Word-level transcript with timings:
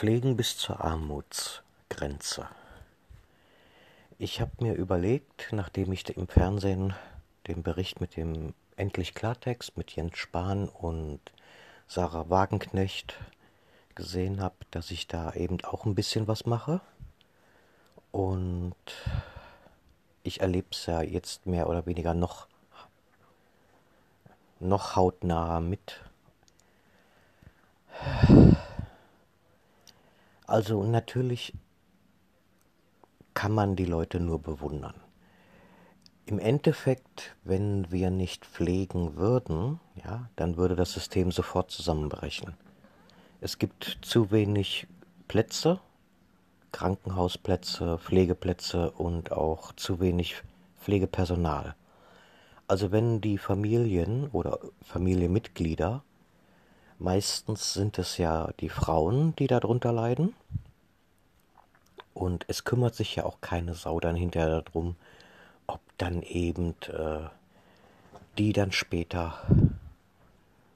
Pflegen 0.00 0.34
bis 0.34 0.56
zur 0.56 0.82
Armutsgrenze. 0.82 2.48
Ich 4.16 4.40
habe 4.40 4.52
mir 4.60 4.72
überlegt, 4.72 5.48
nachdem 5.52 5.92
ich 5.92 6.08
im 6.16 6.26
Fernsehen 6.26 6.94
den 7.46 7.62
Bericht 7.62 8.00
mit 8.00 8.16
dem 8.16 8.54
Endlich 8.76 9.14
Klartext 9.14 9.76
mit 9.76 9.94
Jens 9.94 10.16
Spahn 10.16 10.70
und 10.70 11.20
Sarah 11.86 12.30
Wagenknecht 12.30 13.18
gesehen 13.94 14.40
habe, 14.40 14.54
dass 14.70 14.90
ich 14.90 15.06
da 15.06 15.34
eben 15.34 15.62
auch 15.64 15.84
ein 15.84 15.94
bisschen 15.94 16.26
was 16.26 16.46
mache. 16.46 16.80
Und 18.10 18.74
ich 20.22 20.40
erlebe 20.40 20.68
es 20.70 20.86
ja 20.86 21.02
jetzt 21.02 21.44
mehr 21.44 21.68
oder 21.68 21.84
weniger 21.84 22.14
noch, 22.14 22.46
noch 24.60 24.96
hautnah 24.96 25.60
mit. 25.60 26.00
Also 30.50 30.82
natürlich 30.82 31.52
kann 33.34 33.52
man 33.52 33.76
die 33.76 33.84
Leute 33.84 34.18
nur 34.18 34.42
bewundern. 34.42 35.00
Im 36.26 36.40
Endeffekt, 36.40 37.36
wenn 37.44 37.88
wir 37.92 38.10
nicht 38.10 38.46
pflegen 38.46 39.14
würden, 39.14 39.78
ja, 39.94 40.28
dann 40.34 40.56
würde 40.56 40.74
das 40.74 40.92
System 40.92 41.30
sofort 41.30 41.70
zusammenbrechen. 41.70 42.54
Es 43.40 43.58
gibt 43.58 43.98
zu 44.02 44.32
wenig 44.32 44.88
Plätze, 45.28 45.78
Krankenhausplätze, 46.72 47.98
Pflegeplätze 47.98 48.90
und 48.90 49.30
auch 49.30 49.70
zu 49.74 50.00
wenig 50.00 50.42
Pflegepersonal. 50.80 51.76
Also 52.66 52.90
wenn 52.90 53.20
die 53.20 53.38
Familien 53.38 54.28
oder 54.32 54.58
Familienmitglieder 54.82 56.02
Meistens 57.00 57.72
sind 57.72 57.98
es 57.98 58.18
ja 58.18 58.50
die 58.60 58.68
Frauen, 58.68 59.34
die 59.36 59.46
darunter 59.46 59.90
leiden. 59.90 60.34
Und 62.12 62.44
es 62.46 62.64
kümmert 62.64 62.94
sich 62.94 63.16
ja 63.16 63.24
auch 63.24 63.40
keine 63.40 63.72
Sau 63.74 64.00
dann 64.00 64.16
hinterher 64.16 64.60
darum, 64.60 64.96
ob 65.66 65.80
dann 65.96 66.20
eben 66.20 66.74
äh, 66.88 67.20
die 68.36 68.52
dann 68.52 68.70
später 68.70 69.40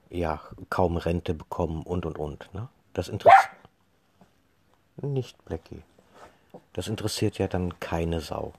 ja 0.09 0.41
kaum 0.71 0.97
Rente 0.97 1.35
bekommen 1.35 1.83
und 1.83 2.07
und 2.07 2.17
und. 2.17 2.51
Ne? 2.55 2.69
Das 2.93 3.07
interessiert 3.07 3.51
nicht 5.03 5.45
Blackie. 5.45 5.83
Das 6.73 6.87
interessiert 6.87 7.37
ja 7.37 7.47
dann 7.47 7.79
keine 7.79 8.19
Sau. 8.19 8.53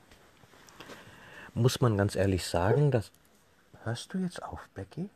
Muss 1.53 1.80
man 1.80 1.97
ganz 1.97 2.14
ehrlich 2.14 2.47
sagen, 2.47 2.92
dass. 2.92 3.11
Hörst 3.83 4.14
du 4.14 4.19
jetzt 4.19 4.41
auf, 4.41 4.61
Blackie? 4.73 5.08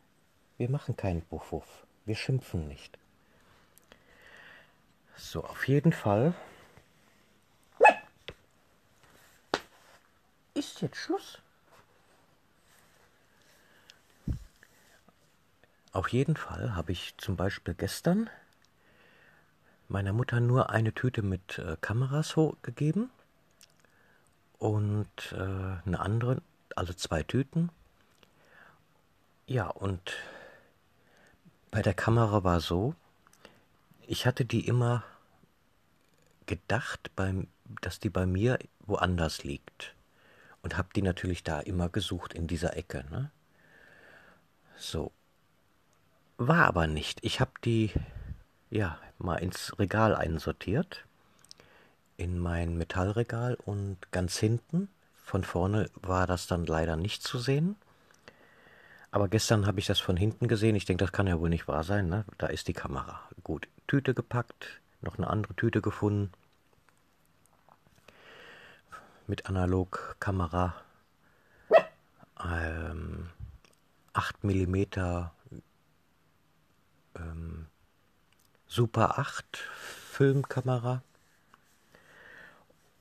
Wir 0.56 0.68
machen 0.68 0.96
keinen 0.96 1.22
Buff-Wuff. 1.22 1.86
Wir 2.10 2.16
schimpfen 2.16 2.66
nicht. 2.66 2.98
So, 5.16 5.44
auf 5.44 5.68
jeden 5.68 5.92
Fall. 5.92 6.34
Ist 10.54 10.82
jetzt 10.82 10.96
Schluss? 10.96 11.38
Auf 15.92 16.08
jeden 16.08 16.34
Fall 16.34 16.74
habe 16.74 16.90
ich 16.90 17.14
zum 17.16 17.36
Beispiel 17.36 17.74
gestern 17.74 18.28
meiner 19.86 20.12
Mutter 20.12 20.40
nur 20.40 20.70
eine 20.70 20.92
Tüte 20.92 21.22
mit 21.22 21.60
äh, 21.60 21.76
Kameras 21.80 22.34
gegeben 22.62 23.08
und 24.58 25.30
äh, 25.30 25.36
eine 25.36 26.00
andere, 26.00 26.42
also 26.74 26.92
zwei 26.92 27.22
Tüten. 27.22 27.70
Ja, 29.46 29.68
und 29.68 30.16
bei 31.70 31.82
der 31.82 31.94
Kamera 31.94 32.44
war 32.44 32.60
so, 32.60 32.94
ich 34.06 34.26
hatte 34.26 34.44
die 34.44 34.66
immer 34.66 35.04
gedacht, 36.46 37.10
beim, 37.14 37.46
dass 37.80 38.00
die 38.00 38.10
bei 38.10 38.26
mir 38.26 38.58
woanders 38.80 39.44
liegt. 39.44 39.94
Und 40.62 40.76
habe 40.76 40.88
die 40.94 41.02
natürlich 41.02 41.42
da 41.42 41.60
immer 41.60 41.88
gesucht 41.88 42.34
in 42.34 42.46
dieser 42.46 42.76
Ecke. 42.76 43.04
Ne? 43.10 43.30
So. 44.76 45.12
War 46.36 46.66
aber 46.66 46.86
nicht. 46.86 47.20
Ich 47.22 47.40
habe 47.40 47.52
die 47.64 47.92
ja 48.68 48.98
mal 49.18 49.36
ins 49.36 49.78
Regal 49.78 50.14
einsortiert. 50.14 51.06
In 52.16 52.38
mein 52.38 52.76
Metallregal 52.76 53.54
und 53.54 53.96
ganz 54.10 54.36
hinten, 54.36 54.88
von 55.24 55.44
vorne 55.44 55.88
war 55.94 56.26
das 56.26 56.46
dann 56.46 56.66
leider 56.66 56.96
nicht 56.96 57.22
zu 57.22 57.38
sehen. 57.38 57.76
Aber 59.12 59.28
gestern 59.28 59.66
habe 59.66 59.80
ich 59.80 59.86
das 59.86 59.98
von 59.98 60.16
hinten 60.16 60.46
gesehen. 60.46 60.76
Ich 60.76 60.84
denke, 60.84 61.04
das 61.04 61.12
kann 61.12 61.26
ja 61.26 61.40
wohl 61.40 61.48
nicht 61.48 61.66
wahr 61.66 61.82
sein. 61.82 62.08
Ne? 62.08 62.24
Da 62.38 62.46
ist 62.46 62.68
die 62.68 62.72
Kamera. 62.72 63.20
Gut, 63.42 63.68
Tüte 63.88 64.14
gepackt, 64.14 64.80
noch 65.00 65.18
eine 65.18 65.28
andere 65.28 65.54
Tüte 65.54 65.80
gefunden. 65.80 66.30
Mit 69.26 69.46
Analogkamera. 69.46 70.74
Ähm, 72.42 73.30
8 74.12 74.44
mm 74.44 74.76
ähm, 77.16 77.66
Super 78.66 79.18
8 79.18 79.56
Filmkamera. 79.56 81.02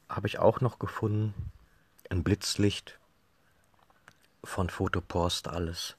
Habe 0.10 0.28
ich 0.28 0.40
auch 0.40 0.60
noch 0.62 0.80
gefunden. 0.80 1.52
Ein 2.10 2.24
Blitzlicht 2.24 3.00
von 4.44 4.70
Fotopost 4.70 5.48
alles 5.48 5.96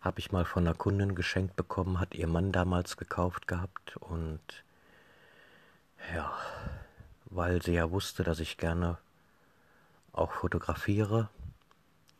habe 0.00 0.20
ich 0.20 0.32
mal 0.32 0.44
von 0.44 0.66
einer 0.66 0.76
Kundin 0.76 1.14
geschenkt 1.14 1.56
bekommen, 1.56 2.00
hat 2.00 2.14
ihr 2.14 2.26
Mann 2.26 2.52
damals 2.52 2.96
gekauft 2.96 3.48
gehabt 3.48 3.96
und 3.96 4.40
ja, 6.14 6.32
weil 7.26 7.62
sie 7.62 7.74
ja 7.74 7.90
wusste, 7.90 8.22
dass 8.22 8.40
ich 8.40 8.56
gerne 8.56 8.98
auch 10.12 10.32
fotografiere, 10.32 11.28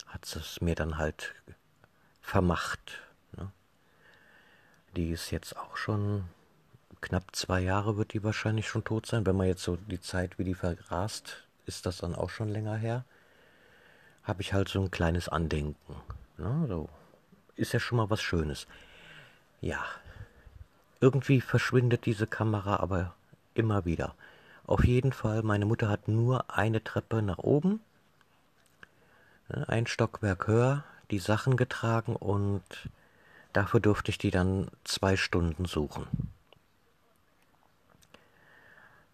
hat 0.06 0.24
sie 0.24 0.40
es 0.40 0.60
mir 0.60 0.74
dann 0.74 0.98
halt 0.98 1.34
vermacht. 2.20 3.00
Ne? 3.36 3.50
Die 4.96 5.10
ist 5.10 5.30
jetzt 5.30 5.56
auch 5.56 5.76
schon 5.76 6.24
knapp 7.00 7.34
zwei 7.34 7.60
Jahre, 7.60 7.96
wird 7.96 8.12
die 8.12 8.24
wahrscheinlich 8.24 8.68
schon 8.68 8.84
tot 8.84 9.06
sein. 9.06 9.24
Wenn 9.24 9.36
man 9.36 9.46
jetzt 9.46 9.62
so 9.62 9.76
die 9.76 10.00
Zeit, 10.00 10.38
wie 10.38 10.44
die 10.44 10.54
verrast, 10.54 11.44
ist 11.66 11.86
das 11.86 11.98
dann 11.98 12.14
auch 12.14 12.30
schon 12.30 12.48
länger 12.48 12.76
her. 12.76 13.04
Habe 14.24 14.42
ich 14.42 14.52
halt 14.52 14.68
so 14.68 14.80
ein 14.80 14.90
kleines 14.90 15.28
Andenken. 15.28 15.96
Ne? 16.36 16.66
So 16.68 16.88
ist 17.58 17.72
ja 17.72 17.80
schon 17.80 17.98
mal 17.98 18.10
was 18.10 18.22
Schönes. 18.22 18.66
Ja, 19.60 19.84
irgendwie 21.00 21.40
verschwindet 21.40 22.06
diese 22.06 22.26
Kamera 22.26 22.76
aber 22.76 23.14
immer 23.54 23.84
wieder. 23.84 24.14
Auf 24.66 24.84
jeden 24.84 25.12
Fall, 25.12 25.42
meine 25.42 25.66
Mutter 25.66 25.88
hat 25.88 26.08
nur 26.08 26.54
eine 26.54 26.82
Treppe 26.84 27.22
nach 27.22 27.38
oben, 27.38 27.80
ne, 29.48 29.68
ein 29.68 29.86
Stockwerk 29.86 30.46
höher, 30.46 30.84
die 31.10 31.18
Sachen 31.18 31.56
getragen 31.56 32.14
und 32.16 32.62
dafür 33.52 33.80
durfte 33.80 34.10
ich 34.10 34.18
die 34.18 34.30
dann 34.30 34.68
zwei 34.84 35.16
Stunden 35.16 35.64
suchen. 35.64 36.06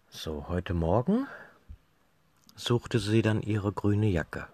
So, 0.09 0.47
heute 0.47 0.73
Morgen 0.73 1.27
suchte 2.55 2.99
sie 2.99 3.21
dann 3.21 3.41
ihre 3.41 3.71
grüne 3.71 4.07
Jacke. 4.07 4.47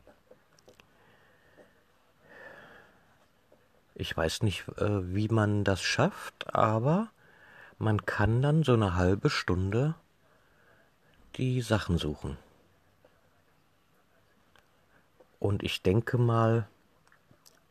Ich 4.01 4.17
weiß 4.17 4.41
nicht, 4.41 4.67
äh, 4.79 5.13
wie 5.13 5.28
man 5.28 5.63
das 5.63 5.79
schafft, 5.79 6.56
aber 6.56 7.09
man 7.78 8.03
kann 8.03 8.41
dann 8.41 8.63
so 8.63 8.73
eine 8.73 8.95
halbe 8.95 9.29
Stunde 9.29 9.94
die 11.35 11.62
Sachen 11.62 12.00
suchen. 12.00 12.40
Und 15.38 15.61
ich 15.61 15.84
denke 15.84 16.17
mal, 16.17 16.67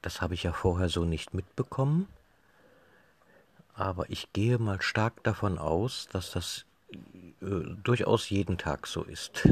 das 0.03 0.21
habe 0.21 0.35
ich 0.35 0.45
ja 0.45 0.53
vorher 0.53 0.89
so 0.89 1.05
nicht 1.05 1.35
mitbekommen, 1.35 2.07
aber 3.75 4.09
ich 4.09 4.33
gehe 4.33 4.59
mal 4.59 4.81
stark 4.83 5.25
davon 5.25 5.59
aus, 5.59 6.07
dass 6.13 6.31
das 6.31 6.65
äh, 7.43 7.75
durchaus 7.83 8.31
jeden 8.31 8.57
Tag 8.57 8.87
so 8.87 9.03
ist. 9.03 9.49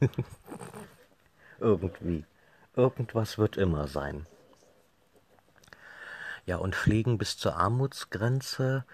Irgendwie. 1.58 2.24
Irgendwas 2.76 3.36
wird 3.36 3.56
immer 3.56 3.88
sein. 3.88 4.26
Ja, 6.50 6.56
und 6.56 6.74
Pflegen 6.74 7.16
bis 7.16 7.36
zur 7.36 7.54
Armutsgrenze, 7.54 8.84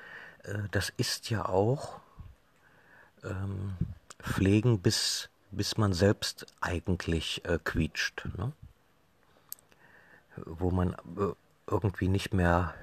äh, 0.42 0.58
das 0.72 0.92
ist 0.98 1.30
ja 1.30 1.46
auch 1.46 2.00
ähm, 3.24 3.78
Pflegen 4.18 4.82
bis, 4.82 5.30
bis 5.52 5.78
man 5.78 5.94
selbst 5.94 6.44
eigentlich 6.60 7.42
äh, 7.46 7.58
quietscht. 7.64 8.28
Ne? 8.36 8.52
Wo 10.36 10.70
man 10.70 10.92
äh, 11.16 11.32
irgendwie 11.66 12.08
nicht 12.08 12.34
mehr, 12.34 12.74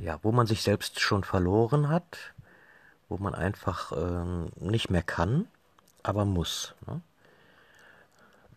ja, 0.00 0.18
wo 0.22 0.32
man 0.32 0.48
sich 0.48 0.64
selbst 0.64 0.98
schon 0.98 1.22
verloren 1.22 1.88
hat, 1.88 2.18
wo 3.08 3.16
man 3.18 3.36
einfach 3.36 3.92
äh, 3.92 4.48
nicht 4.58 4.90
mehr 4.90 5.04
kann, 5.04 5.46
aber 6.02 6.24
muss. 6.24 6.74
Ne? 6.88 7.00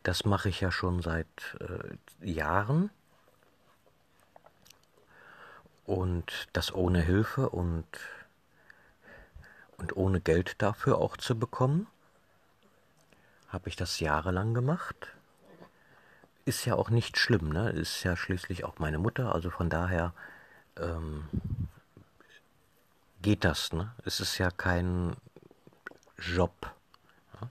Das 0.01 0.25
mache 0.25 0.50
ich 0.50 0.62
ja 0.62 0.71
schon 0.71 1.03
seit 1.03 1.27
äh, 1.60 2.27
Jahren 2.27 2.89
und 5.88 6.50
das 6.54 6.75
ohne 6.75 7.01
Hilfe 7.01 7.50
und 7.50 7.88
und 9.78 9.95
ohne 9.95 10.19
Geld 10.19 10.62
dafür 10.62 10.98
auch 10.98 11.18
zu 11.18 11.38
bekommen. 11.38 11.88
Habe 13.50 13.69
ich 13.69 13.75
das 13.75 14.00
jahrelang 14.00 14.54
gemacht. 14.54 15.16
Ist 16.45 16.66
ja 16.66 16.75
auch 16.75 16.89
nicht 16.89 17.18
schlimm, 17.18 17.50
ne? 17.50 17.69
Ist 17.69 18.04
ja 18.04 18.16
schließlich 18.16 18.66
auch 18.66 18.80
meine 18.80 18.98
Mutter, 18.98 19.34
also 19.34 19.50
von 19.50 19.69
daher 19.69 20.13
ähm, 20.78 21.30
geht 23.22 23.45
das, 23.45 23.72
ne? 23.72 23.94
Es 24.04 24.19
ist 24.19 24.38
ja 24.39 24.51
kein 24.51 25.16
Job. 26.18 26.74
Ja? 27.39 27.50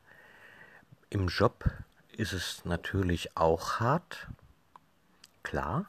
Im 1.10 1.28
Job 1.28 1.64
ist 2.12 2.32
es 2.32 2.64
natürlich 2.64 3.36
auch 3.36 3.80
hart, 3.80 4.26
klar, 5.42 5.86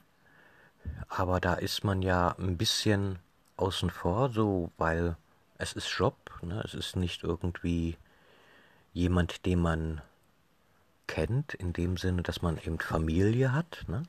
aber 1.10 1.40
da 1.40 1.54
ist 1.54 1.84
man 1.84 2.02
ja 2.02 2.36
ein 2.38 2.58
bisschen 2.58 3.20
außen 3.58 3.90
vor, 3.90 4.30
so 4.30 4.72
weil 4.78 5.16
es 5.58 5.74
ist 5.74 5.90
Job, 5.90 6.16
ne? 6.42 6.62
es 6.64 6.74
ist 6.74 6.96
nicht 6.96 7.24
irgendwie 7.24 7.98
jemand, 8.94 9.46
den 9.46 9.60
man 9.60 10.02
kennt, 11.08 11.54
in 11.54 11.74
dem 11.74 11.98
Sinne, 11.98 12.22
dass 12.22 12.42
man 12.42 12.58
eben 12.58 12.80
Familie 12.80 13.54
hat, 13.54 13.86
ne? 13.88 14.04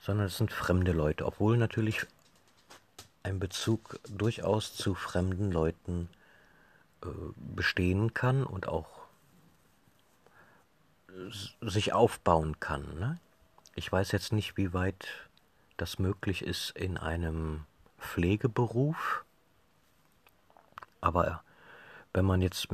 sondern 0.00 0.26
es 0.26 0.38
sind 0.38 0.52
fremde 0.52 0.92
Leute, 0.92 1.26
obwohl 1.26 1.56
natürlich 1.56 2.06
ein 3.22 3.38
Bezug 3.38 4.00
durchaus 4.08 4.74
zu 4.74 4.94
fremden 4.94 5.50
Leuten 5.50 6.08
äh, 7.02 7.08
bestehen 7.36 8.14
kann 8.14 8.44
und 8.44 8.68
auch 8.68 8.86
sich 11.60 11.92
aufbauen 11.92 12.60
kann. 12.60 12.98
Ne? 12.98 13.18
Ich 13.74 13.90
weiß 13.90 14.12
jetzt 14.12 14.32
nicht, 14.32 14.56
wie 14.56 14.72
weit 14.72 15.27
das 15.78 15.98
möglich 15.98 16.42
ist 16.42 16.70
in 16.76 16.98
einem 16.98 17.64
Pflegeberuf, 17.98 19.24
aber 21.00 21.42
wenn 22.12 22.24
man 22.24 22.42
jetzt 22.42 22.68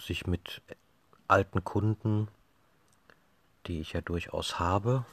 sich 0.00 0.26
mit 0.26 0.62
alten 1.28 1.62
Kunden, 1.62 2.28
die 3.66 3.80
ich 3.80 3.92
ja 3.92 4.00
durchaus 4.00 4.58
habe, 4.58 5.04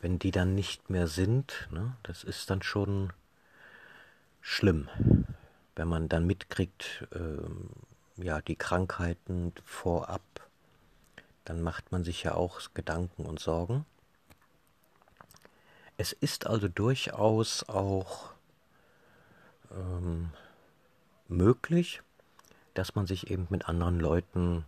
wenn 0.00 0.18
die 0.18 0.30
dann 0.30 0.54
nicht 0.54 0.90
mehr 0.90 1.08
sind, 1.08 1.68
ne, 1.70 1.96
das 2.02 2.24
ist 2.24 2.50
dann 2.50 2.62
schon 2.62 3.12
schlimm, 4.40 4.88
wenn 5.74 5.88
man 5.88 6.08
dann 6.08 6.26
mitkriegt, 6.26 7.06
ähm, 7.12 7.70
ja, 8.16 8.40
die 8.40 8.56
Krankheiten 8.56 9.52
vorab, 9.64 10.22
dann 11.44 11.62
macht 11.62 11.92
man 11.92 12.04
sich 12.04 12.22
ja 12.22 12.34
auch 12.34 12.60
Gedanken 12.74 13.26
und 13.26 13.40
Sorgen. 13.40 13.84
Es 15.96 16.12
ist 16.12 16.46
also 16.46 16.68
durchaus 16.68 17.68
auch 17.68 18.30
ähm, 19.70 20.30
möglich, 21.28 22.02
dass 22.74 22.94
man 22.94 23.06
sich 23.06 23.30
eben 23.30 23.46
mit 23.50 23.68
anderen 23.68 23.98
Leuten, 23.98 24.64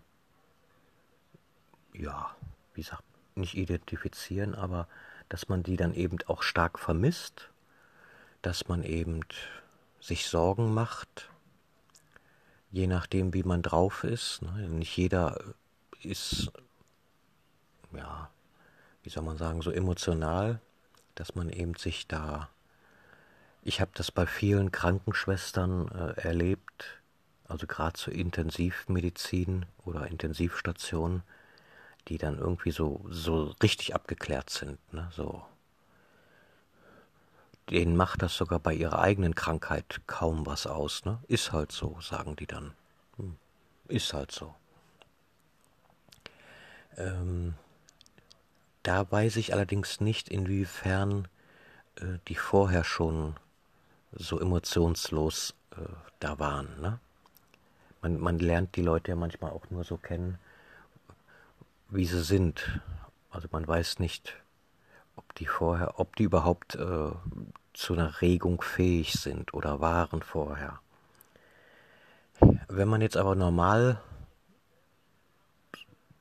ja, 1.92 2.34
wie 2.74 2.82
gesagt, 2.82 3.02
nicht 3.34 3.56
identifizieren, 3.56 4.54
aber 4.54 4.88
dass 5.28 5.48
man 5.48 5.62
die 5.62 5.76
dann 5.76 5.94
eben 5.94 6.18
auch 6.26 6.42
stark 6.42 6.78
vermisst, 6.78 7.50
dass 8.40 8.68
man 8.68 8.82
eben 8.82 9.20
sich 10.00 10.28
Sorgen 10.28 10.72
macht, 10.72 11.28
je 12.70 12.86
nachdem, 12.86 13.34
wie 13.34 13.42
man 13.42 13.62
drauf 13.62 14.04
ist. 14.04 14.42
Ne? 14.42 14.68
Nicht 14.68 14.96
jeder 14.96 15.38
ist, 16.02 16.50
ja, 17.92 18.30
wie 19.02 19.10
soll 19.10 19.24
man 19.24 19.36
sagen, 19.36 19.62
so 19.62 19.70
emotional, 19.70 20.60
dass 21.18 21.34
man 21.34 21.50
eben 21.50 21.74
sich 21.74 22.06
da 22.06 22.48
ich 23.68 23.82
habe 23.82 23.90
das 23.94 24.10
bei 24.10 24.26
vielen 24.26 24.72
Krankenschwestern 24.72 25.88
äh, 25.88 26.20
erlebt, 26.22 27.02
also 27.46 27.66
gerade 27.66 27.94
zur 27.94 28.14
Intensivmedizin 28.14 29.66
oder 29.84 30.06
Intensivstation, 30.06 31.22
die 32.08 32.18
dann 32.18 32.38
irgendwie 32.38 32.70
so, 32.70 33.04
so 33.10 33.54
richtig 33.62 33.94
abgeklärt 33.94 34.48
sind. 34.50 34.78
Ne? 34.92 35.10
So. 35.14 35.44
Denen 37.68 37.96
macht 37.96 38.22
das 38.22 38.34
sogar 38.34 38.58
bei 38.58 38.72
ihrer 38.72 39.00
eigenen 39.00 39.34
Krankheit 39.34 40.00
kaum 40.06 40.46
was 40.46 40.66
aus. 40.66 41.04
Ne? 41.04 41.18
Ist 41.28 41.52
halt 41.52 41.70
so, 41.70 41.98
sagen 42.00 42.36
die 42.36 42.46
dann. 42.46 42.72
Hm. 43.18 43.36
Ist 43.88 44.14
halt 44.14 44.32
so. 44.32 44.54
Ähm, 46.96 47.54
da 48.82 49.10
weiß 49.10 49.36
ich 49.36 49.52
allerdings 49.52 50.00
nicht, 50.00 50.28
inwiefern 50.28 51.28
äh, 51.96 52.18
die 52.28 52.34
vorher 52.34 52.84
schon 52.84 53.34
so 54.12 54.40
emotionslos 54.40 55.54
äh, 55.72 55.82
da 56.20 56.38
waren. 56.38 56.68
Ne? 56.80 56.98
Man, 58.02 58.18
man 58.18 58.38
lernt 58.38 58.76
die 58.76 58.82
Leute 58.82 59.10
ja 59.10 59.16
manchmal 59.16 59.50
auch 59.50 59.68
nur 59.70 59.84
so 59.84 59.96
kennen, 59.96 60.38
wie 61.88 62.06
sie 62.06 62.22
sind. 62.22 62.80
Also 63.30 63.48
man 63.50 63.66
weiß 63.66 63.98
nicht, 63.98 64.34
ob 65.16 65.34
die 65.34 65.46
vorher, 65.46 65.98
ob 65.98 66.16
die 66.16 66.24
überhaupt 66.24 66.76
äh, 66.76 67.10
zu 67.72 67.92
einer 67.92 68.20
Regung 68.20 68.62
fähig 68.62 69.12
sind 69.14 69.54
oder 69.54 69.80
waren 69.80 70.22
vorher. 70.22 70.80
Wenn 72.68 72.88
man 72.88 73.00
jetzt 73.00 73.16
aber 73.16 73.34
normal, 73.34 74.00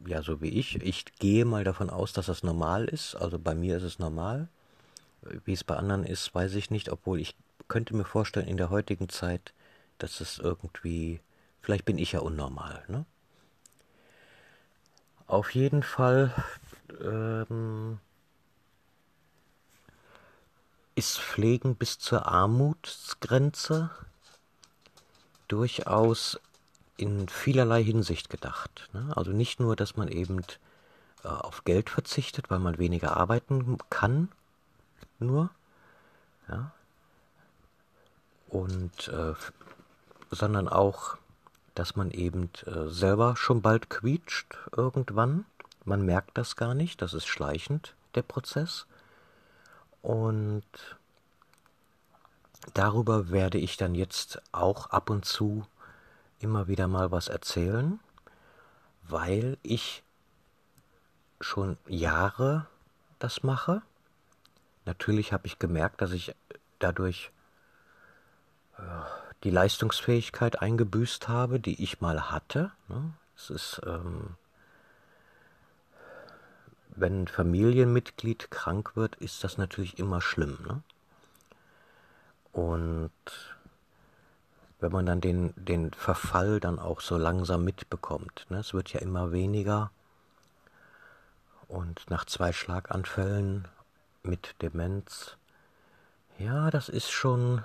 ja 0.06 0.22
so 0.22 0.42
wie 0.42 0.50
ich, 0.50 0.82
ich 0.82 1.06
gehe 1.20 1.46
mal 1.46 1.64
davon 1.64 1.90
aus, 1.90 2.14
dass 2.14 2.28
das 2.28 2.44
normal 2.44 2.86
ist, 2.86 3.16
also 3.16 3.40
bei 3.40 3.56
mir 3.56 3.78
ist 3.78 3.84
es 3.84 4.00
normal, 4.00 4.48
wie 5.46 5.54
es 5.54 5.64
bei 5.64 5.76
anderen 5.76 6.04
ist, 6.04 6.34
weiß 6.34 6.56
ich 6.56 6.70
nicht, 6.72 6.90
obwohl 6.90 7.20
ich 7.20 7.36
könnte 7.68 7.96
mir 7.96 8.06
vorstellen, 8.06 8.48
in 8.48 8.58
der 8.58 8.70
heutigen 8.70 9.10
Zeit, 9.10 9.54
dass 9.98 10.22
es 10.22 10.38
irgendwie, 10.40 11.20
vielleicht 11.62 11.86
bin 11.86 11.98
ich 11.98 12.14
ja 12.14 12.20
unnormal, 12.20 12.84
ne? 12.88 13.06
Auf 15.26 15.54
jeden 15.54 15.84
Fall 15.84 16.34
ähm, 17.02 18.00
ist 20.96 21.20
Pflegen 21.20 21.76
bis 21.76 22.00
zur 22.00 22.26
Armutsgrenze 22.28 23.90
durchaus 25.50 26.40
in 26.98 27.30
vielerlei 27.30 27.84
Hinsicht 27.84 28.30
gedacht. 28.30 28.90
Ne? 28.94 29.14
Also 29.16 29.32
nicht 29.32 29.60
nur, 29.60 29.76
dass 29.76 29.96
man 29.96 30.08
eben 30.08 30.42
äh, 31.24 31.28
auf 31.28 31.64
Geld 31.64 31.90
verzichtet, 31.90 32.50
weil 32.50 32.60
man 32.60 32.78
weniger 32.78 33.16
arbeiten 33.16 33.78
kann, 33.90 34.30
nur, 35.20 35.50
ja, 36.48 36.72
und 38.50 39.08
äh, 39.10 39.34
sondern 40.31 40.68
auch, 40.68 41.18
dass 41.76 41.95
man 41.95 42.12
eben 42.12 42.50
äh, 42.66 42.88
selber 42.88 43.36
schon 43.36 43.62
bald 43.62 43.90
quietscht 43.90 44.57
irgendwann. 44.76 45.45
Man 45.86 46.04
merkt 46.04 46.38
das 46.38 46.56
gar 46.56 46.74
nicht, 46.74 47.02
das 47.02 47.14
ist 47.14 47.28
schleichend, 47.28 47.95
der 48.16 48.24
Prozess. 48.24 48.88
Und 50.02 50.64
darüber 52.74 53.30
werde 53.30 53.57
ich 53.57 53.78
dann 53.78 53.95
jetzt 53.95 54.42
auch 54.52 54.88
ab 54.88 55.10
und 55.10 55.26
zu 55.26 55.66
immer 56.40 56.68
wieder 56.68 56.88
mal 56.88 57.12
was 57.12 57.28
erzählen, 57.28 58.00
weil 59.04 59.58
ich 59.64 60.04
schon 61.40 61.78
Jahre 61.88 62.68
das 63.20 63.44
mache. 63.44 63.82
Natürlich 64.86 65.34
habe 65.34 65.48
ich 65.48 65.60
gemerkt, 65.60 66.02
dass 66.02 66.12
ich 66.12 66.36
dadurch 66.80 67.32
die 69.44 69.50
Leistungsfähigkeit 69.50 70.62
eingebüßt 70.62 71.28
habe, 71.28 71.60
die 71.60 71.82
ich 71.84 72.02
mal 72.02 72.32
hatte. 72.32 72.72
Ne? 72.88 73.14
Es 73.36 73.50
ist, 73.50 73.82
ähm, 73.86 74.36
wenn 76.96 77.24
ein 77.24 77.28
Familienmitglied 77.28 78.50
krank 78.50 78.96
wird, 78.96 79.16
ist 79.18 79.44
das 79.44 79.58
natürlich 79.58 80.00
immer 80.00 80.22
schlimm. 80.22 80.58
Ne? 80.68 80.82
Und 82.52 83.12
wenn 84.80 84.92
man 84.92 85.06
dann 85.06 85.22
den, 85.22 85.54
den 85.56 85.92
Verfall 85.94 86.60
dann 86.60 86.80
auch 86.80 87.02
so 87.02 87.18
langsam 87.18 87.64
mitbekommt, 87.64 88.46
ne? 88.50 88.60
es 88.60 88.74
wird 88.74 88.94
ja 88.94 89.00
immer 89.00 89.31
weniger. 89.31 89.92
Und 91.68 92.10
nach 92.10 92.26
zwei 92.26 92.54
Schlaganfällen 92.54 93.68
mit 94.24 94.56
Demenz, 94.62 95.36
ja, 96.38 96.69
das 96.69 96.88
ist 96.88 97.12
schon 97.12 97.64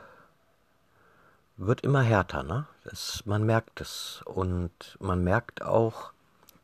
wird 1.57 1.83
immer 1.83 2.03
härter, 2.03 2.43
ne? 2.43 2.67
Das, 2.85 3.25
man 3.27 3.45
merkt 3.45 3.81
es. 3.81 4.23
Und 4.25 4.73
man 5.01 5.23
merkt 5.23 5.63
auch, 5.63 6.13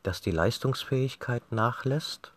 dass 0.03 0.21
die 0.21 0.31
Leistungsfähigkeit 0.31 1.51
nachlässt. 1.51 2.33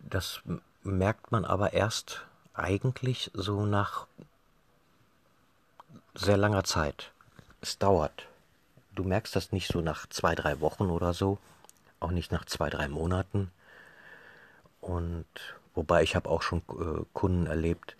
Das 0.00 0.40
merkt 0.82 1.32
man 1.32 1.44
aber 1.44 1.72
erst 1.72 2.26
eigentlich 2.52 3.30
so 3.34 3.64
nach 3.64 4.06
sehr 6.14 6.36
langer 6.36 6.64
Zeit. 6.64 7.12
Es 7.60 7.78
dauert. 7.78 8.26
Du 8.94 9.04
merkst 9.04 9.34
das 9.34 9.52
nicht 9.52 9.68
so 9.68 9.80
nach 9.80 10.06
zwei, 10.08 10.34
drei 10.34 10.60
Wochen 10.60 10.90
oder 10.90 11.12
so, 11.12 11.38
auch 12.00 12.10
nicht 12.10 12.32
nach 12.32 12.44
zwei, 12.44 12.70
drei 12.70 12.88
Monaten. 12.88 13.50
Und 14.80 15.26
wobei 15.74 16.02
ich 16.02 16.14
habe 16.14 16.28
auch 16.28 16.42
schon 16.42 16.62
äh, 16.68 17.04
Kunden 17.12 17.46
erlebt, 17.46 17.96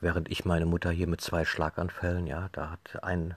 während 0.00 0.30
ich 0.30 0.44
meine 0.44 0.66
Mutter 0.66 0.90
hier 0.90 1.06
mit 1.06 1.20
zwei 1.20 1.44
Schlaganfällen, 1.44 2.26
ja, 2.26 2.48
da 2.52 2.70
hat 2.70 3.04
ein, 3.04 3.36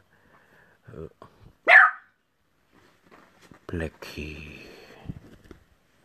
Blackie, 3.67 4.61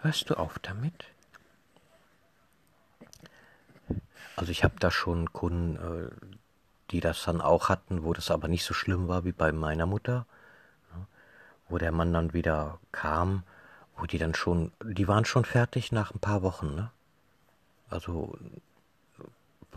hörst 0.00 0.30
du 0.30 0.34
auf 0.34 0.58
damit? 0.60 1.04
Also 4.36 4.52
ich 4.52 4.64
habe 4.64 4.74
da 4.78 4.90
schon 4.90 5.32
Kunden, 5.32 5.76
äh, 5.76 6.38
die 6.90 7.00
das 7.00 7.24
dann 7.24 7.40
auch 7.40 7.68
hatten, 7.68 8.04
wo 8.04 8.12
das 8.12 8.30
aber 8.30 8.48
nicht 8.48 8.64
so 8.64 8.74
schlimm 8.74 9.08
war 9.08 9.24
wie 9.24 9.32
bei 9.32 9.52
meiner 9.52 9.86
Mutter, 9.86 10.26
ne? 10.94 11.06
wo 11.68 11.78
der 11.78 11.92
Mann 11.92 12.12
dann 12.12 12.32
wieder 12.32 12.78
kam, 12.92 13.42
wo 13.96 14.06
die 14.06 14.18
dann 14.18 14.34
schon, 14.34 14.72
die 14.82 15.08
waren 15.08 15.24
schon 15.24 15.44
fertig 15.44 15.92
nach 15.92 16.12
ein 16.12 16.20
paar 16.20 16.42
Wochen, 16.42 16.74
ne? 16.74 16.90
Also 17.90 18.36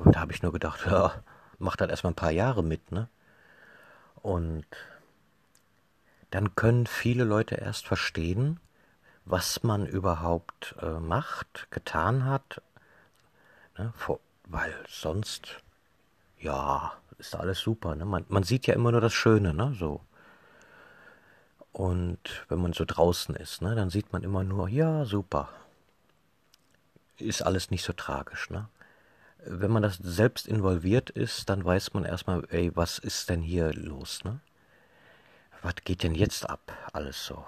da 0.06 0.20
habe 0.20 0.34
ich 0.34 0.44
nur 0.44 0.51
gedacht, 0.51 0.86
ja, 0.86 1.13
mach 1.60 1.75
das 1.75 1.89
erstmal 1.89 2.12
ein 2.12 2.15
paar 2.15 2.32
Jahre 2.32 2.63
mit, 2.63 2.91
ne? 2.91 3.08
Und 4.22 4.65
dann 6.30 6.56
können 6.56 6.88
viele 6.88 7.24
Leute 7.24 7.56
erst 7.56 7.88
verstehen, 7.88 8.60
was 9.25 9.63
man 9.63 9.86
überhaupt 9.86 10.75
äh, 10.82 11.00
macht, 11.00 11.68
getan 11.72 12.25
hat, 12.25 12.62
ne? 13.77 13.94
Vor, 13.96 14.20
weil 14.46 14.74
sonst, 14.88 15.58
ja, 16.38 16.94
ist 17.22 17.36
alles 17.36 17.60
super, 17.60 17.96
ne? 17.96 18.06
Man, 18.06 18.25
man 18.30 18.44
sieht 18.44 18.68
ja 18.68 18.74
immer 18.74 18.92
nur 18.92 19.01
das 19.01 19.13
Schöne, 19.13 19.54
ne? 19.54 19.74
So. 19.78 20.01
Und 21.72 22.46
wenn 22.50 22.60
man 22.62 22.74
so 22.74 22.84
draußen 22.86 23.36
ist, 23.36 23.62
ne, 23.62 23.75
dann 23.75 23.90
sieht 23.90 24.12
man 24.12 24.24
immer 24.24 24.44
nur, 24.44 24.68
ja, 24.68 25.06
super. 25.06 25.50
Ist 27.18 27.42
alles 27.44 27.72
nicht 27.72 27.84
so 27.84 27.94
tragisch, 27.94 28.50
ne? 28.50 28.68
wenn 29.46 29.72
man 29.72 29.84
das 29.84 29.98
selbst 29.98 30.48
involviert 30.48 31.10
ist, 31.10 31.50
dann 31.50 31.66
weiß 31.66 31.94
man 31.94 32.06
erstmal, 32.06 32.46
ey, 32.50 32.75
was 32.75 33.00
ist 33.00 33.30
denn 33.30 33.42
hier 33.42 33.74
los, 33.74 34.24
ne? 34.24 34.40
Was 35.62 35.75
geht 35.84 36.04
denn 36.04 36.16
jetzt 36.16 36.50
ab, 36.50 36.72
alles 36.94 37.25
so? 37.25 37.46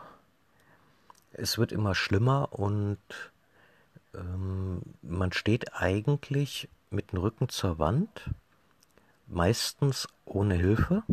Es 1.32 1.58
wird 1.58 1.72
immer 1.72 1.96
schlimmer 1.96 2.50
und 2.51 3.00
ähm, 4.13 4.82
man 5.01 5.32
steht 5.32 5.74
eigentlich 5.74 6.70
mit 6.92 7.12
dem 7.12 7.20
Rücken 7.20 7.50
zur 7.50 7.80
Wand, 7.80 8.30
meistens 9.34 10.08
ohne 10.25 10.56
Hilfe. 10.56 11.04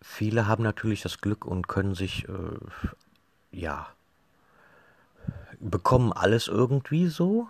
Viele 0.00 0.46
haben 0.46 0.62
natürlich 0.62 1.02
das 1.02 1.20
Glück 1.20 1.44
und 1.44 1.68
können 1.68 1.94
sich, 1.94 2.28
äh, 2.28 2.58
ja, 3.50 3.88
bekommen 5.60 6.12
alles 6.12 6.48
irgendwie 6.48 7.08
so, 7.08 7.48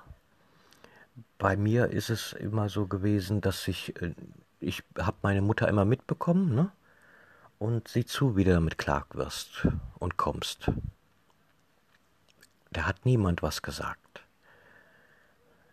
bei 1.38 1.56
mir 1.56 1.88
ist 1.88 2.10
es 2.10 2.32
immer 2.32 2.68
so 2.68 2.86
gewesen, 2.86 3.40
dass 3.40 3.66
ich, 3.68 4.00
äh, 4.02 4.14
ich 4.60 4.82
habe 4.98 5.16
meine 5.22 5.42
Mutter 5.42 5.68
immer 5.68 5.84
mitbekommen, 5.84 6.54
ne? 6.54 6.70
Und 7.58 7.88
sieh 7.88 8.04
zu, 8.04 8.36
wie 8.36 8.44
du 8.44 8.52
damit 8.52 8.78
klar 8.78 9.04
wirst 9.12 9.66
und 9.98 10.16
kommst. 10.16 10.70
Da 12.70 12.86
hat 12.86 13.04
niemand 13.04 13.42
was 13.42 13.62
gesagt. 13.62 14.07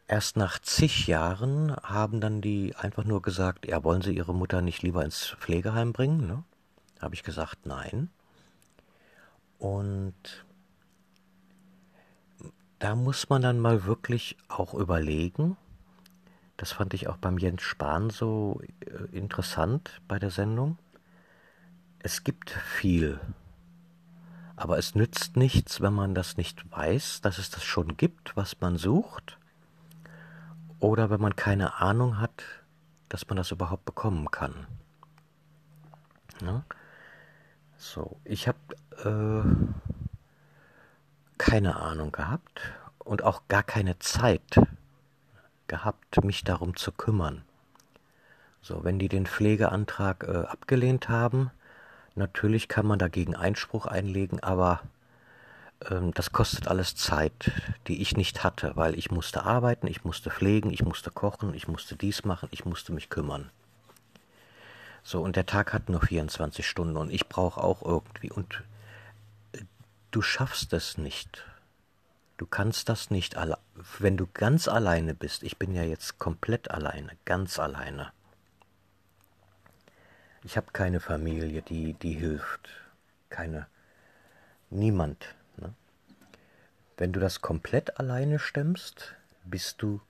Erst 0.08 0.38
nach 0.38 0.60
zig 0.60 1.08
Jahren 1.08 1.76
haben 1.78 2.22
dann 2.22 2.40
die 2.40 2.76
einfach 2.76 3.06
nur 3.06 3.24
gesagt, 3.24 3.66
ja, 3.66 3.84
wollen 3.84 4.04
sie 4.04 4.16
ihre 4.16 4.36
Mutter 4.36 4.62
nicht 4.62 4.84
lieber 4.84 5.04
ins 5.04 5.36
Pflegeheim 5.40 5.94
bringen? 5.94 6.28
Ne? 6.28 6.44
Habe 7.00 7.16
ich 7.16 7.24
gesagt, 7.24 7.66
nein. 7.66 8.10
Und 9.58 10.46
da 12.78 12.96
muss 12.96 13.30
man 13.30 13.42
dann 13.42 13.60
mal 13.60 13.86
wirklich 13.86 14.38
auch 14.48 14.76
überlegen, 14.76 15.58
das 16.58 16.72
fand 16.72 16.94
ich 16.94 17.08
auch 17.08 17.18
beim 17.18 17.40
Jens 17.40 17.64
Spahn 17.64 18.12
so 18.12 18.62
äh, 18.82 19.16
interessant 19.16 20.02
bei 20.08 20.20
der 20.20 20.30
Sendung. 20.30 20.78
Es 22.00 22.24
gibt 22.24 22.52
viel, 22.52 23.20
aber 24.56 24.78
es 24.78 24.94
nützt 24.94 25.36
nichts, 25.36 25.82
wenn 25.82 25.94
man 25.94 26.14
das 26.14 26.38
nicht 26.38 26.72
weiß, 26.72 27.22
dass 27.22 27.40
es 27.40 27.50
das 27.50 27.64
schon 27.64 27.98
gibt, 27.98 28.38
was 28.38 28.62
man 28.62 28.78
sucht, 28.78 29.40
oder 30.80 31.10
wenn 31.10 31.22
man 31.22 31.36
keine 31.36 31.76
Ahnung 31.82 32.20
hat, 32.20 32.44
dass 33.10 33.28
man 33.28 33.38
das 33.38 33.52
überhaupt 33.52 33.86
bekommen 33.86 34.30
kann. 34.32 34.68
Ja? 36.42 36.64
So, 37.78 38.18
ich 38.24 38.48
habe 38.48 38.58
äh, 39.04 39.44
keine 41.38 41.76
Ahnung 41.78 42.12
gehabt 42.12 42.62
und 43.00 43.24
auch 43.24 43.44
gar 43.48 43.64
keine 43.64 44.00
Zeit 44.00 44.60
gehabt, 45.68 46.24
mich 46.24 46.44
darum 46.44 46.76
zu 46.76 46.92
kümmern. 46.92 47.44
So, 48.62 48.84
wenn 48.84 48.98
die 48.98 49.10
den 49.10 49.28
Pflegeantrag 49.28 50.24
äh, 50.24 50.46
abgelehnt 50.48 51.10
haben, 51.10 51.52
natürlich 52.16 52.68
kann 52.68 52.88
man 52.88 52.98
dagegen 52.98 53.36
Einspruch 53.36 53.86
einlegen, 53.86 54.42
aber 54.42 54.82
das 55.80 56.32
kostet 56.32 56.68
alles 56.68 56.96
Zeit, 56.96 57.52
die 57.88 58.02
ich 58.02 58.18
nicht 58.18 58.44
hatte, 58.44 58.72
weil 58.76 58.98
ich 58.98 59.12
musste 59.12 59.44
arbeiten, 59.44 59.88
ich 59.88 60.04
musste 60.04 60.32
pflegen, 60.32 60.72
ich 60.72 60.84
musste 60.84 61.12
kochen, 61.12 61.54
ich 61.54 61.68
musste 61.68 61.96
dies 61.96 62.24
machen, 62.24 62.50
ich 62.52 62.66
musste 62.66 62.94
mich 62.94 63.10
kümmern. 63.10 63.50
So, 65.04 65.22
und 65.22 65.36
der 65.36 65.46
Tag 65.46 65.74
hat 65.74 65.90
nur 65.90 66.02
24 66.02 66.68
Stunden 66.68 66.98
und 66.98 67.12
ich 67.12 67.28
brauche 67.30 67.62
auch 67.62 67.84
irgendwie. 67.84 68.32
Und 68.32 68.64
äh, 69.52 69.60
du 70.12 70.22
schaffst 70.22 70.74
es 70.74 70.98
nicht, 70.98 71.46
Du 72.38 72.46
kannst 72.46 72.90
das 72.90 73.12
nicht, 73.12 73.38
wenn 74.00 74.18
du 74.18 74.28
ganz 74.34 74.68
alleine 74.68 75.16
bist. 75.16 75.44
Ich 75.44 75.58
bin 75.58 75.74
ja 75.74 75.84
jetzt 75.84 76.20
komplett 76.20 76.70
alleine, 76.70 77.12
ganz 77.24 77.60
alleine. 77.60 78.12
Ich 80.44 80.58
habe 80.58 80.68
keine 80.74 81.00
Familie, 81.00 81.62
die, 81.62 81.94
die 81.94 82.14
hilft. 82.14 82.70
Keine, 83.30 83.68
niemand. 84.70 85.34
Wenn 86.98 87.12
du 87.12 87.20
das 87.20 87.42
komplett 87.42 88.00
alleine 88.00 88.40
stemmst, 88.40 89.16
bist 89.44 89.82
du 89.82 90.02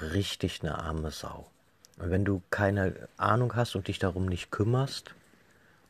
richtig 0.00 0.62
eine 0.62 0.78
arme 0.78 1.10
Sau. 1.10 1.50
Und 1.98 2.10
wenn 2.10 2.24
du 2.24 2.42
keine 2.50 3.08
Ahnung 3.16 3.56
hast 3.56 3.74
und 3.74 3.88
dich 3.88 3.98
darum 3.98 4.26
nicht 4.26 4.50
kümmerst 4.50 5.14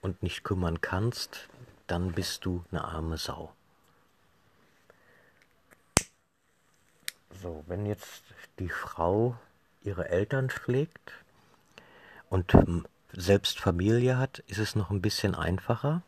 und 0.02 0.22
nicht 0.22 0.44
kümmern 0.44 0.80
kannst, 0.80 1.48
dann 1.88 2.12
bist 2.12 2.44
du 2.44 2.64
eine 2.70 2.84
arme 2.84 3.18
Sau. 3.18 3.52
So, 7.42 7.64
wenn 7.66 7.84
jetzt 7.86 8.22
die 8.60 8.68
Frau 8.68 9.36
ihre 9.82 10.08
Eltern 10.08 10.48
pflegt 10.48 11.12
und 12.30 12.56
selbst 13.12 13.58
Familie 13.58 14.16
hat, 14.18 14.38
ist 14.46 14.58
es 14.58 14.76
noch 14.76 14.90
ein 14.90 15.02
bisschen 15.02 15.34
einfacher, 15.34 16.02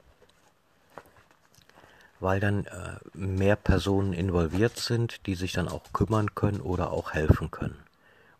weil 2.21 2.41
dann 2.41 2.65
äh, 2.67 2.97
mehr 3.15 3.57
Personen 3.57 4.13
involviert 4.13 4.79
sind, 4.79 5.27
die 5.27 5.35
sich 5.35 5.53
dann 5.53 5.69
auch 5.69 5.93
kümmern 5.93 6.35
können 6.35 6.61
oder 6.61 6.93
auch 6.93 7.13
helfen 7.13 7.51
können. 7.51 7.79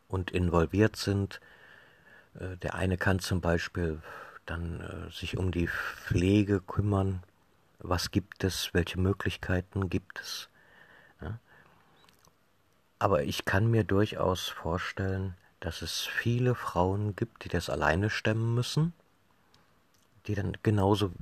Und 0.09 0.31
involviert 0.31 0.97
sind, 0.97 1.41
äh, 2.35 2.57
der 2.57 2.75
eine 2.75 2.97
kann 2.97 3.21
zum 3.21 3.41
Beispiel 3.41 4.01
dann 4.47 4.81
äh, 4.81 5.13
sich 5.13 5.37
um 5.37 5.53
die 5.53 5.69
Pflege 5.69 6.61
kümmern, 6.61 7.23
was 7.79 8.11
gibt 8.11 8.43
es, 8.45 8.75
welche 8.75 8.99
Möglichkeiten 8.99 9.89
gibt 9.89 10.21
es. 10.21 10.49
Ja? 11.21 11.39
Aber 12.99 13.23
ich 13.23 13.45
kann 13.45 13.71
mir 13.71 13.85
durchaus 13.85 14.49
vorstellen, 14.49 15.35
dass 15.61 15.83
es 15.83 16.01
viele 16.01 16.55
Frauen 16.55 17.15
gibt, 17.17 17.45
die 17.45 17.49
das 17.49 17.71
alleine 17.71 18.11
stemmen 18.11 18.55
müssen, 18.55 18.93
die 20.27 20.35
dann 20.35 20.57
genauso 20.63 21.13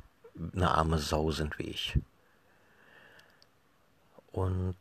eine 0.55 0.71
arme 0.71 0.99
Sau 0.99 1.31
sind 1.31 1.59
wie 1.59 1.65
ich. 1.65 1.99
Und 4.37 4.77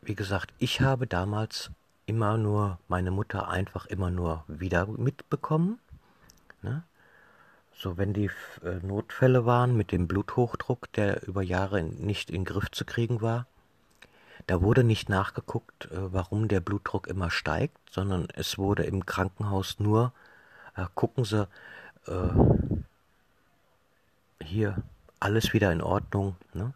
wie 0.00 0.14
gesagt, 0.14 0.54
ich 0.60 0.80
habe 0.80 1.08
damals 1.08 1.72
immer 2.06 2.36
nur 2.36 2.78
meine 2.86 3.10
Mutter 3.10 3.48
einfach 3.48 3.86
immer 3.86 4.12
nur 4.12 4.44
wieder 4.46 4.86
mitbekommen. 4.86 5.80
Ne? 6.62 6.84
So, 7.74 7.98
wenn 7.98 8.12
die 8.12 8.30
äh, 8.62 8.76
Notfälle 8.86 9.44
waren 9.44 9.76
mit 9.76 9.90
dem 9.90 10.06
Bluthochdruck, 10.06 10.92
der 10.92 11.26
über 11.26 11.42
Jahre 11.42 11.82
nicht 11.82 12.30
in 12.30 12.42
den 12.42 12.44
Griff 12.44 12.70
zu 12.70 12.84
kriegen 12.84 13.20
war, 13.20 13.46
da 14.46 14.62
wurde 14.62 14.84
nicht 14.84 15.08
nachgeguckt, 15.08 15.86
äh, 15.86 16.12
warum 16.12 16.46
der 16.46 16.60
Blutdruck 16.60 17.08
immer 17.08 17.32
steigt, 17.32 17.76
sondern 17.90 18.28
es 18.34 18.56
wurde 18.56 18.84
im 18.84 19.04
Krankenhaus 19.04 19.80
nur, 19.80 20.12
äh, 20.76 20.86
gucken 20.94 21.24
Sie, 21.24 21.48
äh, 22.06 22.28
hier 24.44 24.76
alles 25.18 25.52
wieder 25.52 25.72
in 25.72 25.82
Ordnung. 25.82 26.36
Ne? 26.54 26.72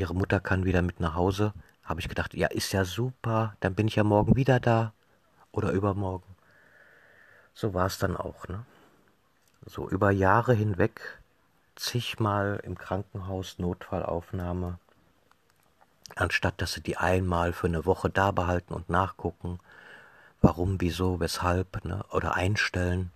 Ihre 0.00 0.14
Mutter 0.14 0.40
kann 0.40 0.64
wieder 0.64 0.82
mit 0.82 1.00
nach 1.00 1.14
Hause. 1.14 1.52
Habe 1.84 2.00
ich 2.00 2.08
gedacht, 2.08 2.34
ja, 2.34 2.48
ist 2.48 2.72
ja 2.72 2.84
super, 2.84 3.54
dann 3.60 3.74
bin 3.74 3.88
ich 3.88 3.96
ja 3.96 4.04
morgen 4.04 4.36
wieder 4.36 4.60
da 4.60 4.92
oder 5.52 5.70
übermorgen. 5.72 6.34
So 7.54 7.74
war 7.74 7.86
es 7.86 7.98
dann 7.98 8.16
auch. 8.16 8.48
Ne? 8.48 8.64
So 9.66 9.88
über 9.88 10.10
Jahre 10.10 10.54
hinweg 10.54 11.20
zigmal 11.76 12.60
im 12.64 12.76
Krankenhaus 12.76 13.58
Notfallaufnahme 13.58 14.78
anstatt 16.16 16.60
dass 16.60 16.72
sie 16.72 16.82
die 16.82 16.96
einmal 16.96 17.52
für 17.52 17.66
eine 17.66 17.86
Woche 17.86 18.10
da 18.10 18.30
behalten 18.30 18.74
und 18.74 18.88
nachgucken, 18.88 19.58
warum, 20.40 20.80
wieso, 20.80 21.20
weshalb, 21.20 21.84
ne, 21.84 22.04
oder 22.10 22.34
einstellen. 22.34 23.10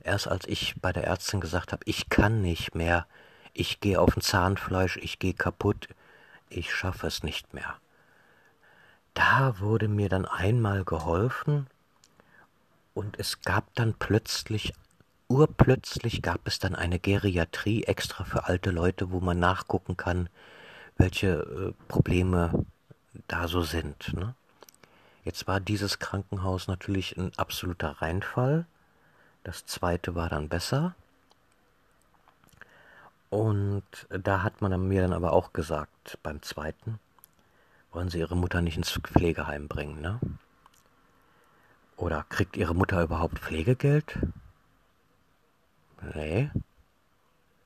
erst 0.00 0.28
als 0.28 0.46
ich 0.46 0.80
bei 0.80 0.92
der 0.92 1.04
Ärztin 1.04 1.40
gesagt 1.40 1.72
habe, 1.72 1.82
ich 1.84 2.08
kann 2.08 2.40
nicht 2.40 2.74
mehr, 2.74 3.06
ich 3.52 3.80
gehe 3.80 4.00
auf 4.00 4.16
ein 4.16 4.22
Zahnfleisch, 4.22 4.96
ich 4.98 5.18
gehe 5.18 5.34
kaputt, 5.34 5.88
ich 6.50 6.74
schaffe 6.74 7.06
es 7.06 7.22
nicht 7.22 7.54
mehr. 7.54 7.76
Da 9.14 9.58
wurde 9.58 9.88
mir 9.88 10.08
dann 10.08 10.26
einmal 10.26 10.84
geholfen 10.84 11.66
und 12.94 13.18
es 13.18 13.40
gab 13.42 13.74
dann 13.74 13.94
plötzlich, 13.94 14.72
urplötzlich 15.28 16.22
gab 16.22 16.46
es 16.46 16.58
dann 16.58 16.74
eine 16.74 16.98
Geriatrie 16.98 17.84
extra 17.84 18.24
für 18.24 18.46
alte 18.46 18.70
Leute, 18.70 19.10
wo 19.10 19.20
man 19.20 19.38
nachgucken 19.38 19.96
kann, 19.96 20.28
welche 20.96 21.28
äh, 21.28 21.72
Probleme 21.88 22.64
da 23.26 23.48
so 23.48 23.62
sind. 23.62 24.14
Ne? 24.14 24.34
Jetzt 25.24 25.46
war 25.46 25.60
dieses 25.60 25.98
Krankenhaus 25.98 26.68
natürlich 26.68 27.16
ein 27.16 27.32
absoluter 27.36 28.00
Reinfall. 28.00 28.66
Das 29.44 29.66
zweite 29.66 30.14
war 30.14 30.28
dann 30.28 30.48
besser. 30.48 30.94
Und 33.30 33.82
da 34.08 34.42
hat 34.42 34.62
man 34.62 34.88
mir 34.88 35.02
dann 35.02 35.12
aber 35.12 35.32
auch 35.32 35.52
gesagt, 35.52 36.18
beim 36.22 36.40
zweiten, 36.42 36.98
wollen 37.92 38.08
Sie 38.08 38.18
Ihre 38.18 38.36
Mutter 38.36 38.62
nicht 38.62 38.76
ins 38.76 38.90
Pflegeheim 38.90 39.68
bringen, 39.68 40.00
ne? 40.00 40.18
Oder 41.96 42.24
kriegt 42.28 42.56
Ihre 42.56 42.74
Mutter 42.74 43.02
überhaupt 43.02 43.38
Pflegegeld? 43.38 44.18
Nee. 46.14 46.50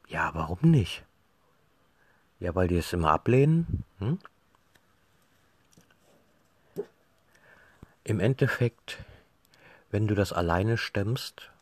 Ja, 0.08 0.30
warum 0.34 0.58
nicht? 0.62 1.04
Ja, 2.40 2.54
weil 2.54 2.66
die 2.66 2.78
es 2.78 2.92
immer 2.92 3.10
ablehnen. 3.10 3.84
Hm? 3.98 4.18
Im 8.04 8.18
Endeffekt, 8.18 8.98
wenn 9.92 10.08
du 10.08 10.16
das 10.16 10.32
alleine 10.32 10.76
stemmst 10.76 11.52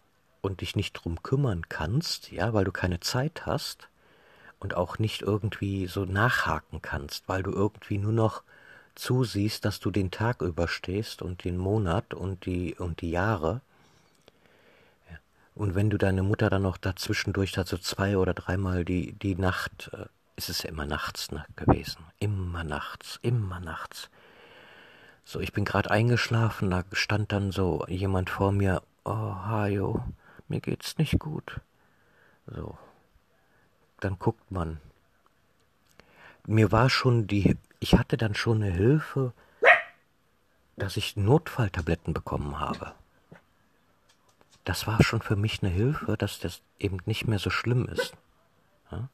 und 0.41 0.63
dich 0.63 0.75
nicht 0.75 0.95
drum 0.95 1.23
kümmern 1.23 1.69
kannst, 1.69 2.33
ja, 2.33 2.55
weil 2.55 2.65
du 2.65 2.73
keine 2.73 3.01
Zeit 3.01 3.45
hast 3.45 3.90
und 4.61 4.75
auch 4.75 4.99
nicht 4.99 5.23
irgendwie 5.23 5.87
so 5.87 6.05
nachhaken 6.05 6.81
kannst, 6.83 7.29
weil 7.29 7.43
du 7.43 7.51
irgendwie 7.51 7.99
nur 7.99 8.13
noch 8.13 8.43
zusiehst, 8.95 9.65
dass 9.65 9.81
du 9.81 9.91
den 9.91 10.11
Tag 10.11 10.43
überstehst 10.43 11.23
und 11.23 11.45
den 11.45 11.57
Monat 11.57 12.15
und 12.15 12.45
die 12.47 12.75
und 12.75 13.01
die 13.01 13.11
Jahre. 13.11 13.63
Und 15.55 15.75
wenn 15.75 15.91
du 15.91 15.99
deine 15.99 16.23
Mutter 16.23 16.49
dann 16.51 16.63
noch 16.63 16.77
dazwischendurch 16.77 17.53
dazu 17.53 17.77
zwei 17.79 18.17
oder 18.17 18.35
dreimal 18.35 18.85
die, 18.85 19.13
die 19.15 19.35
Nacht, 19.35 19.91
äh, 19.93 20.07
ist 20.37 20.49
es 20.49 20.63
ja 20.63 20.71
immer 20.71 20.87
nachts 20.87 21.33
ne, 21.33 21.45
gewesen. 21.57 22.05
Immer 22.19 22.65
nachts, 22.65 23.19
immer 23.23 23.61
nachts. 23.61 24.09
So, 25.25 25.41
ich 25.41 25.53
bin 25.53 25.65
gerade 25.65 25.91
eingeschlafen, 25.91 26.71
da 26.71 26.85
stand 26.93 27.33
dann 27.33 27.53
so 27.53 27.85
jemand 27.89 28.31
vor 28.31 28.53
mir, 28.53 28.83
oh, 29.05 29.11
Hajo, 29.13 30.03
mir 30.49 30.61
geht's 30.61 30.99
nicht 30.99 31.19
gut. 31.19 31.61
So, 32.47 32.79
dann 34.01 34.19
guckt 34.19 34.51
man. 34.51 34.81
Mir 36.47 36.73
war 36.73 36.91
schon 36.91 37.27
die, 37.27 37.57
ich 37.79 37.95
hatte 37.95 38.17
dann 38.17 38.35
schon 38.35 38.63
eine 38.63 38.73
Hilfe, 38.73 39.33
dass 40.77 40.97
ich 40.97 41.17
Notfalltabletten 41.17 42.15
bekommen 42.15 42.59
habe. 42.59 42.95
Das 44.65 44.87
war 44.87 45.03
schon 45.03 45.23
für 45.23 45.37
mich 45.37 45.63
eine 45.63 45.71
Hilfe, 45.71 46.17
dass 46.17 46.39
das 46.39 46.63
eben 46.79 46.99
nicht 47.07 47.27
mehr 47.27 47.39
so 47.39 47.51
schlimm 47.51 47.87
ist. 47.87 48.15
Ja? 48.91 49.09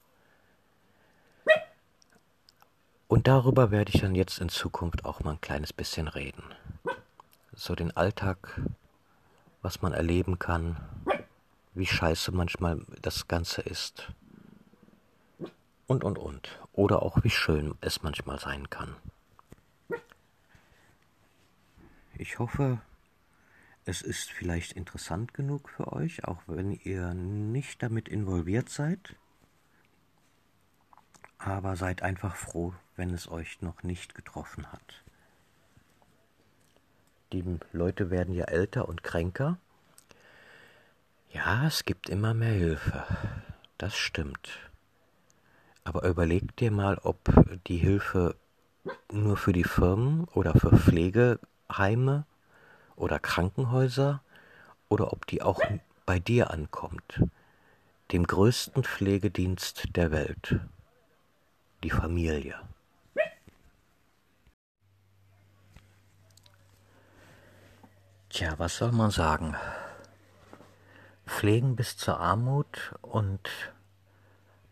Und 3.09 3.28
darüber 3.28 3.71
werde 3.71 3.93
ich 3.95 4.00
dann 4.00 4.14
jetzt 4.14 4.38
in 4.38 4.49
Zukunft 4.49 5.05
auch 5.05 5.21
mal 5.21 5.33
ein 5.33 5.40
kleines 5.40 5.73
bisschen 5.73 6.09
reden. 6.09 6.43
So 7.55 7.75
den 7.75 7.97
Alltag, 7.97 8.61
was 9.62 9.83
man 9.83 9.93
erleben 9.93 10.38
kann, 10.38 10.76
wie 11.75 11.87
scheiße 11.87 12.33
manchmal 12.33 12.83
das 13.02 13.29
Ganze 13.29 13.62
ist. 13.62 14.09
Und, 15.87 16.05
und, 16.05 16.18
und. 16.18 16.59
Oder 16.72 17.03
auch 17.03 17.22
wie 17.22 17.31
schön 17.31 17.77
es 17.81 18.03
manchmal 18.03 18.38
sein 18.38 18.68
kann. 18.70 18.96
Ich 22.18 22.38
hoffe, 22.38 22.81
es 23.85 24.03
ist 24.03 24.33
vielleicht 24.33 24.72
interessant 24.72 25.35
genug 25.35 25.68
für 25.68 25.92
euch, 25.92 26.25
auch 26.25 26.42
wenn 26.46 26.72
ihr 26.72 27.14
nicht 27.14 27.83
damit 27.83 28.09
involviert 28.09 28.68
seid. 28.68 29.14
Aber 31.38 31.77
seid 31.77 32.03
einfach 32.03 32.35
froh, 32.35 32.75
wenn 32.96 33.11
es 33.11 33.31
euch 33.31 33.61
noch 33.61 33.83
nicht 33.83 34.14
getroffen 34.14 34.72
hat. 34.72 35.05
Die 37.33 37.44
Leute 37.72 38.11
werden 38.11 38.35
ja 38.35 38.46
älter 38.46 38.88
und 38.88 39.03
kränker. 39.03 39.59
Ja, 41.31 41.66
es 41.66 41.85
gibt 41.85 42.09
immer 42.09 42.35
mehr 42.35 42.55
Hilfe. 42.55 43.05
Das 43.79 43.94
stimmt. 43.94 44.65
Aber 45.87 46.03
überleg 46.03 46.57
dir 46.57 46.72
mal, 46.72 46.99
ob 47.05 47.16
die 47.68 47.77
Hilfe 47.77 48.35
nur 49.12 49.37
für 49.37 49.53
die 49.53 49.62
Firmen 49.62 50.25
oder 50.35 50.53
für 50.55 50.77
Pflegeheime 50.77 52.25
oder 52.96 53.20
Krankenhäuser 53.20 54.20
oder 54.88 55.12
ob 55.12 55.29
die 55.29 55.42
auch 55.42 55.61
bei 56.05 56.18
dir 56.18 56.51
ankommt, 56.51 57.22
dem 58.11 58.27
größten 58.27 58.83
Pflegedienst 58.83 59.94
der 59.94 60.11
Welt, 60.11 60.59
die 61.85 61.90
Familie. 61.90 62.57
Tja, 68.31 68.59
was 68.59 68.77
soll 68.79 68.90
man 68.90 69.12
sagen? 69.12 69.55
Pflegen 71.27 71.77
bis 71.77 71.96
zur 71.96 72.18
Armut 72.18 72.92
und 73.03 73.49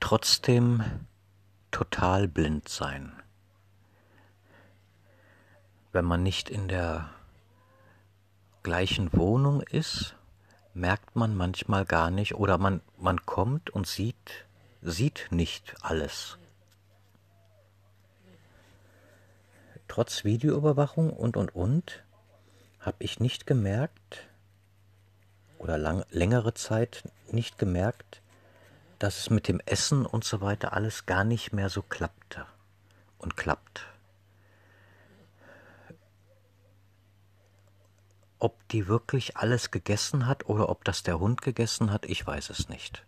trotzdem 0.05 0.83
total 1.71 2.29
blind 2.29 2.69
sein. 2.69 3.11
Wenn 5.93 6.05
man 6.05 6.23
nicht 6.23 6.51
in 6.51 6.69
der 6.69 7.09
gleichen 8.63 9.15
Wohnung 9.15 9.63
ist, 9.63 10.15
merkt 10.75 11.17
man 11.17 11.35
manchmal 11.35 11.87
gar 11.87 12.11
nicht 12.11 12.35
oder 12.35 12.59
man, 12.59 12.83
man 12.99 13.25
kommt 13.25 13.71
und 13.71 13.87
sieht, 13.87 14.45
sieht 14.83 15.29
nicht 15.31 15.75
alles. 15.81 16.37
Trotz 19.89 20.23
Videoüberwachung 20.23 21.15
und 21.15 21.39
und 21.39 21.55
und 21.55 22.05
habe 22.79 22.99
ich 22.99 23.21
nicht 23.21 23.47
gemerkt 23.47 24.29
oder 25.57 25.79
lang, 25.79 26.05
längere 26.11 26.53
Zeit 26.53 27.05
nicht 27.33 27.57
gemerkt, 27.57 28.21
dass 29.05 29.19
es 29.19 29.29
mit 29.29 29.49
dem 29.49 29.61
Essen 29.67 30.07
und 30.07 30.25
so 30.25 30.41
weiter 30.41 30.73
alles 30.73 31.05
gar 31.05 31.25
nicht 31.25 31.53
mehr 31.53 31.69
so 31.69 31.83
klappte 31.83 32.47
und 33.19 33.37
klappt. 33.37 33.85
Ob 38.39 38.67
die 38.69 38.89
wirklich 38.89 39.37
alles 39.37 39.71
gegessen 39.71 40.27
hat 40.27 40.49
oder 40.49 40.71
ob 40.71 40.85
das 40.87 41.03
der 41.03 41.21
Hund 41.21 41.43
gegessen 41.43 41.91
hat, 41.91 42.07
ich 42.07 42.27
weiß 42.27 42.49
es 42.49 42.71
nicht. 42.71 43.05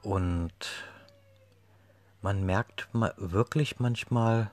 Und 0.00 0.54
man 2.22 2.46
merkt 2.46 2.88
wirklich 3.18 3.78
manchmal, 3.78 4.50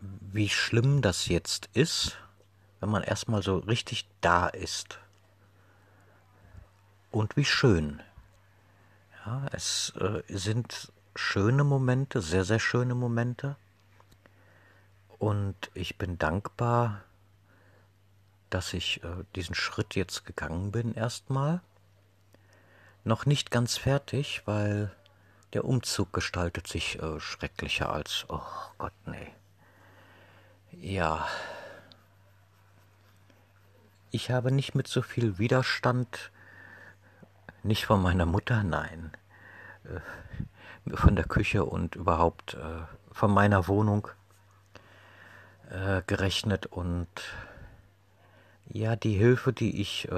wie 0.00 0.48
schlimm 0.48 1.02
das 1.02 1.28
jetzt 1.28 1.68
ist, 1.72 2.18
wenn 2.80 2.88
man 2.88 3.04
erstmal 3.04 3.44
so 3.44 3.58
richtig 3.58 4.08
da 4.20 4.48
ist. 4.48 4.98
Und 7.10 7.36
wie 7.36 7.44
schön. 7.44 8.02
Ja, 9.24 9.46
es 9.52 9.92
äh, 10.00 10.22
sind 10.28 10.92
schöne 11.14 11.64
Momente, 11.64 12.20
sehr, 12.20 12.44
sehr 12.44 12.60
schöne 12.60 12.94
Momente. 12.94 13.56
Und 15.18 15.70
ich 15.74 15.96
bin 15.96 16.18
dankbar, 16.18 17.02
dass 18.50 18.74
ich 18.74 19.02
äh, 19.02 19.24
diesen 19.34 19.54
Schritt 19.54 19.94
jetzt 19.94 20.24
gegangen 20.24 20.72
bin 20.72 20.94
erstmal. 20.94 21.60
Noch 23.04 23.26
nicht 23.26 23.50
ganz 23.50 23.76
fertig, 23.76 24.42
weil 24.46 24.92
der 25.52 25.64
Umzug 25.64 26.12
gestaltet 26.12 26.66
sich 26.66 27.00
äh, 27.00 27.20
schrecklicher 27.20 27.92
als, 27.92 28.26
oh 28.28 28.42
Gott, 28.78 28.92
nee. 29.06 29.32
Ja. 30.72 31.26
Ich 34.10 34.30
habe 34.30 34.52
nicht 34.52 34.74
mit 34.74 34.86
so 34.86 35.02
viel 35.02 35.38
Widerstand, 35.38 36.30
nicht 37.66 37.86
von 37.86 38.02
meiner 38.02 38.26
Mutter, 38.26 38.62
nein, 38.62 39.12
äh, 39.84 40.96
von 40.96 41.16
der 41.16 41.24
Küche 41.24 41.64
und 41.64 41.96
überhaupt 41.96 42.54
äh, 42.54 42.82
von 43.12 43.32
meiner 43.32 43.68
Wohnung 43.68 44.08
äh, 45.70 46.02
gerechnet 46.06 46.66
und 46.66 47.08
ja, 48.68 48.96
die 48.96 49.14
Hilfe, 49.14 49.52
die 49.52 49.80
ich 49.80 50.08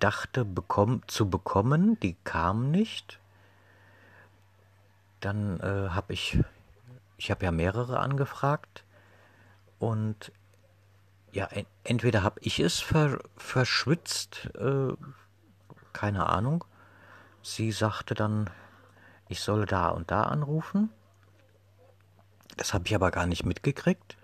dachte 0.00 0.44
bekomm, 0.44 1.06
zu 1.06 1.30
bekommen, 1.30 2.00
die 2.00 2.16
kam 2.24 2.72
nicht. 2.72 3.20
Dann 5.20 5.60
habe 5.62 6.12
ich, 6.12 6.36
ich 7.16 7.30
habe 7.30 7.44
ja 7.44 7.52
mehrere 7.52 8.00
angefragt 8.00 8.82
und 9.78 10.32
ja, 11.32 11.48
entweder 11.84 12.22
habe 12.22 12.40
ich 12.42 12.60
es 12.60 12.80
ver 12.80 13.18
verschwitzt, 13.36 14.50
äh, 14.54 14.92
keine 15.92 16.28
Ahnung. 16.28 16.64
Sie 17.42 17.72
sagte 17.72 18.14
dann, 18.14 18.48
ich 19.28 19.40
solle 19.40 19.66
da 19.66 19.88
und 19.88 20.10
da 20.10 20.24
anrufen. 20.24 20.90
Das 22.56 22.74
habe 22.74 22.86
ich 22.86 22.94
aber 22.94 23.10
gar 23.10 23.26
nicht 23.26 23.44
mitgekriegt. 23.44 24.16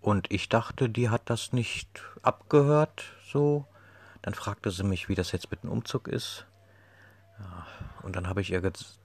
Und 0.00 0.32
ich 0.32 0.48
dachte, 0.48 0.88
die 0.88 1.10
hat 1.10 1.22
das 1.26 1.52
nicht 1.52 2.02
abgehört, 2.22 3.04
so. 3.32 3.66
Dann 4.20 4.34
fragte 4.34 4.70
sie 4.70 4.84
mich, 4.84 5.08
wie 5.08 5.14
das 5.14 5.32
jetzt 5.32 5.50
mit 5.50 5.62
dem 5.62 5.70
Umzug 5.70 6.08
ist. 6.08 6.46
Ja, 7.38 7.66
und 8.02 8.16
dann 8.16 8.28
habe 8.28 8.40
ich 8.40 8.50
ihr 8.50 8.60
gesagt, 8.60 8.98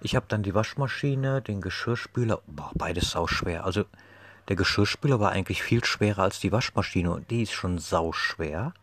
ich 0.00 0.16
habe 0.16 0.26
dann 0.28 0.42
die 0.42 0.54
Waschmaschine, 0.54 1.40
den 1.40 1.62
Geschirrspüler, 1.62 2.40
boah, 2.46 2.70
beides 2.74 3.12
sau 3.12 3.26
schwer. 3.26 3.64
Also 3.64 3.84
der 4.48 4.56
Geschirrspüler 4.56 5.18
war 5.18 5.30
eigentlich 5.30 5.62
viel 5.62 5.82
schwerer 5.82 6.24
als 6.24 6.40
die 6.40 6.52
Waschmaschine 6.52 7.10
und 7.10 7.30
die 7.30 7.42
ist 7.42 7.52
schon 7.52 7.78
sau 7.78 8.12
schwer. 8.12 8.74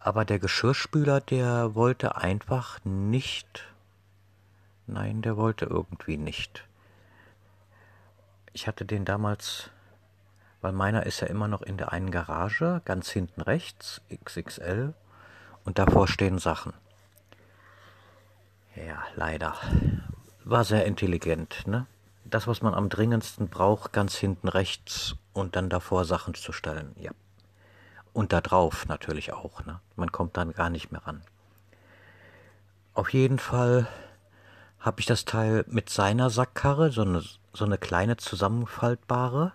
Aber 0.00 0.24
der 0.24 0.38
Geschirrspüler, 0.38 1.20
der 1.20 1.74
wollte 1.74 2.16
einfach 2.16 2.82
nicht. 2.84 3.66
Nein, 4.86 5.20
der 5.20 5.36
wollte 5.36 5.66
irgendwie 5.66 6.16
nicht. 6.16 6.66
Ich 8.54 8.66
hatte 8.66 8.86
den 8.86 9.04
damals, 9.04 9.70
weil 10.62 10.72
meiner 10.72 11.04
ist 11.04 11.20
ja 11.20 11.26
immer 11.26 11.48
noch 11.48 11.60
in 11.60 11.76
der 11.76 11.92
einen 11.92 12.10
Garage, 12.10 12.80
ganz 12.86 13.10
hinten 13.10 13.42
rechts, 13.42 14.00
XXL, 14.24 14.94
und 15.64 15.78
davor 15.78 16.08
stehen 16.08 16.38
Sachen. 16.38 16.72
Ja, 18.74 19.02
leider. 19.14 19.54
War 20.44 20.64
sehr 20.64 20.86
intelligent, 20.86 21.66
ne? 21.66 21.86
Das, 22.24 22.46
was 22.46 22.62
man 22.62 22.74
am 22.74 22.88
dringendsten 22.88 23.48
braucht, 23.48 23.92
ganz 23.92 24.16
hinten 24.16 24.48
rechts 24.48 25.16
und 25.32 25.56
dann 25.56 25.68
davor 25.68 26.04
Sachen 26.06 26.34
zu 26.34 26.52
stellen, 26.52 26.94
ja. 26.98 27.10
Und 28.12 28.32
da 28.32 28.40
drauf 28.40 28.86
natürlich 28.86 29.32
auch, 29.32 29.64
ne? 29.64 29.80
Man 29.96 30.10
kommt 30.12 30.36
dann 30.36 30.52
gar 30.52 30.70
nicht 30.70 30.90
mehr 30.90 31.06
ran. 31.06 31.22
Auf 32.94 33.12
jeden 33.12 33.38
Fall 33.38 33.86
habe 34.80 35.00
ich 35.00 35.06
das 35.06 35.24
Teil 35.24 35.64
mit 35.68 35.90
seiner 35.90 36.30
Sackkarre, 36.30 36.90
so 36.90 37.02
eine, 37.02 37.22
so 37.52 37.64
eine 37.64 37.78
kleine 37.78 38.16
zusammenfaltbare. 38.16 39.52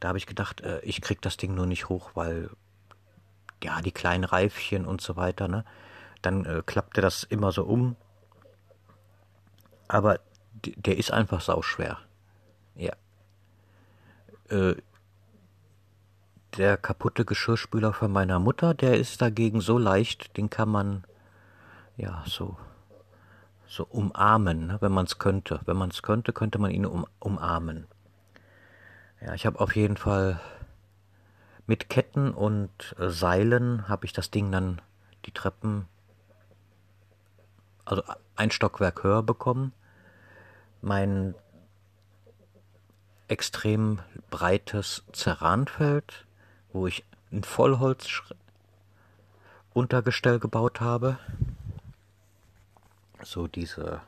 Da 0.00 0.08
habe 0.08 0.18
ich 0.18 0.26
gedacht, 0.26 0.60
äh, 0.62 0.80
ich 0.80 1.00
krieg 1.00 1.22
das 1.22 1.36
Ding 1.36 1.54
nur 1.54 1.66
nicht 1.66 1.88
hoch, 1.88 2.10
weil 2.14 2.50
ja, 3.62 3.80
die 3.80 3.92
kleinen 3.92 4.24
Reifchen 4.24 4.84
und 4.84 5.00
so 5.00 5.16
weiter, 5.16 5.48
ne? 5.48 5.64
Dann 6.22 6.44
äh, 6.44 6.62
klappte 6.64 7.00
das 7.00 7.22
immer 7.22 7.52
so 7.52 7.64
um 7.64 7.96
aber 9.88 10.20
der 10.64 10.96
ist 10.96 11.10
einfach 11.10 11.40
sauschwer. 11.40 11.98
Ja. 12.74 12.94
Äh, 14.48 14.76
der 16.56 16.76
kaputte 16.76 17.24
Geschirrspüler 17.24 17.92
von 17.92 18.12
meiner 18.12 18.38
Mutter, 18.38 18.74
der 18.74 18.98
ist 18.98 19.20
dagegen 19.22 19.60
so 19.60 19.78
leicht, 19.78 20.36
den 20.36 20.50
kann 20.50 20.68
man 20.68 21.04
ja 21.96 22.22
so 22.26 22.56
so 23.66 23.84
umarmen, 23.90 24.68
ne, 24.68 24.76
wenn 24.80 24.92
man 24.92 25.06
es 25.06 25.18
könnte. 25.18 25.60
Wenn 25.64 25.76
man 25.76 25.90
es 25.90 26.02
könnte, 26.02 26.32
könnte 26.32 26.58
man 26.58 26.70
ihn 26.70 26.86
um, 26.86 27.06
umarmen. 27.18 27.88
Ja, 29.20 29.34
ich 29.34 29.46
habe 29.46 29.58
auf 29.58 29.74
jeden 29.74 29.96
Fall 29.96 30.40
mit 31.66 31.88
Ketten 31.88 32.30
und 32.32 32.94
äh, 32.98 33.08
Seilen 33.08 33.88
habe 33.88 34.06
ich 34.06 34.12
das 34.12 34.30
Ding 34.30 34.52
dann 34.52 34.80
die 35.24 35.32
Treppen 35.32 35.86
also 37.84 38.02
ein 38.36 38.50
Stockwerk 38.50 39.02
höher 39.02 39.22
bekommen. 39.22 39.72
Mein 40.80 41.34
extrem 43.28 44.00
breites 44.30 45.04
Ceranfeld, 45.12 46.23
wo 46.74 46.86
ich 46.86 47.02
ein 47.32 47.42
Vollholz-Untergestell 47.44 50.38
gebaut 50.40 50.82
habe. 50.82 51.18
So 53.22 53.46
diese, 53.46 54.02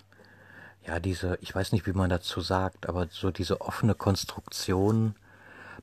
ja, 0.87 1.01
diese, 1.01 1.39
ich 1.41 1.55
weiß 1.55 1.73
nicht, 1.73 1.87
wie 1.87 1.93
man 1.93 2.11
dazu 2.11 2.43
sagt, 2.43 2.87
aber 2.89 3.07
so 3.11 3.31
diese 3.31 3.63
offene 3.63 3.95
Konstruktion 3.95 5.15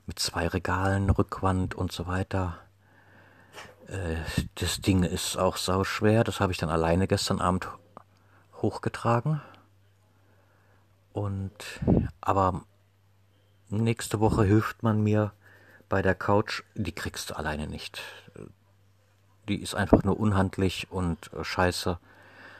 mit 0.06 0.18
zwei 0.18 0.46
Regalen, 0.46 1.08
Rückwand 1.10 1.74
und 1.74 1.90
so 1.90 2.06
weiter. 2.06 2.58
Äh, 3.88 4.16
das 4.56 4.80
Ding 4.80 5.02
ist 5.02 5.38
auch 5.38 5.56
sauschwer. 5.56 6.22
Das 6.22 6.40
habe 6.40 6.52
ich 6.52 6.58
dann 6.58 6.68
alleine 6.68 7.08
gestern 7.08 7.40
Abend 7.40 7.66
hochgetragen. 8.60 9.40
Und 11.14 11.80
aber 12.20 12.66
nächste 13.70 14.20
Woche 14.20 14.44
hilft 14.44 14.82
man 14.82 15.02
mir 15.02 15.32
bei 15.94 16.02
der 16.02 16.16
Couch, 16.16 16.64
die 16.74 16.90
kriegst 16.90 17.30
du 17.30 17.34
alleine 17.34 17.68
nicht. 17.68 18.02
Die 19.46 19.62
ist 19.62 19.76
einfach 19.76 20.02
nur 20.02 20.18
unhandlich 20.18 20.90
und 20.90 21.32
äh, 21.32 21.44
scheiße. 21.44 22.00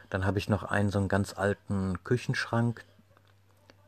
Dann 0.08 0.24
habe 0.24 0.38
ich 0.38 0.48
noch 0.48 0.62
einen 0.62 0.90
so 0.90 1.00
einen 1.00 1.08
ganz 1.08 1.36
alten 1.36 1.98
Küchenschrank. 2.04 2.84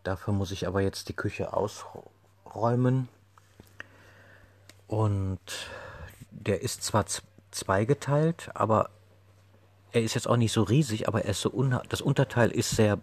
Dafür 0.03 0.35
muss 0.35 0.51
ich 0.51 0.67
aber 0.67 0.81
jetzt 0.81 1.09
die 1.09 1.13
Küche 1.13 1.53
ausräumen. 1.53 3.09
Und 4.89 5.39
der 6.33 6.63
ist 6.63 6.83
zwar 6.83 7.05
zweigeteilt, 7.53 8.51
aber 8.53 8.91
er 9.93 10.03
ist 10.03 10.15
jetzt 10.15 10.27
auch 10.27 10.39
nicht 10.39 10.51
so 10.51 10.65
riesig, 10.65 11.07
aber 11.07 11.23
er 11.23 11.31
ist 11.31 11.41
so 11.41 11.53
un 11.53 11.79
das 11.89 12.01
Unterteil 12.01 12.51
ist 12.51 12.71
sehr 12.71 12.99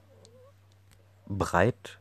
breit 1.26 2.00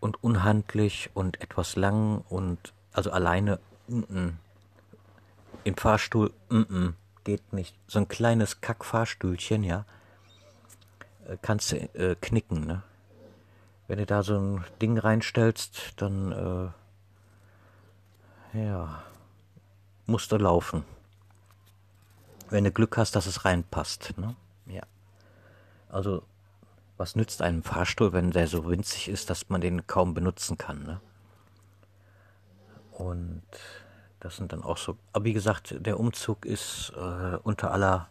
und 0.00 0.22
unhandlich 0.22 1.10
und 1.14 1.40
etwas 1.40 1.76
lang 1.76 2.24
und 2.28 2.72
also 2.92 3.10
alleine 3.10 3.58
mm 3.88 4.00
-mm. 4.00 4.32
im 5.64 5.76
Fahrstuhl 5.76 6.32
mm 6.48 6.88
geht 7.24 7.52
nicht. 7.52 7.76
So 7.86 7.98
ein 7.98 8.08
kleines 8.08 8.62
Kackfahrstühlchen, 8.62 9.62
ja, 9.62 9.84
äh, 11.26 11.36
kannst 11.42 11.72
du 11.72 11.76
äh, 11.76 12.16
knicken, 12.18 12.66
ne? 12.66 12.82
Wenn 13.86 13.98
du 13.98 14.06
da 14.06 14.22
so 14.22 14.38
ein 14.38 14.64
Ding 14.80 14.96
reinstellst, 14.98 15.94
dann 15.96 16.72
äh, 18.54 18.58
ja, 18.58 19.02
musst 20.06 20.32
du 20.32 20.36
laufen 20.36 20.84
wenn 22.50 22.64
du 22.64 22.70
Glück 22.70 22.96
hast, 22.96 23.16
dass 23.16 23.26
es 23.26 23.44
reinpasst. 23.44 24.14
Ne? 24.16 24.34
Ja. 24.66 24.82
Also, 25.88 26.22
was 26.98 27.14
nützt 27.14 27.40
einem 27.42 27.62
Fahrstuhl, 27.62 28.12
wenn 28.12 28.32
der 28.32 28.48
so 28.48 28.68
winzig 28.68 29.08
ist, 29.08 29.30
dass 29.30 29.48
man 29.48 29.60
den 29.60 29.86
kaum 29.86 30.14
benutzen 30.14 30.58
kann? 30.58 30.82
Ne? 30.82 31.00
Und 32.92 33.42
das 34.20 34.36
sind 34.36 34.52
dann 34.52 34.64
auch 34.64 34.76
so. 34.76 34.98
Aber 35.12 35.24
wie 35.24 35.32
gesagt, 35.32 35.74
der 35.78 35.98
Umzug 36.00 36.44
ist 36.44 36.92
äh, 36.96 37.36
unter 37.36 37.70
aller 37.70 38.08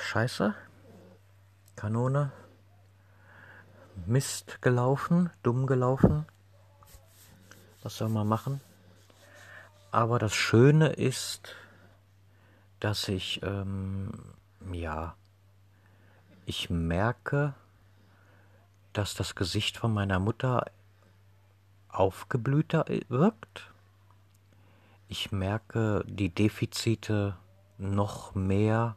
Scheiße, 0.00 0.52
Kanone, 1.76 2.32
Mist 4.06 4.60
gelaufen, 4.60 5.30
dumm 5.44 5.68
gelaufen. 5.68 6.26
Was 7.84 7.96
soll 7.96 8.08
man 8.08 8.26
machen? 8.26 8.60
Aber 9.92 10.18
das 10.18 10.34
Schöne 10.34 10.88
ist, 10.88 11.54
dass 12.80 13.06
ich, 13.06 13.40
ähm, 13.44 14.10
ja, 14.72 15.14
ich 16.46 16.70
merke, 16.70 17.54
dass 18.92 19.14
das 19.14 19.34
Gesicht 19.34 19.76
von 19.76 19.92
meiner 19.92 20.18
Mutter 20.18 20.66
aufgeblühter 21.88 22.84
wirkt. 23.08 23.72
Ich 25.08 25.32
merke 25.32 26.04
die 26.06 26.30
Defizite 26.30 27.36
noch 27.78 28.34
mehr 28.34 28.96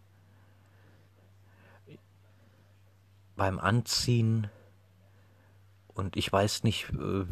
beim 3.35 3.59
Anziehen 3.59 4.49
und 5.87 6.15
ich 6.15 6.31
weiß 6.31 6.63
nicht, 6.63 6.89
äh, 6.91 7.25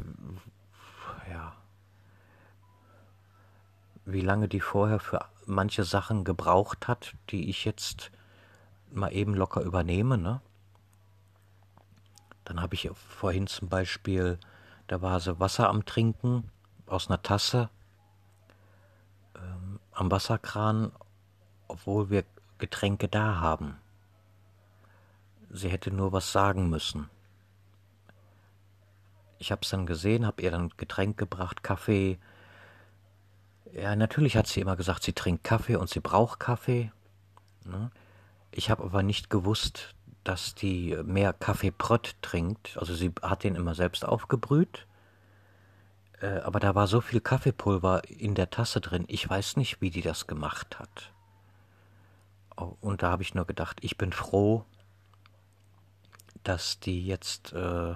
ja, 1.31 1.55
wie 4.05 4.21
lange 4.21 4.47
die 4.47 4.59
vorher 4.59 4.99
für 4.99 5.25
manche 5.45 5.83
Sachen 5.83 6.23
gebraucht 6.23 6.87
hat, 6.87 7.15
die 7.29 7.49
ich 7.49 7.65
jetzt 7.65 8.11
mal 8.95 9.13
eben 9.13 9.33
locker 9.33 9.61
übernehme. 9.61 10.17
Ne? 10.17 10.41
Dann 12.43 12.61
habe 12.61 12.75
ich 12.75 12.89
vorhin 12.93 13.47
zum 13.47 13.69
Beispiel, 13.69 14.39
da 14.87 15.01
war 15.01 15.19
sie 15.19 15.39
Wasser 15.39 15.69
am 15.69 15.85
Trinken 15.85 16.49
aus 16.87 17.07
einer 17.07 17.21
Tasse 17.21 17.69
ähm, 19.35 19.79
am 19.91 20.11
Wasserkran, 20.11 20.91
obwohl 21.67 22.09
wir 22.09 22.23
Getränke 22.57 23.07
da 23.07 23.39
haben. 23.39 23.77
Sie 25.49 25.69
hätte 25.69 25.91
nur 25.91 26.11
was 26.11 26.31
sagen 26.31 26.69
müssen. 26.69 27.09
Ich 29.37 29.51
habe 29.51 29.61
es 29.63 29.69
dann 29.69 29.85
gesehen, 29.85 30.25
habe 30.25 30.41
ihr 30.41 30.51
dann 30.51 30.69
Getränk 30.77 31.17
gebracht, 31.17 31.63
Kaffee, 31.63 32.19
ja, 33.73 33.95
natürlich 33.95 34.37
hat 34.37 34.47
sie 34.47 34.61
immer 34.61 34.77
gesagt, 34.77 35.03
sie 35.03 35.11
trinkt 35.11 35.43
Kaffee 35.43 35.75
und 35.75 35.89
sie 35.89 35.99
braucht 35.99 36.39
Kaffee. 36.39 36.91
Ne? 37.65 37.91
Ich 38.57 38.69
habe 38.69 38.85
aber 38.85 39.03
nicht 39.03 39.29
gewusst, 39.29 39.95
dass 40.23 40.55
die 40.55 40.95
mehr 41.03 41.33
Kaffee 41.33 41.71
Prott 41.71 42.15
trinkt. 42.21 42.77
Also 42.77 42.95
sie 42.95 43.11
hat 43.21 43.43
den 43.43 43.55
immer 43.55 43.75
selbst 43.75 44.05
aufgebrüht. 44.05 44.87
Äh, 46.21 46.39
aber 46.39 46.61
da 46.61 46.73
war 46.73 46.87
so 46.87 47.01
viel 47.01 47.19
Kaffeepulver 47.19 48.09
in 48.09 48.33
der 48.33 48.49
Tasse 48.49 48.79
drin. 48.79 49.03
Ich 49.09 49.29
weiß 49.29 49.57
nicht, 49.57 49.81
wie 49.81 49.89
die 49.89 50.01
das 50.01 50.25
gemacht 50.25 50.79
hat. 50.79 51.11
Oh, 52.55 52.77
und 52.79 53.03
da 53.03 53.11
habe 53.11 53.23
ich 53.23 53.35
nur 53.35 53.43
gedacht, 53.43 53.79
ich 53.81 53.97
bin 53.97 54.13
froh, 54.13 54.63
dass 56.43 56.79
die 56.79 57.05
jetzt, 57.05 57.51
äh, 57.51 57.95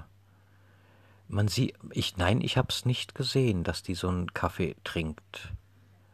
man 1.29 1.47
sieht, 1.47 1.75
ich, 1.91 2.17
nein, 2.17 2.41
ich 2.41 2.57
habe 2.57 2.67
es 2.69 2.83
nicht 2.83 3.15
gesehen, 3.15 3.63
dass 3.63 3.81
die 3.81 3.95
so 3.95 4.09
einen 4.09 4.33
Kaffee 4.33 4.75
trinkt. 4.83 5.53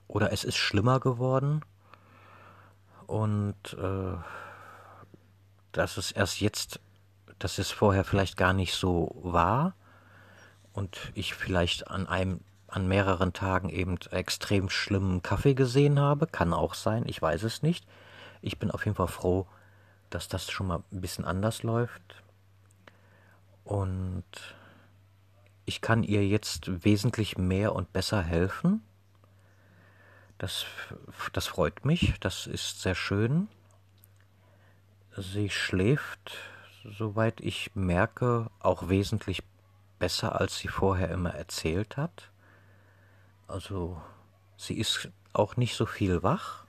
Oder 0.07 0.31
es 0.31 0.43
ist 0.43 0.57
schlimmer 0.57 0.99
geworden 0.99 1.61
und 3.07 3.55
äh, 3.73 4.17
dass 5.71 5.97
es 5.97 6.11
erst 6.11 6.41
jetzt, 6.41 6.79
dass 7.39 7.57
es 7.57 7.71
vorher 7.71 8.03
vielleicht 8.03 8.37
gar 8.37 8.53
nicht 8.53 8.73
so 8.73 9.15
war 9.23 9.75
und 10.73 11.11
ich 11.13 11.33
vielleicht 11.33 11.89
an 11.89 12.07
einem 12.07 12.41
an 12.67 12.87
mehreren 12.87 13.31
Tagen 13.31 13.69
eben 13.69 13.97
extrem 14.11 14.69
schlimmen 14.69 15.21
Kaffee 15.21 15.53
gesehen 15.53 15.99
habe, 15.99 16.27
kann 16.27 16.53
auch 16.53 16.73
sein, 16.73 17.03
ich 17.07 17.21
weiß 17.21 17.43
es 17.43 17.61
nicht. 17.61 17.87
Ich 18.41 18.59
bin 18.59 18.69
auf 18.69 18.83
jeden 18.85 18.97
Fall 18.97 19.07
froh, 19.07 19.47
dass 20.09 20.27
das 20.27 20.51
schon 20.51 20.67
mal 20.67 20.83
ein 20.91 21.01
bisschen 21.01 21.23
anders 21.23 21.63
läuft. 21.63 22.21
Und 23.63 24.25
ich 25.65 25.79
kann 25.79 26.03
ihr 26.03 26.27
jetzt 26.27 26.83
wesentlich 26.83 27.37
mehr 27.37 27.73
und 27.73 27.93
besser 27.93 28.21
helfen. 28.21 28.83
Das, 30.37 30.65
das 31.33 31.47
freut 31.47 31.85
mich, 31.85 32.19
das 32.19 32.45
ist 32.47 32.81
sehr 32.81 32.95
schön. 32.95 33.47
Sie 35.15 35.49
schläft, 35.49 36.37
soweit 36.83 37.39
ich 37.39 37.73
merke, 37.73 38.49
auch 38.59 38.89
wesentlich 38.89 39.43
besser, 39.97 40.39
als 40.39 40.57
sie 40.57 40.67
vorher 40.67 41.09
immer 41.09 41.33
erzählt 41.33 41.95
hat. 41.95 42.31
Also 43.47 44.01
sie 44.57 44.77
ist 44.77 45.09
auch 45.31 45.55
nicht 45.55 45.75
so 45.75 45.85
viel 45.85 46.21
wach 46.21 46.65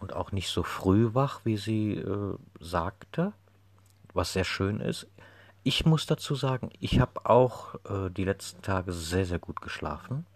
und 0.00 0.12
auch 0.12 0.32
nicht 0.32 0.48
so 0.48 0.64
früh 0.64 1.14
wach, 1.14 1.42
wie 1.44 1.56
sie 1.56 1.94
äh, 1.94 2.36
sagte, 2.58 3.32
was 4.12 4.32
sehr 4.32 4.44
schön 4.44 4.80
ist. 4.80 5.06
Ich 5.62 5.86
muss 5.86 6.06
dazu 6.06 6.34
sagen, 6.34 6.70
ich 6.80 6.98
habe 6.98 7.26
auch 7.26 7.76
äh, 7.84 8.10
die 8.10 8.24
letzten 8.24 8.62
Tage 8.62 8.92
sehr, 8.92 9.26
sehr 9.26 9.38
gut 9.38 9.60
geschlafen. 9.60 10.26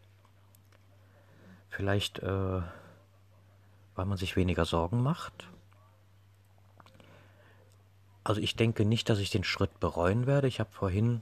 Vielleicht, 1.76 2.20
äh, 2.20 2.62
weil 3.96 4.06
man 4.06 4.16
sich 4.16 4.34
weniger 4.34 4.64
Sorgen 4.64 5.02
macht. 5.02 5.46
Also 8.24 8.40
ich 8.40 8.56
denke 8.56 8.86
nicht, 8.86 9.10
dass 9.10 9.18
ich 9.18 9.28
den 9.28 9.44
Schritt 9.44 9.78
bereuen 9.78 10.26
werde. 10.26 10.48
Ich 10.48 10.58
habe 10.58 10.70
vorhin 10.72 11.20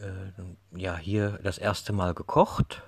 äh, 0.00 0.32
ja 0.76 0.96
hier 0.96 1.38
das 1.44 1.58
erste 1.58 1.92
Mal 1.92 2.12
gekocht. 2.12 2.82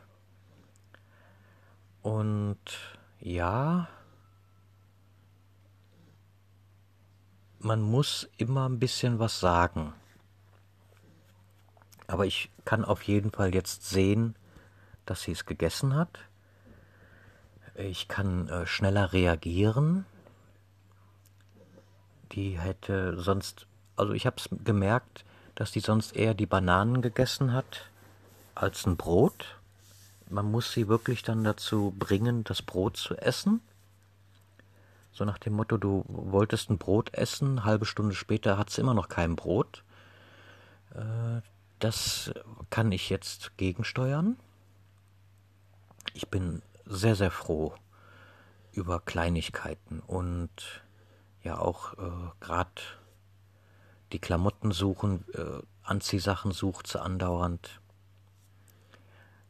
Und 2.02 2.58
ja, 3.20 3.86
man 7.60 7.80
muss 7.82 8.28
immer 8.36 8.68
ein 8.68 8.80
bisschen 8.80 9.20
was 9.20 9.38
sagen. 9.38 9.92
Aber 12.08 12.26
ich 12.26 12.50
kann 12.64 12.84
auf 12.84 13.02
jeden 13.04 13.30
Fall 13.30 13.54
jetzt 13.54 13.88
sehen, 13.88 14.34
dass 15.06 15.22
sie 15.22 15.30
es 15.30 15.46
gegessen 15.46 15.94
hat. 15.94 16.18
Ich 17.74 18.08
kann 18.08 18.48
äh, 18.48 18.66
schneller 18.66 19.12
reagieren. 19.12 20.04
Die 22.32 22.58
hätte 22.58 23.20
sonst, 23.20 23.66
also 23.96 24.12
ich 24.12 24.26
habe 24.26 24.36
es 24.38 24.48
gemerkt, 24.64 25.24
dass 25.54 25.70
die 25.72 25.80
sonst 25.80 26.16
eher 26.16 26.34
die 26.34 26.46
Bananen 26.46 27.02
gegessen 27.02 27.52
hat 27.52 27.90
als 28.54 28.86
ein 28.86 28.96
Brot. 28.96 29.58
Man 30.28 30.50
muss 30.50 30.72
sie 30.72 30.88
wirklich 30.88 31.22
dann 31.22 31.44
dazu 31.44 31.94
bringen, 31.98 32.44
das 32.44 32.62
Brot 32.62 32.96
zu 32.96 33.16
essen. 33.16 33.60
So 35.12 35.26
nach 35.26 35.38
dem 35.38 35.52
Motto, 35.52 35.76
du 35.76 36.04
wolltest 36.08 36.70
ein 36.70 36.78
Brot 36.78 37.12
essen, 37.12 37.64
halbe 37.64 37.84
Stunde 37.84 38.14
später 38.14 38.56
hat 38.56 38.70
sie 38.70 38.80
immer 38.80 38.94
noch 38.94 39.08
kein 39.08 39.36
Brot. 39.36 39.84
Äh, 40.94 41.42
das 41.78 42.32
kann 42.70 42.92
ich 42.92 43.10
jetzt 43.10 43.56
gegensteuern. 43.58 44.38
Ich 46.14 46.28
bin 46.28 46.62
sehr, 46.92 47.16
sehr 47.16 47.30
froh 47.30 47.74
über 48.72 49.00
Kleinigkeiten 49.00 50.00
und 50.00 50.82
ja 51.42 51.58
auch 51.58 51.94
äh, 51.94 52.30
gerade 52.40 52.82
die 54.12 54.18
Klamotten 54.18 54.72
suchen, 54.72 55.24
äh, 55.34 55.62
Anziehsachen 55.82 56.52
sucht 56.52 56.86
sie 56.86 57.00
andauernd. 57.00 57.80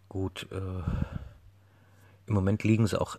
Gut, 0.09 0.47
äh, 0.51 0.83
im 2.27 2.35
Moment 2.35 2.65
liegen 2.65 2.87
sie 2.87 3.01
auch 3.01 3.17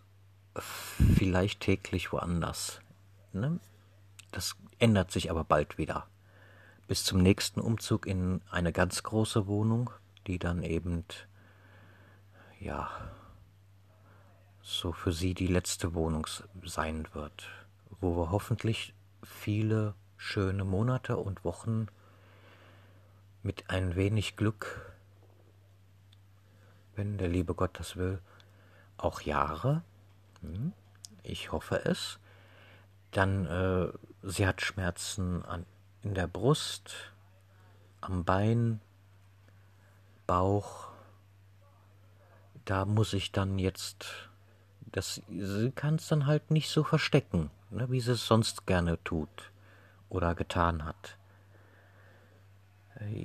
vielleicht 1.16 1.62
täglich 1.62 2.12
woanders. 2.12 2.80
Ne? 3.32 3.60
Das 4.32 4.56
ändert 4.80 5.12
sich 5.12 5.30
aber 5.30 5.44
bald 5.44 5.78
wieder. 5.78 6.08
Bis 6.88 7.04
zum 7.04 7.22
nächsten 7.22 7.60
Umzug 7.60 8.06
in 8.06 8.42
eine 8.50 8.72
ganz 8.72 9.04
große 9.04 9.48
Wohnung, 9.48 9.90
die 10.28 10.38
dann 10.38 10.64
eben, 10.64 11.06
ja, 12.60 12.90
so 14.64 14.92
für 14.92 15.12
sie 15.12 15.36
die 15.36 15.48
letzte 15.48 15.94
Wohnung 15.94 16.26
sein 16.66 17.08
wird, 17.14 17.48
wo 18.00 18.18
wir 18.18 18.32
hoffentlich 18.32 18.96
viele 19.22 19.94
schöne 20.18 20.66
Monate 20.66 21.18
und 21.18 21.44
Wochen 21.44 21.88
mit 23.44 23.70
ein 23.70 23.96
wenig 23.96 24.36
Glück, 24.36 24.94
wenn 26.96 27.20
der 27.20 27.28
liebe 27.28 27.54
Gott 27.54 27.78
das 27.78 27.96
will, 27.98 28.20
auch 28.98 29.22
Jahre 29.22 29.84
hm, 30.44 30.74
ich 31.24 31.52
hoffe 31.52 31.86
es. 31.86 32.20
Dann, 33.12 33.46
äh, 33.46 33.92
sie 34.22 34.46
hat 34.46 34.62
Schmerzen 34.62 35.44
an, 35.46 35.66
in 36.02 36.14
der 36.14 36.28
Brust, 36.28 36.94
am 38.02 38.26
Bein, 38.26 38.82
Bauch. 40.28 40.90
Da 42.66 42.86
muss 42.86 43.14
ich 43.14 43.32
dann 43.32 43.58
jetzt, 43.58 44.06
das, 44.94 45.22
sie 45.28 45.72
kann 45.72 45.96
es 45.96 46.08
dann 46.08 46.26
halt 46.26 46.52
nicht 46.52 46.70
so 46.70 46.84
verstecken, 46.84 47.50
ne, 47.72 47.90
wie 47.92 48.00
sie 48.00 48.14
es 48.14 48.26
sonst 48.26 48.66
gerne 48.66 49.04
tut 49.04 49.52
oder 50.10 50.36
getan 50.36 50.86
hat. 50.86 51.18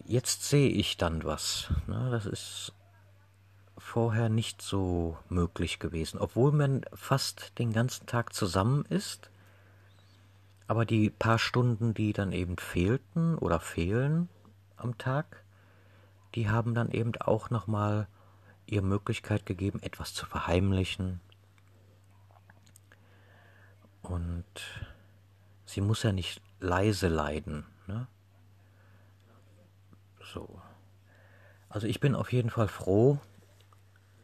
Jetzt 0.06 0.48
sehe 0.48 0.70
ich 0.70 0.96
dann 0.96 1.24
was. 1.24 1.70
Ne, 1.86 2.08
das 2.10 2.26
ist 2.26 2.72
vorher 3.76 4.28
nicht 4.28 4.62
so 4.62 5.18
möglich 5.28 5.78
gewesen, 5.78 6.18
obwohl 6.18 6.52
man 6.52 6.84
fast 6.94 7.58
den 7.58 7.72
ganzen 7.72 8.06
Tag 8.06 8.34
zusammen 8.34 8.84
ist. 8.86 9.30
Aber 10.66 10.84
die 10.84 11.10
paar 11.10 11.38
Stunden, 11.38 11.94
die 11.94 12.12
dann 12.12 12.32
eben 12.32 12.56
fehlten 12.56 13.36
oder 13.38 13.60
fehlen 13.60 14.28
am 14.76 14.98
Tag, 14.98 15.44
die 16.34 16.48
haben 16.48 16.74
dann 16.74 16.90
eben 16.90 17.14
auch 17.20 17.50
nochmal 17.50 18.08
ihr 18.66 18.82
Möglichkeit 18.82 19.46
gegeben, 19.46 19.80
etwas 19.82 20.12
zu 20.14 20.26
verheimlichen. 20.26 21.20
Und 24.08 24.44
sie 25.64 25.80
muss 25.80 26.02
ja 26.02 26.12
nicht 26.12 26.40
leise 26.60 27.08
leiden. 27.08 27.66
Ne? 27.86 28.06
So. 30.32 30.60
Also 31.68 31.86
ich 31.86 32.00
bin 32.00 32.14
auf 32.14 32.32
jeden 32.32 32.50
Fall 32.50 32.68
froh, 32.68 33.18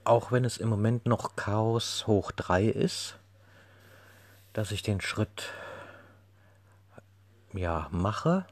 auch 0.05 0.33
wenn 0.33 0.44
es 0.44 0.57
im 0.57 0.68
Moment 0.68 1.07
noch 1.07 1.37
Chaos 1.37 2.07
hoch 2.07 2.33
3 2.33 2.64
ist, 2.64 3.18
dass 4.55 4.70
ich 4.70 4.83
den 4.83 5.01
Schritt 5.01 5.53
ja 7.53 7.88
mache, 7.90 8.47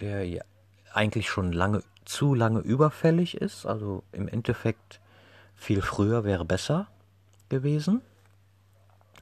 der 0.00 0.26
ja 0.28 0.44
eigentlich 0.92 1.28
schon 1.28 1.52
lange 1.52 1.82
zu 2.04 2.34
lange 2.34 2.60
überfällig 2.60 3.36
ist, 3.36 3.66
also 3.66 4.02
im 4.12 4.28
Endeffekt 4.28 5.00
viel 5.54 5.82
früher 5.82 6.24
wäre 6.24 6.44
besser 6.44 6.88
gewesen. 7.48 8.02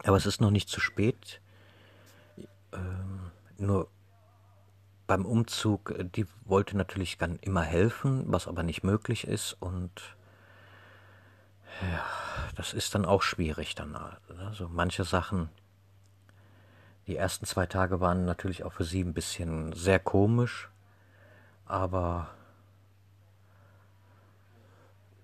Aber 0.06 0.16
es 0.16 0.26
ist 0.26 0.40
noch 0.40 0.52
nicht 0.52 0.68
zu 0.68 0.80
spät. 0.80 1.40
Ähm, 2.72 3.32
nur 3.58 3.88
beim 5.08 5.26
Umzug, 5.26 5.94
die 6.14 6.26
wollte 6.44 6.76
natürlich 6.76 7.18
dann 7.18 7.36
immer 7.40 7.62
helfen, 7.62 8.24
was 8.26 8.46
aber 8.46 8.62
nicht 8.62 8.84
möglich 8.84 9.26
ist 9.26 9.54
und 9.54 9.90
ja, 11.82 12.04
das 12.54 12.72
ist 12.72 12.94
dann 12.94 13.04
auch 13.04 13.22
schwierig 13.22 13.74
dann. 13.74 13.96
Also 14.38 14.68
manche 14.68 15.04
Sachen, 15.04 15.48
die 17.08 17.16
ersten 17.16 17.44
zwei 17.44 17.66
Tage 17.66 18.00
waren 18.00 18.24
natürlich 18.24 18.62
auch 18.62 18.72
für 18.72 18.84
sie 18.84 19.02
ein 19.02 19.14
bisschen 19.14 19.72
sehr 19.72 19.98
komisch, 19.98 20.70
aber 21.66 22.30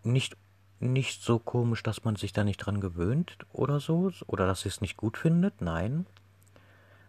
nicht, 0.02 0.36
nicht 0.82 1.22
so 1.22 1.38
komisch, 1.38 1.82
dass 1.82 2.04
man 2.04 2.16
sich 2.16 2.32
da 2.32 2.44
nicht 2.44 2.58
dran 2.58 2.80
gewöhnt 2.80 3.38
oder 3.52 3.80
so, 3.80 4.10
oder 4.26 4.46
dass 4.46 4.62
sie 4.62 4.68
es 4.68 4.80
nicht 4.80 4.96
gut 4.96 5.16
findet, 5.16 5.60
nein. 5.60 6.06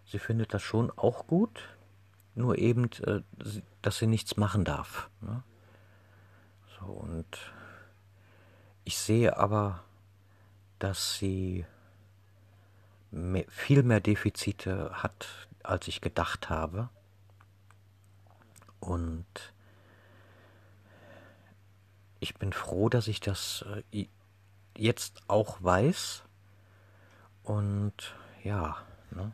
Sie 0.06 0.20
findet 0.20 0.54
das 0.54 0.62
schon 0.62 0.92
auch 0.92 1.28
gut. 1.28 1.62
nur 2.36 2.58
eben, 2.58 2.90
äh, 3.04 3.22
dass 3.82 3.98
sie 4.00 4.08
nichts 4.08 4.38
machen 4.38 4.64
darf. 4.66 5.10
Ne? 5.22 5.44
So, 6.80 6.86
und 6.86 7.38
ich 8.84 8.98
sehe 8.98 9.38
aber, 9.38 9.84
dass 10.80 11.16
sie 11.16 11.66
viel 13.48 13.84
mehr 13.84 14.00
Defizite 14.00 14.92
hat, 15.04 15.48
als 15.62 15.88
ich 15.88 16.02
gedacht 16.02 16.50
habe. 16.50 16.90
Und 18.80 19.53
ich 22.24 22.36
bin 22.36 22.54
froh, 22.54 22.88
dass 22.88 23.10
ich 23.10 23.20
das 23.20 23.66
äh, 23.92 24.08
jetzt 24.78 25.22
auch 25.28 25.62
weiß. 25.62 26.24
Und 27.44 28.16
ja, 28.44 28.78
ne? 29.12 29.34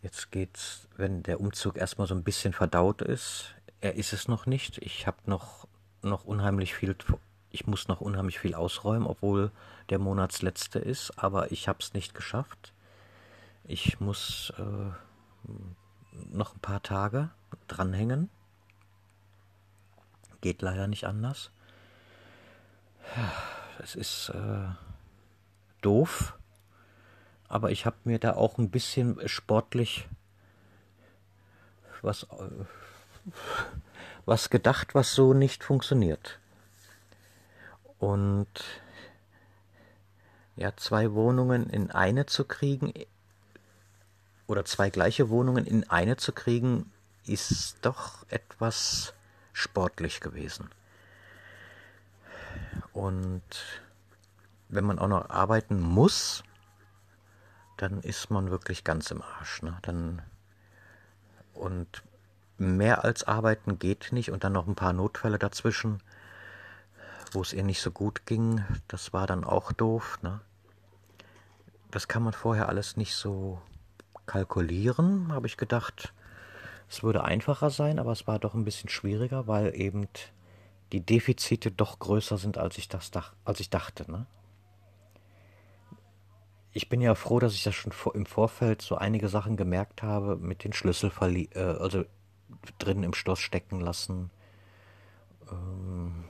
Jetzt 0.00 0.30
geht's, 0.30 0.88
wenn 0.96 1.22
der 1.22 1.40
Umzug 1.40 1.76
erstmal 1.76 2.06
so 2.06 2.14
ein 2.14 2.24
bisschen 2.24 2.54
verdaut 2.54 3.02
ist. 3.02 3.54
Er 3.80 3.96
ist 3.96 4.14
es 4.14 4.28
noch 4.28 4.46
nicht. 4.46 4.78
Ich 4.78 5.06
habe 5.06 5.18
noch, 5.26 5.68
noch 6.02 6.24
unheimlich 6.24 6.74
viel, 6.74 6.96
ich 7.50 7.66
muss 7.66 7.88
noch 7.88 8.00
unheimlich 8.00 8.38
viel 8.38 8.54
ausräumen, 8.54 9.06
obwohl 9.06 9.50
der 9.90 9.98
Monatsletzte 9.98 10.78
ist, 10.78 11.18
aber 11.18 11.52
ich 11.52 11.68
habe 11.68 11.80
es 11.80 11.92
nicht 11.92 12.14
geschafft. 12.14 12.72
Ich 13.64 14.00
muss 14.00 14.54
äh, 14.56 14.90
noch 16.30 16.54
ein 16.54 16.60
paar 16.60 16.82
Tage 16.82 17.28
dranhängen. 17.66 18.30
Geht 20.40 20.62
leider 20.62 20.86
nicht 20.86 21.04
anders. 21.04 21.50
Es 23.80 23.94
ist 23.94 24.30
äh, 24.30 24.68
doof, 25.80 26.38
aber 27.48 27.70
ich 27.70 27.86
habe 27.86 27.96
mir 28.04 28.18
da 28.18 28.34
auch 28.34 28.58
ein 28.58 28.70
bisschen 28.70 29.26
sportlich 29.28 30.08
was, 32.02 32.24
äh, 32.24 32.64
was 34.26 34.50
gedacht, 34.50 34.94
was 34.94 35.14
so 35.14 35.32
nicht 35.34 35.64
funktioniert. 35.64 36.38
Und 37.98 38.48
ja, 40.56 40.76
zwei 40.76 41.12
Wohnungen 41.12 41.70
in 41.70 41.90
eine 41.90 42.26
zu 42.26 42.44
kriegen 42.44 42.92
oder 44.46 44.64
zwei 44.64 44.90
gleiche 44.90 45.28
Wohnungen 45.28 45.66
in 45.66 45.88
eine 45.88 46.16
zu 46.16 46.32
kriegen, 46.32 46.90
ist 47.26 47.76
doch 47.82 48.24
etwas 48.28 49.14
sportlich 49.58 50.20
gewesen. 50.20 50.70
Und 52.92 53.42
wenn 54.68 54.84
man 54.84 54.98
auch 54.98 55.08
noch 55.08 55.30
arbeiten 55.30 55.80
muss, 55.80 56.44
dann 57.76 58.00
ist 58.00 58.30
man 58.30 58.50
wirklich 58.50 58.84
ganz 58.84 59.10
im 59.10 59.22
Arsch. 59.22 59.62
Ne? 59.62 59.78
Dann 59.82 60.22
und 61.54 62.02
mehr 62.56 63.04
als 63.04 63.24
arbeiten 63.24 63.78
geht 63.78 64.12
nicht 64.12 64.30
und 64.30 64.44
dann 64.44 64.52
noch 64.52 64.66
ein 64.66 64.74
paar 64.74 64.92
Notfälle 64.92 65.38
dazwischen, 65.38 66.02
wo 67.32 67.42
es 67.42 67.52
ihr 67.52 67.64
nicht 67.64 67.80
so 67.80 67.90
gut 67.90 68.26
ging. 68.26 68.64
Das 68.86 69.12
war 69.12 69.26
dann 69.26 69.44
auch 69.44 69.72
doof. 69.72 70.18
Ne? 70.22 70.40
Das 71.90 72.06
kann 72.08 72.22
man 72.22 72.32
vorher 72.32 72.68
alles 72.68 72.96
nicht 72.96 73.14
so 73.14 73.60
kalkulieren, 74.26 75.32
habe 75.32 75.46
ich 75.46 75.56
gedacht. 75.56 76.12
Es 76.88 77.02
würde 77.02 77.24
einfacher 77.24 77.70
sein, 77.70 77.98
aber 77.98 78.12
es 78.12 78.26
war 78.26 78.38
doch 78.38 78.54
ein 78.54 78.64
bisschen 78.64 78.88
schwieriger, 78.88 79.46
weil 79.46 79.74
eben 79.78 80.08
die 80.92 81.00
Defizite 81.00 81.70
doch 81.70 81.98
größer 81.98 82.38
sind, 82.38 82.58
als 82.58 82.78
ich 82.78 82.88
das 82.88 83.10
als 83.44 83.60
ich 83.60 83.70
dachte. 83.70 84.10
Ne? 84.10 84.26
ich 86.78 86.88
bin 86.88 87.00
ja 87.00 87.16
froh, 87.16 87.40
dass 87.40 87.54
ich 87.54 87.64
das 87.64 87.74
schon 87.74 87.90
vor, 87.90 88.14
im 88.14 88.24
Vorfeld 88.24 88.82
so 88.82 88.94
einige 88.96 89.28
Sachen 89.28 89.56
gemerkt 89.56 90.02
habe, 90.02 90.36
mit 90.36 90.62
den 90.62 90.72
Schlüssel 90.72 91.10
äh, 91.20 91.58
also 91.58 92.04
drin 92.78 93.02
im 93.02 93.14
Stoß 93.14 93.40
stecken 93.40 93.80
lassen 93.80 94.30
ähm, 95.50 96.24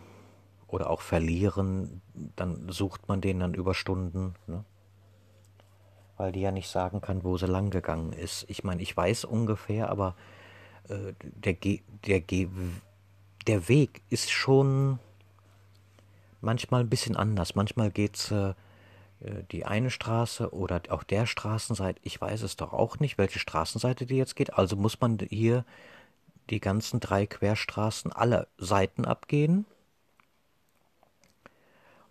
oder 0.66 0.88
auch 0.88 1.02
verlieren. 1.02 2.00
Dann 2.34 2.70
sucht 2.70 3.08
man 3.08 3.20
den 3.20 3.40
dann 3.40 3.52
über 3.52 3.74
Stunden, 3.74 4.34
ne? 4.46 4.64
weil 6.16 6.32
die 6.32 6.40
ja 6.40 6.50
nicht 6.50 6.68
sagen 6.68 7.02
kann, 7.02 7.24
wo 7.24 7.36
sie 7.36 7.46
lang 7.46 7.68
gegangen 7.68 8.12
ist. 8.12 8.46
Ich 8.48 8.64
meine, 8.64 8.80
ich 8.80 8.96
weiß 8.96 9.26
ungefähr, 9.26 9.90
aber 9.90 10.16
der, 10.88 11.54
Ge 11.54 11.80
der, 12.06 12.20
Ge 12.20 12.48
der 13.46 13.68
Weg 13.68 14.02
ist 14.10 14.30
schon 14.30 14.98
manchmal 16.40 16.82
ein 16.82 16.90
bisschen 16.90 17.16
anders. 17.16 17.54
Manchmal 17.54 17.90
geht 17.90 18.16
es 18.16 18.30
äh, 18.30 18.54
äh, 19.20 19.42
die 19.50 19.64
eine 19.64 19.90
Straße 19.90 20.52
oder 20.52 20.82
auch 20.90 21.02
der 21.02 21.26
Straßenseite, 21.26 22.00
ich 22.04 22.20
weiß 22.20 22.42
es 22.42 22.56
doch 22.56 22.72
auch 22.72 22.98
nicht, 23.00 23.18
welche 23.18 23.38
Straßenseite 23.38 24.06
die 24.06 24.16
jetzt 24.16 24.36
geht. 24.36 24.54
Also 24.54 24.76
muss 24.76 25.00
man 25.00 25.18
hier 25.30 25.64
die 26.50 26.60
ganzen 26.60 27.00
drei 27.00 27.26
Querstraßen 27.26 28.12
alle 28.12 28.48
Seiten 28.56 29.04
abgehen. 29.04 29.66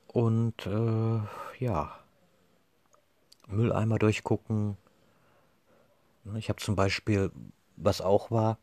Und 0.07 0.65
äh, 0.65 1.19
ja, 1.63 1.99
Mülleimer 3.47 3.99
durchgucken. 3.99 4.77
Ich 6.35 6.49
habe 6.49 6.59
zum 6.59 6.75
Beispiel, 6.75 7.31
was 7.77 8.01
auch 8.01 8.31
war, 8.31 8.57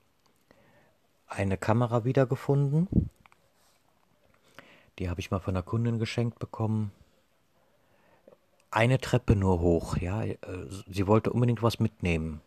eine 1.27 1.57
Kamera 1.57 2.05
wiedergefunden. 2.05 3.11
Die 4.99 5.09
habe 5.09 5.21
ich 5.21 5.31
mal 5.31 5.41
von 5.41 5.57
einer 5.57 5.63
Kundin 5.63 5.99
geschenkt 5.99 6.39
bekommen 6.39 6.93
eine 8.75 8.99
Treppe 8.99 9.37
nur 9.37 9.61
hoch, 9.61 9.97
ja. 9.99 10.25
Äh, 10.25 10.37
sie 10.89 11.07
wollte 11.07 11.31
unbedingt 11.33 11.63
was 11.63 11.79
mitnehmen. 11.79 12.41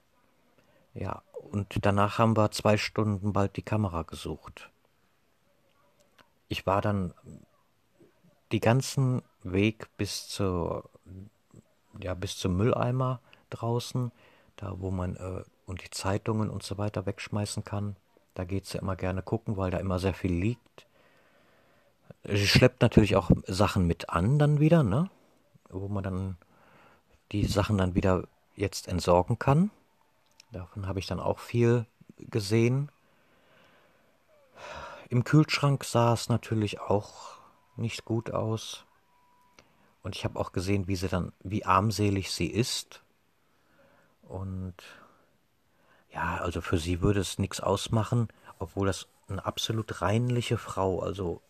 Ja, 0.94 1.22
und 1.52 1.86
danach 1.86 2.20
haben 2.20 2.36
wir 2.36 2.52
zwei 2.52 2.78
Stunden 2.78 3.32
bald 3.32 3.56
die 3.56 3.62
Kamera 3.62 4.04
gesucht. 4.04 4.70
Ich 6.50 6.66
war 6.66 6.82
dann 6.82 7.14
die 8.52 8.60
ganzen 8.60 9.22
Weg 9.44 9.88
bis 9.96 10.28
zur, 10.28 10.90
ja, 12.02 12.14
bis 12.14 12.38
zum 12.38 12.58
Mülleimer 12.58 13.22
draußen, 13.50 14.12
da 14.58 14.74
wo 14.80 14.92
man 14.92 15.16
äh, 15.16 15.44
und 15.68 15.84
die 15.84 15.92
Zeitungen 15.92 16.50
und 16.50 16.64
so 16.64 16.80
weiter 16.80 17.06
wegschmeißen 17.06 17.64
kann. 17.64 17.96
Da 18.34 18.46
geht 18.46 18.66
sie 18.66 18.80
immer 18.80 18.96
gerne 18.96 19.22
gucken, 19.22 19.58
weil 19.58 19.70
da 19.70 19.78
immer 19.78 20.00
sehr 20.00 20.16
viel 20.16 20.34
liegt. 20.34 20.88
Sie 22.24 22.48
schleppt 22.48 22.82
natürlich 22.82 23.16
auch 23.16 23.30
Sachen 23.46 23.86
mit 23.86 24.10
an 24.10 24.40
dann 24.40 24.60
wieder, 24.60 24.82
ne? 24.82 25.10
wo 25.70 25.88
man 25.88 26.04
dann 26.04 26.38
die 27.32 27.46
Sachen 27.46 27.78
dann 27.78 27.94
wieder 27.94 28.24
jetzt 28.56 28.88
entsorgen 28.88 29.38
kann. 29.38 29.70
Davon 30.52 30.88
habe 30.88 31.00
ich 31.00 31.08
dann 31.08 31.20
auch 31.20 31.40
viel 31.40 31.86
gesehen. 32.18 32.90
Im 35.10 35.24
Kühlschrank 35.24 35.84
sah 35.84 36.14
es 36.14 36.30
natürlich 36.30 36.80
auch 36.80 37.38
nicht 37.76 38.06
gut 38.06 38.32
aus. 38.32 38.86
Und 40.04 40.16
ich 40.16 40.24
habe 40.24 40.40
auch 40.40 40.54
gesehen, 40.54 40.88
wie 40.88 40.96
sie 40.96 41.10
dann, 41.10 41.34
wie 41.44 41.66
armselig 41.66 42.32
sie 42.32 42.48
ist. 42.48 43.02
Und 44.22 44.76
ja, 46.18 46.38
also 46.38 46.62
für 46.62 46.80
sie 46.80 47.02
würde 47.02 47.20
es 47.20 47.38
nichts 47.38 47.60
ausmachen, 47.60 48.28
obwohl 48.58 48.88
das 48.88 49.08
eine 49.30 49.46
absolut 49.46 50.02
reinliche 50.02 50.58
Frau, 50.58 51.00
also 51.00 51.42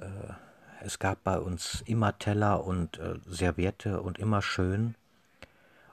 äh, 0.00 0.32
es 0.80 0.98
gab 0.98 1.22
bei 1.22 1.38
uns 1.38 1.82
immer 1.84 2.18
Teller 2.18 2.64
und 2.64 2.98
äh, 2.98 3.16
Serviette 3.26 4.00
und 4.00 4.18
immer 4.18 4.40
schön. 4.40 4.94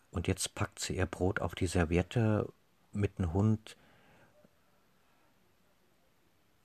Und 0.09 0.27
jetzt 0.27 0.55
packt 0.55 0.79
sie 0.79 0.95
ihr 0.95 1.05
Brot 1.05 1.41
auf 1.41 1.53
die 1.53 1.67
Serviette 1.67 2.47
mit 2.93 3.17
einem 3.17 3.33
Hund. 3.33 3.75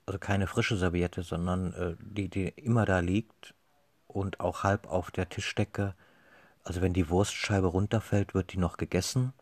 Also 0.07 0.21
keine 0.21 0.47
frische 0.47 0.77
Serviette, 0.77 1.25
sondern 1.25 1.73
äh, 1.73 1.97
die, 1.99 2.29
die 2.29 2.49
immer 2.51 2.85
da 2.85 3.01
liegt 3.01 3.55
und 4.07 4.39
auch 4.39 4.63
halb 4.63 4.87
auf 4.87 5.11
der 5.11 5.29
Tischdecke. 5.29 5.95
Also 6.63 6.83
wenn 6.83 6.93
die 6.93 7.09
Wurstscheibe 7.09 7.67
runterfällt, 7.67 8.33
wird 8.33 8.53
die 8.53 8.59
noch 8.59 8.77
gegessen. 8.77 9.33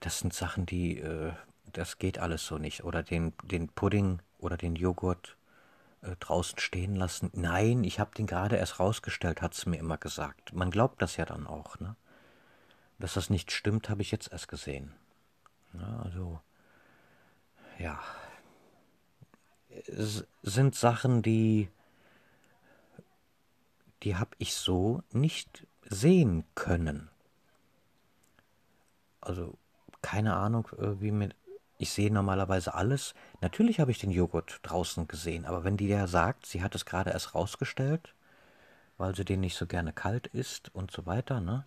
Das 0.00 0.20
sind 0.20 0.32
Sachen, 0.32 0.66
die, 0.66 0.98
äh, 0.98 1.32
das 1.72 1.98
geht 1.98 2.18
alles 2.18 2.46
so 2.46 2.58
nicht. 2.58 2.84
Oder 2.84 3.02
den, 3.02 3.32
den 3.44 3.68
Pudding 3.68 4.20
oder 4.38 4.56
den 4.56 4.76
Joghurt 4.76 5.36
äh, 6.02 6.16
draußen 6.20 6.58
stehen 6.58 6.96
lassen. 6.96 7.30
Nein, 7.34 7.84
ich 7.84 8.00
habe 8.00 8.14
den 8.14 8.26
gerade 8.26 8.56
erst 8.56 8.80
rausgestellt, 8.80 9.42
hat 9.42 9.54
es 9.54 9.66
mir 9.66 9.78
immer 9.78 9.98
gesagt. 9.98 10.52
Man 10.52 10.70
glaubt 10.70 11.00
das 11.02 11.16
ja 11.16 11.24
dann 11.24 11.46
auch, 11.46 11.78
ne? 11.80 11.96
Dass 12.98 13.14
das 13.14 13.28
nicht 13.28 13.52
stimmt, 13.52 13.90
habe 13.90 14.02
ich 14.02 14.10
jetzt 14.10 14.32
erst 14.32 14.48
gesehen. 14.48 14.94
Ja, 15.74 16.00
also, 16.02 16.40
ja. 17.78 18.00
Es 19.68 20.24
sind 20.42 20.74
Sachen, 20.74 21.20
die, 21.22 21.68
die 24.02 24.16
habe 24.16 24.30
ich 24.38 24.54
so 24.54 25.02
nicht 25.12 25.66
sehen 25.82 26.44
können. 26.54 27.10
Also, 29.20 29.58
keine 30.06 30.36
Ahnung, 30.36 30.68
äh, 30.78 31.00
wie 31.00 31.10
mir 31.10 31.30
ich 31.78 31.90
sehe 31.90 32.12
normalerweise 32.12 32.72
alles. 32.74 33.14
Natürlich 33.40 33.80
habe 33.80 33.90
ich 33.90 33.98
den 33.98 34.12
Joghurt 34.12 34.60
draußen 34.62 35.08
gesehen, 35.08 35.44
aber 35.44 35.64
wenn 35.64 35.76
die 35.76 35.88
ja 35.88 36.06
sagt, 36.06 36.46
sie 36.46 36.62
hat 36.62 36.74
es 36.76 36.86
gerade 36.86 37.10
erst 37.10 37.34
rausgestellt, 37.34 38.14
weil 38.98 39.16
sie 39.16 39.24
den 39.24 39.40
nicht 39.40 39.56
so 39.56 39.66
gerne 39.66 39.92
kalt 39.92 40.28
isst 40.28 40.74
und 40.74 40.90
so 40.90 41.04
weiter, 41.06 41.40
ne? 41.40 41.64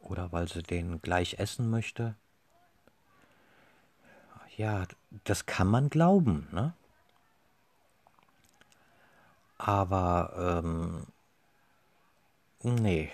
oder 0.00 0.30
weil 0.32 0.48
sie 0.48 0.62
den 0.62 1.00
gleich 1.00 1.38
essen 1.38 1.70
möchte. 1.70 2.14
Ja, 4.56 4.84
das 5.24 5.46
kann 5.46 5.66
man 5.66 5.88
glauben, 5.88 6.46
ne? 6.52 6.74
Aber, 9.56 10.62
ähm, 10.62 11.06
nee. 12.62 13.10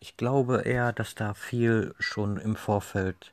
Ich 0.00 0.16
glaube 0.16 0.62
eher, 0.62 0.92
dass 0.92 1.14
da 1.14 1.34
viel 1.34 1.94
schon 1.98 2.36
im 2.36 2.56
Vorfeld 2.56 3.32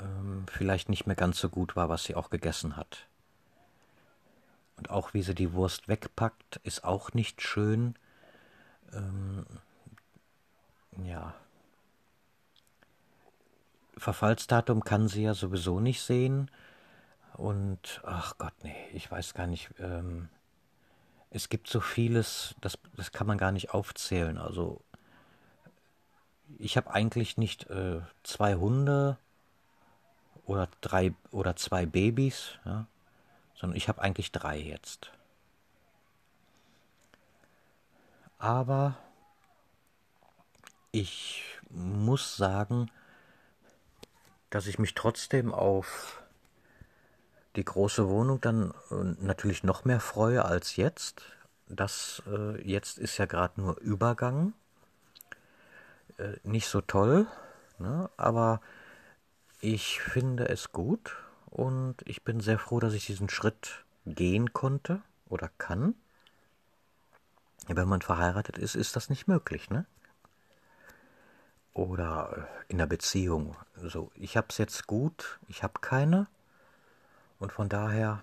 ähm, 0.00 0.46
vielleicht 0.50 0.88
nicht 0.88 1.06
mehr 1.06 1.16
ganz 1.16 1.38
so 1.38 1.48
gut 1.48 1.76
war, 1.76 1.88
was 1.88 2.04
sie 2.04 2.14
auch 2.14 2.30
gegessen 2.30 2.76
hat. 2.76 3.06
Und 4.76 4.90
auch 4.90 5.14
wie 5.14 5.22
sie 5.22 5.34
die 5.34 5.52
Wurst 5.52 5.88
wegpackt, 5.88 6.60
ist 6.64 6.84
auch 6.84 7.12
nicht 7.12 7.42
schön. 7.42 7.94
Ähm, 8.92 9.46
ja. 11.02 11.34
Verfallsdatum 13.96 14.84
kann 14.84 15.08
sie 15.08 15.22
ja 15.22 15.34
sowieso 15.34 15.80
nicht 15.80 16.02
sehen. 16.02 16.50
Und 17.34 18.00
ach 18.04 18.38
Gott, 18.38 18.54
nee, 18.62 18.76
ich 18.92 19.10
weiß 19.10 19.34
gar 19.34 19.46
nicht. 19.46 19.70
Ähm, 19.78 20.28
es 21.30 21.48
gibt 21.48 21.68
so 21.68 21.80
vieles, 21.80 22.54
das, 22.60 22.78
das 22.96 23.10
kann 23.10 23.26
man 23.26 23.38
gar 23.38 23.52
nicht 23.52 23.70
aufzählen. 23.70 24.38
Also 24.38 24.82
ich 26.58 26.76
habe 26.76 26.92
eigentlich 26.92 27.36
nicht 27.36 27.68
äh, 27.70 28.00
zwei 28.22 28.54
Hunde 28.54 29.18
oder 30.46 30.68
drei 30.80 31.14
oder 31.30 31.56
zwei 31.56 31.86
Babys, 31.86 32.58
ja, 32.64 32.86
sondern 33.54 33.76
ich 33.76 33.88
habe 33.88 34.02
eigentlich 34.02 34.32
drei 34.32 34.58
jetzt. 34.58 35.10
Aber 38.38 38.96
ich 40.92 41.42
muss 41.70 42.36
sagen, 42.36 42.90
dass 44.50 44.66
ich 44.66 44.78
mich 44.78 44.94
trotzdem 44.94 45.52
auf 45.52 46.22
die 47.56 47.64
große 47.64 48.08
Wohnung 48.08 48.40
dann 48.40 48.72
äh, 48.90 48.94
natürlich 49.24 49.62
noch 49.62 49.84
mehr 49.84 50.00
freue 50.00 50.44
als 50.44 50.76
jetzt. 50.76 51.22
Das 51.68 52.22
äh, 52.26 52.60
jetzt 52.62 52.98
ist 52.98 53.16
ja 53.18 53.26
gerade 53.26 53.60
nur 53.60 53.78
Übergang. 53.78 54.52
Äh, 56.18 56.36
nicht 56.44 56.68
so 56.68 56.80
toll, 56.80 57.26
ne? 57.78 58.08
aber 58.16 58.60
ich 59.60 60.00
finde 60.00 60.48
es 60.48 60.72
gut 60.72 61.16
und 61.46 61.96
ich 62.04 62.22
bin 62.22 62.40
sehr 62.40 62.58
froh, 62.58 62.80
dass 62.80 62.92
ich 62.92 63.06
diesen 63.06 63.28
Schritt 63.28 63.84
gehen 64.06 64.52
konnte 64.52 65.02
oder 65.28 65.50
kann. 65.58 65.94
Wenn 67.66 67.88
man 67.88 68.02
verheiratet 68.02 68.58
ist, 68.58 68.74
ist 68.74 68.94
das 68.94 69.08
nicht 69.08 69.26
möglich, 69.26 69.70
ne? 69.70 69.86
Oder 71.72 72.48
äh, 72.68 72.72
in 72.72 72.78
der 72.78 72.86
Beziehung. 72.86 73.56
So, 73.74 74.12
ich 74.14 74.36
habe 74.36 74.48
es 74.50 74.58
jetzt 74.58 74.86
gut, 74.86 75.40
ich 75.48 75.62
habe 75.62 75.80
keine. 75.80 76.28
Und 77.38 77.52
von 77.52 77.68
daher, 77.68 78.22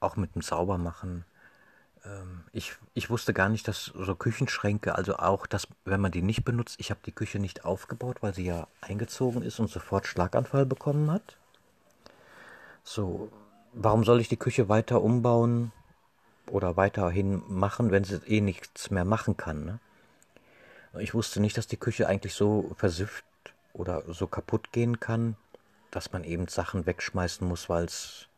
auch 0.00 0.16
mit 0.16 0.34
dem 0.34 0.42
Saubermachen, 0.42 1.24
ich, 2.52 2.74
ich 2.94 3.10
wusste 3.10 3.34
gar 3.34 3.48
nicht, 3.48 3.68
dass 3.68 3.86
so 3.94 4.14
Küchenschränke, 4.14 4.94
also 4.94 5.16
auch, 5.16 5.46
dass 5.46 5.68
wenn 5.84 6.00
man 6.00 6.12
die 6.12 6.22
nicht 6.22 6.44
benutzt, 6.44 6.76
ich 6.78 6.90
habe 6.90 7.00
die 7.04 7.12
Küche 7.12 7.38
nicht 7.38 7.64
aufgebaut, 7.64 8.22
weil 8.22 8.34
sie 8.34 8.44
ja 8.44 8.66
eingezogen 8.80 9.42
ist 9.42 9.60
und 9.60 9.68
sofort 9.68 10.06
Schlaganfall 10.06 10.66
bekommen 10.66 11.10
hat. 11.10 11.36
So, 12.82 13.30
warum 13.72 14.04
soll 14.04 14.20
ich 14.20 14.28
die 14.28 14.36
Küche 14.38 14.68
weiter 14.68 15.02
umbauen 15.02 15.72
oder 16.50 16.76
weiterhin 16.76 17.42
machen, 17.48 17.90
wenn 17.90 18.04
sie 18.04 18.20
eh 18.26 18.40
nichts 18.40 18.90
mehr 18.90 19.04
machen 19.04 19.36
kann? 19.36 19.64
Ne? 19.64 19.80
Ich 20.98 21.12
wusste 21.12 21.40
nicht, 21.40 21.58
dass 21.58 21.66
die 21.66 21.76
Küche 21.76 22.08
eigentlich 22.08 22.34
so 22.34 22.74
versifft 22.76 23.24
oder 23.72 24.02
so 24.14 24.26
kaputt 24.26 24.72
gehen 24.72 25.00
kann, 25.00 25.36
dass 25.90 26.12
man 26.12 26.24
eben 26.24 26.48
Sachen 26.48 26.86
wegschmeißen 26.86 27.46
muss, 27.46 27.68
weil 27.68 27.84
es 27.84 28.28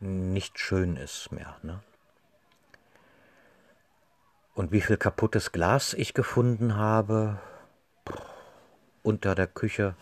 nicht 0.00 0.58
schön 0.58 0.96
ist 0.96 1.30
mehr. 1.30 1.56
Ne? 1.62 1.80
Und 4.56 4.72
wie 4.72 4.80
viel 4.80 4.96
kaputtes 4.96 5.52
Glas 5.52 5.92
ich 5.92 6.14
gefunden 6.14 6.76
habe 6.76 7.38
unter 9.02 9.34
der 9.34 9.46
Küche 9.46 9.94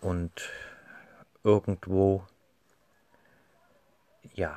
und 0.00 0.30
irgendwo. 1.42 2.24
Ja, 4.32 4.56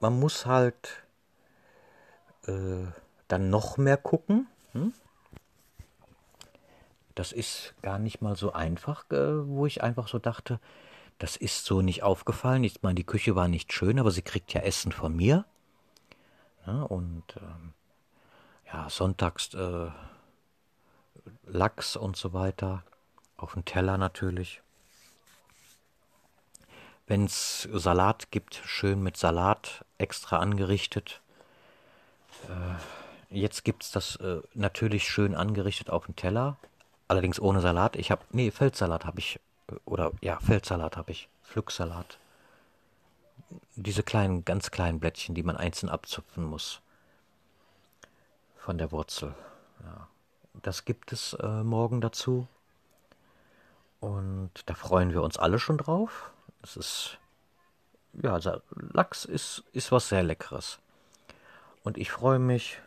man 0.00 0.18
muss 0.18 0.46
halt 0.46 1.04
äh, 2.48 2.86
dann 3.28 3.50
noch 3.50 3.76
mehr 3.76 3.96
gucken. 3.96 4.48
Hm? 4.72 4.92
Das 7.14 7.30
ist 7.30 7.74
gar 7.82 8.00
nicht 8.00 8.20
mal 8.20 8.34
so 8.34 8.52
einfach, 8.52 9.08
äh, 9.12 9.46
wo 9.46 9.64
ich 9.66 9.84
einfach 9.84 10.08
so 10.08 10.18
dachte, 10.18 10.58
das 11.18 11.36
ist 11.36 11.66
so 11.66 11.82
nicht 11.82 12.02
aufgefallen. 12.02 12.64
Ich 12.64 12.82
meine, 12.82 12.96
die 12.96 13.06
Küche 13.06 13.36
war 13.36 13.46
nicht 13.46 13.72
schön, 13.72 14.00
aber 14.00 14.10
sie 14.10 14.22
kriegt 14.22 14.52
ja 14.52 14.62
Essen 14.62 14.90
von 14.90 15.14
mir. 15.14 15.44
Ja, 16.66 16.82
und 16.82 17.24
ähm, 17.36 17.72
ja, 18.72 18.88
sonntags 18.88 19.52
äh, 19.54 19.90
Lachs 21.46 21.96
und 21.96 22.16
so 22.16 22.32
weiter. 22.32 22.82
Auf 23.36 23.54
dem 23.54 23.64
Teller 23.64 23.98
natürlich. 23.98 24.62
Wenn 27.06 27.24
es 27.24 27.68
Salat 27.72 28.30
gibt, 28.30 28.62
schön 28.64 29.02
mit 29.02 29.16
Salat 29.16 29.84
extra 29.98 30.38
angerichtet. 30.38 31.20
Äh, 32.48 33.34
jetzt 33.34 33.64
gibt 33.64 33.82
es 33.82 33.90
das 33.90 34.16
äh, 34.16 34.40
natürlich 34.54 35.08
schön 35.08 35.34
angerichtet 35.34 35.90
auf 35.90 36.06
dem 36.06 36.16
Teller. 36.16 36.56
Allerdings 37.08 37.38
ohne 37.38 37.60
Salat. 37.60 37.96
Ich 37.96 38.10
habe, 38.10 38.22
nee, 38.30 38.50
Feldsalat 38.50 39.04
habe 39.04 39.18
ich. 39.18 39.38
Äh, 39.70 39.74
oder 39.84 40.12
ja, 40.22 40.38
Feldsalat 40.40 40.96
habe 40.96 41.12
ich. 41.12 41.28
Pflücksalat 41.42 42.18
diese 43.76 44.02
kleinen, 44.02 44.44
ganz 44.44 44.70
kleinen 44.70 45.00
Blättchen, 45.00 45.34
die 45.34 45.42
man 45.42 45.56
einzeln 45.56 45.88
abzupfen 45.88 46.44
muss 46.44 46.80
von 48.56 48.78
der 48.78 48.92
Wurzel. 48.92 49.34
Ja. 49.82 50.08
Das 50.62 50.84
gibt 50.84 51.12
es 51.12 51.34
äh, 51.34 51.62
morgen 51.62 52.00
dazu. 52.00 52.46
Und 54.00 54.50
da 54.66 54.74
freuen 54.74 55.12
wir 55.12 55.22
uns 55.22 55.36
alle 55.38 55.58
schon 55.58 55.78
drauf. 55.78 56.30
Es 56.62 56.76
ist, 56.76 57.18
ja, 58.14 58.32
also 58.32 58.60
Lachs 58.70 59.24
ist, 59.24 59.64
ist 59.72 59.92
was 59.92 60.08
sehr 60.08 60.22
Leckeres. 60.22 60.78
Und 61.82 61.98
ich 61.98 62.10
freue 62.10 62.38
mich, 62.38 62.80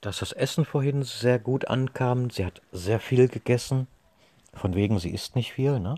dass 0.00 0.18
das 0.18 0.32
Essen 0.32 0.64
vorhin 0.64 1.02
sehr 1.02 1.38
gut 1.38 1.68
ankam. 1.68 2.30
Sie 2.30 2.46
hat 2.46 2.62
sehr 2.72 3.00
viel 3.00 3.28
gegessen. 3.28 3.86
Von 4.54 4.74
wegen, 4.74 4.98
sie 4.98 5.10
isst 5.10 5.36
nicht 5.36 5.52
viel, 5.52 5.80
ne? 5.80 5.96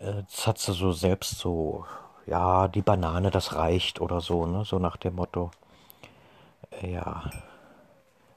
Äh, 0.00 0.24
das 0.28 0.46
hat 0.46 0.58
sie 0.58 0.72
so 0.72 0.92
selbst 0.92 1.38
so, 1.38 1.84
ja, 2.26 2.68
die 2.68 2.82
Banane, 2.82 3.30
das 3.30 3.54
reicht 3.54 4.00
oder 4.00 4.20
so, 4.20 4.46
ne? 4.46 4.64
So 4.64 4.78
nach 4.78 4.96
dem 4.96 5.14
Motto. 5.14 5.50
Äh, 6.82 6.92
ja. 6.92 7.30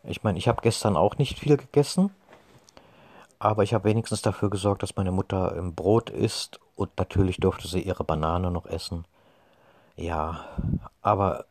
Ich 0.03 0.23
meine, 0.23 0.37
ich 0.37 0.47
habe 0.47 0.61
gestern 0.61 0.97
auch 0.97 1.17
nicht 1.17 1.39
viel 1.39 1.57
gegessen, 1.57 2.11
aber 3.39 3.63
ich 3.63 3.73
habe 3.73 3.85
wenigstens 3.85 4.21
dafür 4.21 4.49
gesorgt, 4.49 4.83
dass 4.83 4.97
meine 4.97 5.11
Mutter 5.11 5.55
im 5.55 5.75
Brot 5.75 6.09
isst 6.09 6.59
und 6.75 6.97
natürlich 6.97 7.37
durfte 7.37 7.67
sie 7.67 7.81
ihre 7.81 8.03
Banane 8.03 8.51
noch 8.51 8.65
essen. 8.65 9.05
Ja, 9.95 10.45
aber 11.01 11.45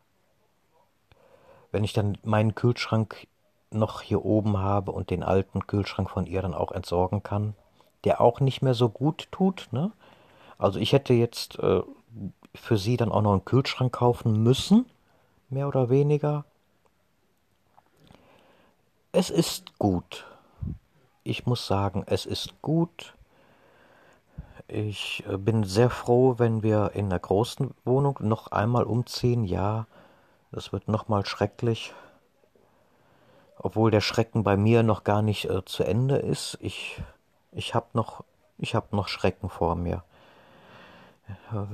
wenn 1.71 1.83
ich 1.83 1.93
dann 1.93 2.17
meinen 2.23 2.53
Kühlschrank 2.53 3.27
noch 3.71 4.01
hier 4.01 4.23
oben 4.23 4.57
habe 4.57 4.91
und 4.91 5.09
den 5.09 5.23
alten 5.23 5.65
Kühlschrank 5.65 6.09
von 6.09 6.27
ihr 6.27 6.43
dann 6.43 6.53
auch 6.53 6.71
entsorgen 6.71 7.23
kann, 7.23 7.55
der 8.03 8.21
auch 8.21 8.39
nicht 8.39 8.61
mehr 8.61 8.75
so 8.75 8.89
gut 8.89 9.27
tut, 9.31 9.69
ne? 9.71 9.91
Also 10.57 10.79
ich 10.79 10.93
hätte 10.93 11.13
jetzt 11.13 11.59
äh, 11.59 11.81
für 12.55 12.77
sie 12.77 12.97
dann 12.97 13.11
auch 13.11 13.21
noch 13.21 13.31
einen 13.31 13.45
Kühlschrank 13.45 13.93
kaufen 13.93 14.43
müssen, 14.43 14.85
mehr 15.49 15.67
oder 15.67 15.89
weniger. 15.89 16.45
Es 19.11 19.29
ist 19.29 19.77
gut. 19.77 20.25
Ich 21.23 21.45
muss 21.45 21.67
sagen, 21.67 22.03
es 22.07 22.25
ist 22.25 22.61
gut. 22.61 23.13
Ich 24.67 25.23
äh, 25.29 25.37
bin 25.37 25.63
sehr 25.63 25.89
froh, 25.89 26.35
wenn 26.37 26.63
wir 26.63 26.91
in 26.95 27.09
der 27.09 27.19
großen 27.19 27.73
Wohnung 27.85 28.17
noch 28.21 28.47
einmal 28.47 28.83
umziehen. 28.83 29.43
Ja, 29.43 29.87
das 30.51 30.71
wird 30.71 30.87
nochmal 30.87 31.25
schrecklich. 31.25 31.93
Obwohl 33.57 33.91
der 33.91 34.01
Schrecken 34.01 34.43
bei 34.43 34.57
mir 34.57 34.83
noch 34.83 35.03
gar 35.03 35.21
nicht 35.21 35.45
äh, 35.45 35.63
zu 35.65 35.83
Ende 35.83 36.17
ist. 36.17 36.57
Ich, 36.59 37.01
ich 37.51 37.73
habe 37.75 37.87
noch, 37.93 38.23
hab 38.61 38.93
noch 38.93 39.07
Schrecken 39.07 39.49
vor 39.49 39.75
mir. 39.75 40.03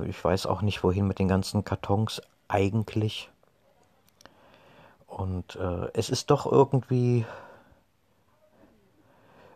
Ich 0.06 0.22
weiß 0.22 0.46
auch 0.46 0.62
nicht, 0.62 0.82
wohin 0.84 1.06
mit 1.06 1.18
den 1.18 1.28
ganzen 1.28 1.64
Kartons 1.64 2.22
eigentlich. 2.48 3.30
Und 5.06 5.56
äh, 5.56 5.88
es 5.94 6.10
ist 6.10 6.30
doch 6.30 6.50
irgendwie, 6.50 7.26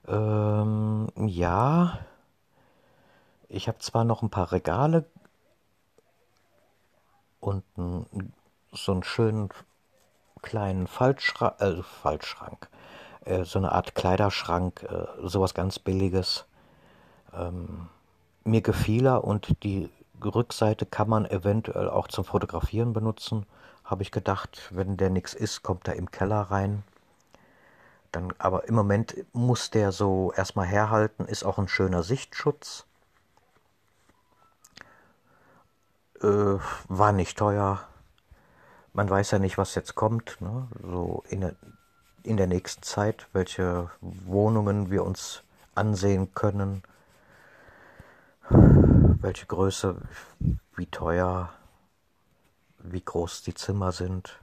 ähm, 0.08 1.08
ja, 1.16 1.98
ich 3.48 3.68
habe 3.68 3.78
zwar 3.78 4.04
noch 4.04 4.22
ein 4.22 4.30
paar 4.30 4.52
Regale 4.52 5.04
und 7.40 7.62
ein, 7.78 8.32
so 8.72 8.92
einen 8.92 9.04
schönen 9.04 9.50
kleinen 10.42 10.86
Faltschrank, 10.86 11.60
äh, 11.60 11.82
Faltschrank, 11.82 12.68
äh, 13.24 13.44
so 13.44 13.58
eine 13.58 13.72
Art 13.72 13.94
Kleiderschrank, 13.94 14.82
äh, 14.82 15.26
sowas 15.26 15.54
ganz 15.54 15.78
Billiges. 15.78 16.46
Ähm, 17.32 17.88
mir 18.44 18.60
gefiel 18.60 19.06
er 19.06 19.24
und 19.24 19.62
die 19.64 19.90
Rückseite 20.22 20.86
kann 20.86 21.08
man 21.08 21.26
eventuell 21.26 21.88
auch 21.88 22.08
zum 22.08 22.24
Fotografieren 22.24 22.92
benutzen. 22.92 23.46
Habe 23.84 24.02
ich 24.02 24.10
gedacht, 24.10 24.70
wenn 24.70 24.96
der 24.96 25.10
nichts 25.10 25.34
ist, 25.34 25.62
kommt 25.62 25.88
er 25.88 25.96
im 25.96 26.10
Keller 26.10 26.42
rein. 26.42 26.82
Dann, 28.12 28.32
aber 28.38 28.68
im 28.68 28.74
Moment 28.74 29.16
muss 29.32 29.70
der 29.70 29.92
so 29.92 30.32
erstmal 30.36 30.66
herhalten, 30.66 31.24
ist 31.24 31.44
auch 31.44 31.58
ein 31.58 31.68
schöner 31.68 32.02
Sichtschutz. 32.02 32.86
Äh, 36.22 36.58
war 36.88 37.12
nicht 37.12 37.36
teuer. 37.36 37.80
Man 38.92 39.10
weiß 39.10 39.32
ja 39.32 39.38
nicht, 39.38 39.58
was 39.58 39.74
jetzt 39.74 39.96
kommt. 39.96 40.40
Ne? 40.40 40.68
So 40.80 41.24
in 41.28 41.40
der, 41.40 41.56
in 42.22 42.36
der 42.36 42.46
nächsten 42.46 42.82
Zeit, 42.82 43.26
welche 43.32 43.90
Wohnungen 44.00 44.90
wir 44.90 45.04
uns 45.04 45.42
ansehen 45.74 46.34
können 46.34 46.82
welche 48.50 49.46
Größe, 49.46 49.96
wie 50.76 50.86
teuer, 50.86 51.52
wie 52.78 53.00
groß 53.00 53.42
die 53.42 53.54
Zimmer 53.54 53.92
sind. 53.92 54.38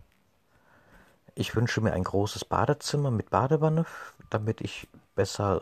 Ich 1.36 1.56
wünsche 1.56 1.82
mir 1.82 1.94
ein 1.94 2.04
großes 2.04 2.46
Badezimmer 2.46 3.12
mit 3.12 3.30
Badewanne, 3.30 3.86
damit 4.30 4.62
ich 4.62 4.88
besser 5.16 5.62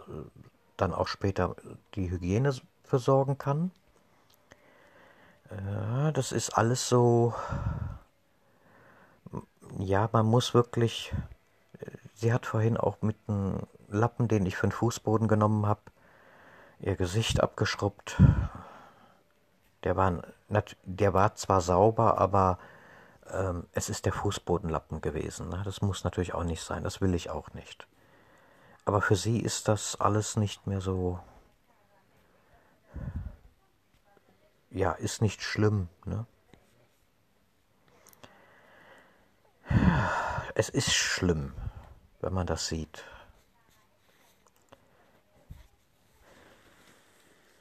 dann 0.78 0.94
auch 0.94 1.08
später 1.08 1.56
die 1.96 2.10
Hygiene 2.10 2.56
versorgen 2.84 3.38
kann. 3.38 3.72
Das 6.14 6.32
ist 6.32 6.58
alles 6.58 6.88
so. 6.88 7.34
Ja, 9.78 10.10
man 10.12 10.26
muss 10.26 10.54
wirklich. 10.54 11.14
Sie 12.16 12.34
hat 12.34 12.46
vorhin 12.46 12.78
auch 12.78 13.02
mit 13.02 13.18
einem 13.28 13.62
Lappen, 13.90 14.28
den 14.28 14.46
ich 14.46 14.56
für 14.58 14.68
den 14.68 14.72
Fußboden 14.72 15.28
genommen 15.28 15.66
habe, 15.66 15.82
ihr 16.80 16.96
Gesicht 16.96 17.42
abgeschrubbt. 17.42 18.22
Der 19.84 19.96
war, 19.96 20.22
der 20.84 21.14
war 21.14 21.36
zwar 21.36 21.62
sauber, 21.62 22.18
aber 22.18 22.60
ähm, 23.32 23.68
es 23.74 23.90
ist 23.90 24.06
der 24.06 24.14
Fußbodenlappen 24.14 25.02
gewesen. 25.02 25.50
Ne? 25.50 25.62
Das 25.64 25.82
muss 25.82 26.04
natürlich 26.04 26.34
auch 26.34 26.44
nicht 26.44 26.64
sein, 26.64 26.84
das 26.84 27.02
will 27.02 27.14
ich 27.14 27.30
auch 27.30 27.54
nicht. 27.54 27.88
Aber 28.86 29.02
für 29.02 29.16
sie 29.16 29.40
ist 29.40 29.68
das 29.68 30.00
alles 30.00 30.36
nicht 30.36 30.68
mehr 30.68 30.82
so. 30.82 31.20
Ja, 34.72 34.94
ist 34.94 35.22
nicht 35.22 35.42
schlimm. 35.42 35.90
Ne? 36.06 36.26
Es 40.56 40.70
ist 40.70 40.94
schlimm, 40.94 41.54
wenn 42.22 42.34
man 42.34 42.48
das 42.48 42.68
sieht. 42.68 43.04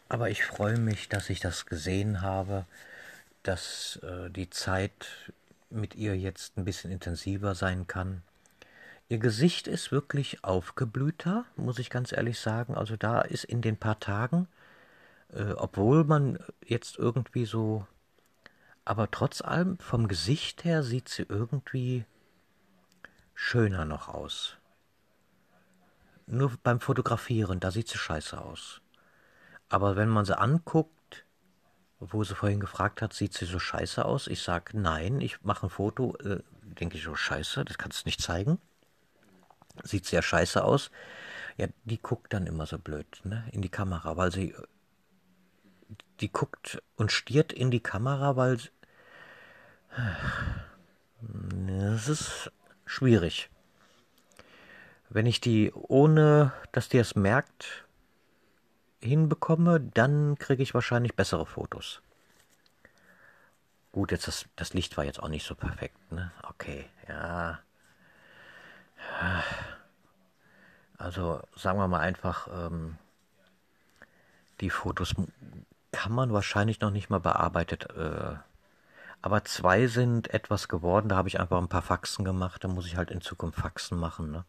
Aber 0.09 0.31
ich 0.31 0.45
freue 0.45 0.79
mich, 0.79 1.09
dass 1.09 1.29
ich 1.29 1.41
das 1.41 1.67
gesehen 1.67 2.23
habe, 2.23 2.65
dass 3.43 4.01
äh, 4.03 4.31
die 4.31 4.49
Zeit 4.51 5.33
mit 5.71 5.95
ihr 5.95 6.17
jetzt 6.17 6.57
ein 6.57 6.65
bisschen 6.65 6.91
intensiver 6.91 7.55
sein 7.55 7.87
kann. 7.87 8.23
Ihr 9.11 9.19
Gesicht 9.19 9.67
ist 9.67 9.93
wirklich 9.93 10.45
aufgeblühter, 10.45 11.45
muss 11.57 11.79
ich 11.79 11.91
ganz 11.91 12.13
ehrlich 12.13 12.39
sagen. 12.39 12.75
Also 12.75 12.97
da 12.97 13.21
ist 13.21 13.45
in 13.45 13.63
den 13.63 13.77
paar 13.77 14.01
Tagen, 14.01 14.49
äh, 15.33 15.53
obwohl 15.53 16.05
man 16.05 16.39
jetzt 16.65 16.99
irgendwie 16.99 17.45
so, 17.45 17.87
aber 18.85 19.11
trotz 19.11 19.43
allem 19.43 19.79
vom 19.79 20.09
Gesicht 20.09 20.65
her 20.65 20.83
sieht 20.83 21.09
sie 21.09 21.25
irgendwie 21.29 22.05
schöner 23.35 23.85
noch 23.85 24.09
aus. 24.09 24.57
Nur 26.27 26.53
beim 26.63 26.81
Fotografieren, 26.81 27.61
da 27.61 27.71
sieht 27.71 27.89
sie 27.89 27.99
scheiße 27.99 28.41
aus. 28.41 28.81
Aber 29.69 29.97
wenn 29.97 30.09
man 30.09 30.25
sie 30.25 30.39
anguckt, 30.39 31.25
wo 32.01 32.25
sie 32.25 32.35
vorhin 32.35 32.61
gefragt 32.61 33.03
hat, 33.03 33.13
sieht 33.13 33.35
sie 33.35 33.45
so 33.45 33.59
scheiße 33.59 34.05
aus? 34.05 34.27
Ich 34.29 34.43
sage, 34.43 34.79
nein, 34.79 35.21
ich 35.21 35.43
mache 35.43 35.67
ein 35.67 35.71
Foto, 35.71 36.17
äh, 36.19 36.43
denke 36.63 36.97
ich 36.97 37.05
so, 37.05 37.15
scheiße, 37.15 37.65
das 37.65 37.77
kannst 37.77 38.05
du 38.05 38.09
nicht 38.09 38.23
zeigen. 38.23 38.59
Sieht 39.83 40.07
sehr 40.07 40.23
scheiße 40.23 40.63
aus. 40.65 40.91
Ja, 41.57 41.67
die 41.85 41.99
guckt 41.99 42.33
dann 42.33 42.47
immer 42.47 42.67
so 42.67 42.79
blöd, 42.79 43.21
ne, 43.25 43.49
in 43.53 43.63
die 43.63 43.69
Kamera, 43.69 44.17
weil 44.17 44.31
sie, 44.31 44.55
die 46.21 46.31
guckt 46.31 46.81
und 46.97 47.11
stiert 47.13 47.53
in 47.53 47.71
die 47.71 47.83
Kamera, 47.83 48.37
weil, 48.37 48.59
das 51.21 52.09
ist 52.09 52.53
schwierig. 52.87 53.51
Wenn 55.09 55.27
ich 55.27 55.41
die, 55.41 55.73
ohne 55.73 56.53
dass 56.73 56.89
die 56.89 56.99
es 56.99 57.17
merkt, 57.17 57.88
hinbekomme, 59.01 59.81
dann 59.81 60.39
kriege 60.39 60.63
ich 60.63 60.75
wahrscheinlich 60.75 61.15
bessere 61.15 61.47
Fotos. 61.47 62.03
Gut, 63.93 64.13
jetzt 64.13 64.29
das, 64.29 64.47
das 64.57 64.75
Licht 64.75 64.97
war 64.97 65.05
jetzt 65.05 65.23
auch 65.23 65.29
nicht 65.29 65.47
so 65.47 65.55
perfekt, 65.55 66.13
ne? 66.13 66.31
Okay, 66.43 66.87
ja. 67.09 67.61
Also 70.99 71.41
sagen 71.57 71.79
wir 71.79 71.89
mal 71.89 72.01
einfach, 72.01 72.49
ähm, 72.53 72.99
die 74.61 74.71
Fotos 74.71 75.15
kann 75.93 76.13
man 76.13 76.33
wahrscheinlich 76.33 76.81
noch 76.81 76.91
nicht 76.91 77.09
mal 77.11 77.21
bearbeitet. 77.21 77.91
Äh, 77.97 78.37
aber 79.23 79.45
zwei 79.45 79.87
sind 79.87 80.33
etwas 80.33 80.69
geworden, 80.69 81.09
da 81.09 81.17
habe 81.17 81.29
ich 81.29 81.41
einfach 81.41 81.59
ein 81.59 81.69
paar 81.69 81.83
Faxen 81.83 82.25
gemacht, 82.25 82.63
da 82.63 82.69
muss 82.69 82.87
ich 82.87 82.97
halt 82.97 83.11
in 83.11 83.21
Zukunft 83.21 83.59
Faxen 83.59 83.99
machen, 83.99 84.31
ne? 84.31 84.45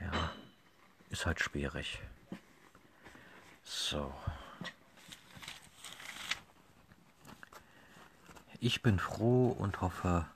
Ja, 0.00 0.30
ist 1.10 1.26
halt 1.26 1.40
schwierig. 1.40 2.00
So. 3.62 4.12
Ich 8.58 8.82
bin 8.82 8.98
froh 8.98 9.48
und 9.48 9.80
hoffe, 9.80 10.26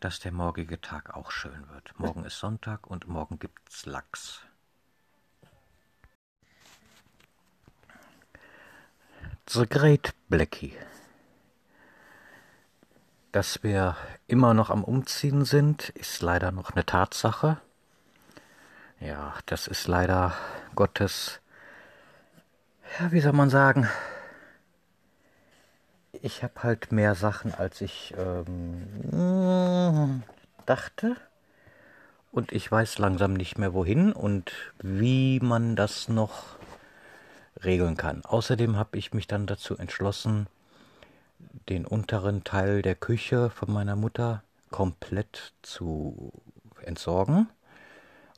dass 0.00 0.20
der 0.20 0.32
morgige 0.32 0.80
Tag 0.80 1.14
auch 1.14 1.30
schön 1.30 1.68
wird. 1.68 1.98
Morgen 1.98 2.24
ist 2.24 2.38
Sonntag 2.38 2.86
und 2.86 3.06
morgen 3.08 3.38
gibt's 3.38 3.86
Lachs. 3.86 4.42
The 9.48 9.66
Great 9.66 10.14
Blackie. 10.28 10.76
Dass 13.32 13.62
wir 13.62 13.96
immer 14.26 14.54
noch 14.54 14.70
am 14.70 14.82
Umziehen 14.82 15.44
sind, 15.44 15.90
ist 15.90 16.22
leider 16.22 16.50
noch 16.50 16.70
eine 16.70 16.84
Tatsache. 16.84 17.60
Ja, 18.98 19.34
das 19.46 19.66
ist 19.66 19.86
leider 19.86 20.36
Gottes 20.74 21.40
ja, 22.98 23.12
wie 23.12 23.20
soll 23.20 23.32
man 23.32 23.50
sagen, 23.50 23.88
ich 26.22 26.42
habe 26.42 26.62
halt 26.62 26.92
mehr 26.92 27.14
Sachen, 27.14 27.54
als 27.54 27.80
ich 27.80 28.14
ähm, 28.18 30.22
dachte. 30.66 31.16
Und 32.32 32.52
ich 32.52 32.70
weiß 32.70 32.98
langsam 32.98 33.32
nicht 33.32 33.58
mehr 33.58 33.74
wohin 33.74 34.12
und 34.12 34.52
wie 34.80 35.40
man 35.40 35.74
das 35.74 36.08
noch 36.08 36.56
regeln 37.64 37.96
kann. 37.96 38.24
Außerdem 38.24 38.76
habe 38.76 38.98
ich 38.98 39.12
mich 39.12 39.26
dann 39.26 39.46
dazu 39.46 39.76
entschlossen, 39.76 40.46
den 41.68 41.86
unteren 41.86 42.44
Teil 42.44 42.82
der 42.82 42.94
Küche 42.94 43.50
von 43.50 43.72
meiner 43.72 43.96
Mutter 43.96 44.44
komplett 44.70 45.54
zu 45.62 46.32
entsorgen. 46.82 47.48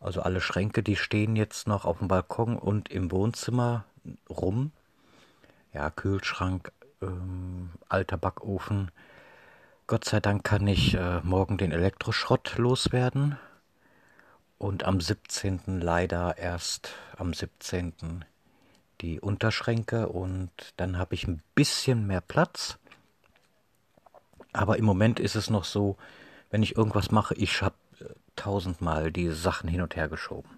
Also 0.01 0.23
alle 0.23 0.41
Schränke, 0.41 0.83
die 0.83 0.97
stehen 0.97 1.37
jetzt 1.37 1.69
noch 1.69 1.85
auf 1.85 1.99
dem 1.99 2.09
Balkon 2.09 2.59
und 2.59 2.91
im 2.91 3.11
Wohnzimmer 3.11 3.85
rum. 4.29 4.73
Ja, 5.73 5.91
Kühlschrank, 5.91 6.73
ähm, 7.01 7.71
alter 7.89 8.17
Backofen. 8.17 8.91
Gott 9.87 10.05
sei 10.05 10.21
Dank 10.21 10.45
kann 10.45 10.67
ich 10.67 10.95
äh, 10.95 11.21
morgen 11.23 11.59
den 11.59 11.73
Elektroschrott 11.73 12.57
loswerden. 12.57 13.39
Und 14.59 14.85
am 14.85 15.01
17. 15.01 15.81
leider 15.81 16.39
erst 16.39 16.95
am 17.17 17.35
17. 17.35 18.25
die 19.01 19.21
Unterschränke 19.21 20.09
und 20.09 20.51
dann 20.77 20.99
habe 20.99 21.15
ich 21.15 21.27
ein 21.27 21.43
bisschen 21.55 22.07
mehr 22.07 22.21
Platz. 22.21 22.79
Aber 24.53 24.79
im 24.79 24.85
Moment 24.85 25.19
ist 25.19 25.35
es 25.35 25.51
noch 25.51 25.65
so, 25.65 25.97
wenn 26.51 26.63
ich 26.63 26.77
irgendwas 26.77 27.11
mache, 27.11 27.35
ich 27.35 27.63
habe 27.63 27.75
äh, 28.01 28.05
tausendmal 28.37 29.11
die 29.11 29.31
Sachen 29.31 29.69
hin 29.69 29.81
und 29.81 29.97
her 29.97 30.09
geschoben. 30.09 30.51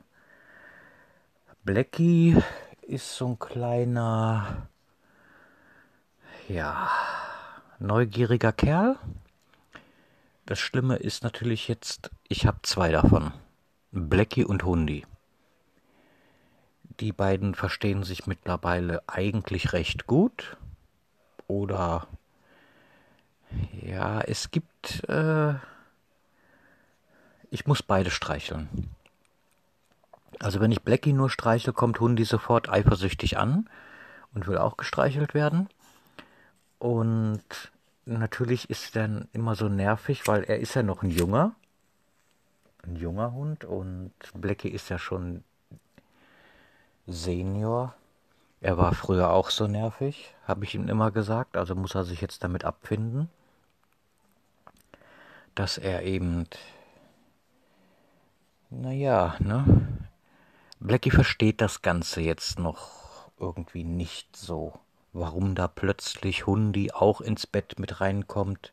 Blackie 1.64 2.36
ist 2.87 3.16
so 3.16 3.28
ein 3.28 3.39
kleiner, 3.39 4.68
ja, 6.49 6.91
neugieriger 7.78 8.53
Kerl. 8.53 8.97
Das 10.47 10.59
Schlimme 10.59 10.97
ist 10.97 11.22
natürlich 11.22 11.68
jetzt, 11.68 12.11
ich 12.28 12.47
habe 12.47 12.59
zwei 12.62 12.91
davon. 12.91 13.32
Blackie 13.93 14.45
und 14.45 14.64
Hundi. 14.64 15.07
Die 17.01 17.12
beiden 17.12 17.55
verstehen 17.55 18.03
sich 18.05 18.26
mittlerweile 18.26 19.03
eigentlich 19.07 19.72
recht 19.72 20.07
gut. 20.07 20.57
Oder 21.49 22.07
Ja, 23.82 24.20
es 24.20 24.51
gibt. 24.51 25.09
Äh, 25.09 25.55
ich 27.51 27.66
muss 27.66 27.82
beide 27.82 28.11
streicheln. 28.11 28.91
Also 30.41 30.61
wenn 30.61 30.72
ich 30.72 30.82
Blackie 30.82 31.12
nur 31.12 31.30
streichle, 31.30 31.72
kommt 31.72 32.01
Hundi 32.01 32.24
sofort 32.24 32.68
eifersüchtig 32.68 33.39
an 33.39 33.68
und 34.35 34.47
will 34.47 34.59
auch 34.59 34.76
gestreichelt 34.76 35.35
werden. 35.35 35.68
Und 36.78 37.43
natürlich 38.05 38.70
ist 38.70 38.95
er 38.95 39.03
dann 39.03 39.28
immer 39.32 39.55
so 39.55 39.68
nervig, 39.68 40.26
weil 40.26 40.45
er 40.45 40.59
ist 40.59 40.74
ja 40.74 40.82
noch 40.82 41.03
ein 41.03 41.11
junger, 41.11 41.55
ein 42.82 42.97
junger 42.97 43.32
Hund 43.32 43.64
und 43.64 44.12
Blackie 44.35 44.68
ist 44.68 44.89
ja 44.91 44.99
schon 44.99 45.43
Senior. 47.07 47.95
Er 48.61 48.78
war 48.78 48.95
früher 48.95 49.30
auch 49.30 49.51
so 49.51 49.66
nervig, 49.66 50.35
habe 50.47 50.64
ich 50.64 50.74
ihm 50.74 50.89
immer 50.89 51.11
gesagt, 51.11 51.57
also 51.57 51.74
muss 51.74 51.95
er 51.95 52.05
sich 52.05 52.20
jetzt 52.20 52.45
damit 52.45 52.64
abfinden, 52.64 53.28
dass 55.55 55.76
er 55.76 56.03
eben, 56.03 56.47
naja, 58.70 59.37
ne, 59.39 59.84
Blackie 60.85 61.11
versteht 61.11 61.62
das 61.62 61.80
Ganze 61.80 62.20
jetzt 62.20 62.59
noch 62.59 63.30
irgendwie 63.41 63.85
nicht 63.85 64.37
so, 64.37 64.78
warum 65.14 65.55
da 65.55 65.66
plötzlich 65.66 66.47
Hundi 66.47 66.93
auch 66.93 67.22
ins 67.22 67.47
Bett 67.47 67.78
mit 67.78 68.03
reinkommt 68.03 68.72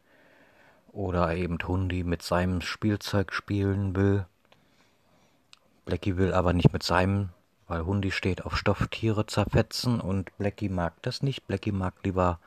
oder 0.91 1.33
eben 1.33 1.57
Hundi 1.65 2.03
mit 2.03 2.21
seinem 2.21 2.59
Spielzeug 2.59 3.31
spielen 3.31 3.95
will. 3.95 4.25
Blackie 5.85 6.17
will 6.17 6.33
aber 6.33 6.51
nicht 6.51 6.73
mit 6.73 6.83
seinem 6.83 7.29
weil 7.71 7.85
Hundi 7.85 8.11
steht 8.11 8.45
auf 8.45 8.57
Stofftiere 8.57 9.25
zerfetzen 9.27 10.01
und 10.01 10.37
Blackie 10.37 10.67
mag 10.67 11.01
das 11.03 11.23
nicht. 11.23 11.47
Blackie 11.47 11.71
mag 11.71 11.93
lieber 12.03 12.37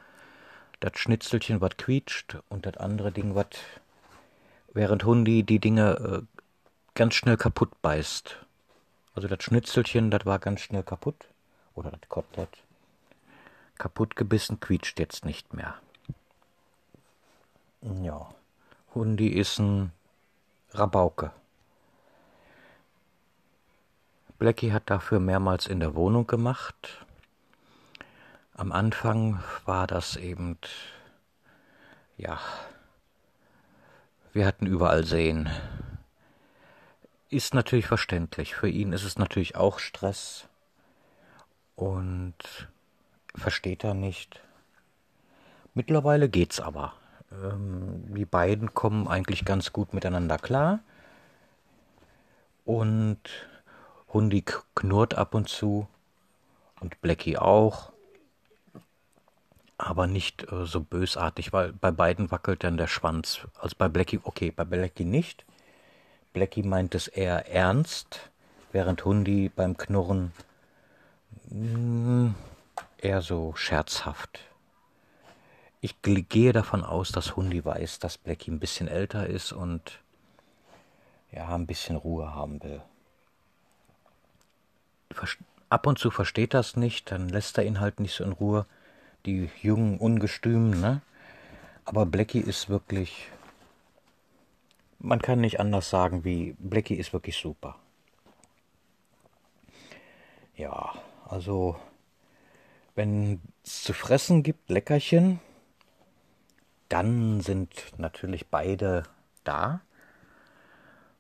das 0.81 0.99
Schnitzelchen, 0.99 1.63
was 1.63 1.79
quietscht 1.79 2.37
und 2.51 2.67
das 2.67 2.77
andere 2.77 3.11
Ding, 3.11 3.35
was 3.35 3.47
während 4.75 5.07
Hundi 5.07 5.43
die 5.43 5.61
Dinge 5.61 6.27
äh, 6.27 6.43
ganz 6.95 7.15
schnell 7.15 7.39
kaputt 7.39 7.71
beißt. 7.81 8.44
Also 9.15 9.29
das 9.29 9.43
Schnitzelchen, 9.43 10.11
das 10.11 10.27
war 10.27 10.39
ganz 10.39 10.61
schnell 10.61 10.83
kaputt. 10.83 11.29
Oder 11.75 11.91
das 11.91 12.09
Kotelett. 12.09 12.63
Kaputt 13.79 14.17
gebissen, 14.17 14.61
quietscht 14.61 14.99
jetzt 14.99 15.25
nicht 15.25 15.55
mehr. 15.55 15.75
Ja. 18.03 18.35
Hundi 18.95 19.29
ist 19.29 19.59
ein 19.59 19.93
Rabauke. 20.73 21.33
Blackie 24.39 24.73
hat 24.73 24.91
dafür 24.91 25.21
mehrmals 25.21 25.67
in 25.67 25.81
der 25.81 25.95
Wohnung 25.95 26.27
gemacht. 26.27 27.05
Am 28.55 28.73
Anfang 28.73 29.43
war 29.65 29.87
das 29.87 30.17
eben, 30.17 30.59
ja, 32.17 32.39
wir 34.33 34.47
hatten 34.47 34.67
überall 34.67 35.05
Sehen. 35.05 35.49
Ist 37.35 37.53
natürlich 37.53 37.89
verständlich. 37.89 38.55
Für 38.55 38.69
ihn 38.69 38.93
ist 38.93 39.03
es 39.03 39.19
natürlich 39.19 39.57
auch 39.57 39.81
Stress 39.81 40.47
und 41.75 42.37
versteht 43.35 43.83
er 43.83 43.93
nicht. 43.93 44.41
Mittlerweile 45.75 46.29
geht's 46.29 46.61
aber. 46.61 46.93
Ähm, 47.33 48.15
die 48.15 48.25
beiden 48.25 48.73
kommen 48.73 49.09
eigentlich 49.09 49.45
ganz 49.45 49.73
gut 49.73 49.95
miteinander 49.95 50.39
klar 50.39 50.79
und 52.65 53.19
Hundi 54.13 54.45
knurrt 54.77 55.15
ab 55.15 55.35
und 55.35 55.49
zu 55.49 55.89
und 56.81 57.01
Blackie 57.01 57.37
auch, 57.37 57.91
aber 59.77 60.07
nicht 60.07 60.53
äh, 60.53 60.67
so 60.67 60.83
bösartig, 60.83 61.53
weil 61.53 61.73
bei 61.73 61.91
beiden 61.91 62.31
wackelt 62.31 62.63
dann 62.63 62.77
der 62.77 62.87
Schwanz. 62.87 63.41
Also 63.59 63.75
bei 63.77 63.89
Blackie, 63.89 64.21
okay, 64.23 64.53
bei 64.53 64.63
Blackie 64.63 65.05
nicht. 65.05 65.45
Blackie 66.35 66.63
meint 66.63 66.95
es 66.95 67.09
eher 67.09 67.49
ernst, 67.49 68.29
während 68.73 69.03
Hundi 69.07 69.49
beim 69.49 69.79
Knurren 69.79 70.33
hm, 71.49 72.35
eher 72.99 73.23
so 73.23 73.55
scherzhaft. 73.57 74.41
Ich 75.81 76.03
gehe 76.03 76.53
davon 76.53 76.85
aus, 76.85 77.11
dass 77.13 77.37
Hundi 77.37 77.65
weiß, 77.65 77.99
dass 78.01 78.19
Blackie 78.19 78.51
ein 78.51 78.61
bisschen 78.61 78.89
älter 78.89 79.27
ist 79.27 79.53
und 79.53 80.01
ja, 81.33 81.55
ein 81.55 81.67
bisschen 81.67 81.97
Ruhe 81.97 82.35
haben 82.35 82.63
will 82.63 82.83
ab 85.75 85.89
und 85.89 85.99
zu 85.99 86.11
versteht 86.11 86.55
das 86.55 86.77
nicht, 86.77 87.11
dann 87.11 87.29
lässt 87.29 87.59
er 87.59 87.65
ihn 87.65 87.81
halt 87.81 87.99
nicht 87.99 88.15
so 88.15 88.23
in 88.23 88.33
Ruhe. 88.33 88.65
Die 89.27 89.51
jungen 89.61 89.99
Ungestümen, 89.99 90.81
ne? 90.81 91.01
Aber 91.85 92.07
Blackie 92.07 92.41
ist 92.41 92.69
wirklich. 92.69 93.29
Man 95.05 95.21
kann 95.21 95.43
nicht 95.43 95.61
anders 95.61 95.91
sagen, 95.91 96.25
wie 96.25 96.57
Blackie 96.59 96.95
ist 96.95 97.13
wirklich 97.13 97.37
super. 97.37 97.77
Ja, 100.57 100.95
also 101.27 101.77
wenn 102.95 103.43
es 103.63 103.83
zu 103.83 103.93
fressen 103.93 104.43
gibt, 104.43 104.71
Leckerchen, 104.71 105.41
dann 106.89 107.43
sind 107.43 107.93
natürlich 107.99 108.47
beide 108.47 109.03
da. 109.45 109.83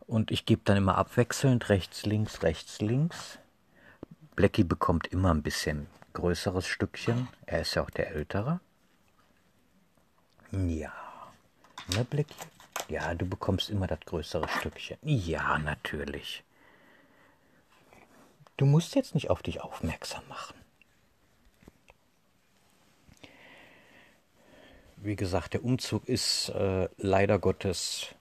Und 0.07 0.30
ich 0.30 0.47
gebe 0.47 0.62
dann 0.64 0.78
immer 0.78 0.97
abwechselnd 0.97 1.68
rechts, 1.68 2.07
links, 2.07 2.43
rechts, 2.43 2.80
links. 2.80 3.39
Blackie 4.35 4.64
bekommt 4.64 5.09
immer 5.09 5.30
ein 5.30 5.43
bisschen 5.43 5.89
größeres 6.14 6.66
Stückchen. 6.66 7.28
Er 7.45 7.61
ist 7.61 7.74
ja 7.74 7.82
auch 7.82 7.91
der 7.91 8.12
Ältere. 8.12 8.61
Ja. 10.53 10.95
Ne, 11.95 12.05
Blackie? 12.09 12.35
Ja, 12.89 13.14
du 13.14 13.27
bekommst 13.27 13.70
immer 13.70 13.87
das 13.87 14.01
größere 14.01 14.49
Stückchen. 14.49 14.99
Ja, 15.03 15.59
natürlich. 15.59 16.45
Du 18.57 18.66
musst 18.66 18.95
jetzt 18.95 19.14
nicht 19.14 19.31
auf 19.31 19.43
dich 19.43 19.61
aufmerksam 19.62 20.22
machen. 20.29 20.55
Wie 24.97 25.16
gesagt, 25.16 25.55
der 25.55 25.64
Umzug 25.64 26.09
ist 26.09 26.49
äh, 26.51 26.89
leider 26.97 27.39
Gottes 27.39 28.14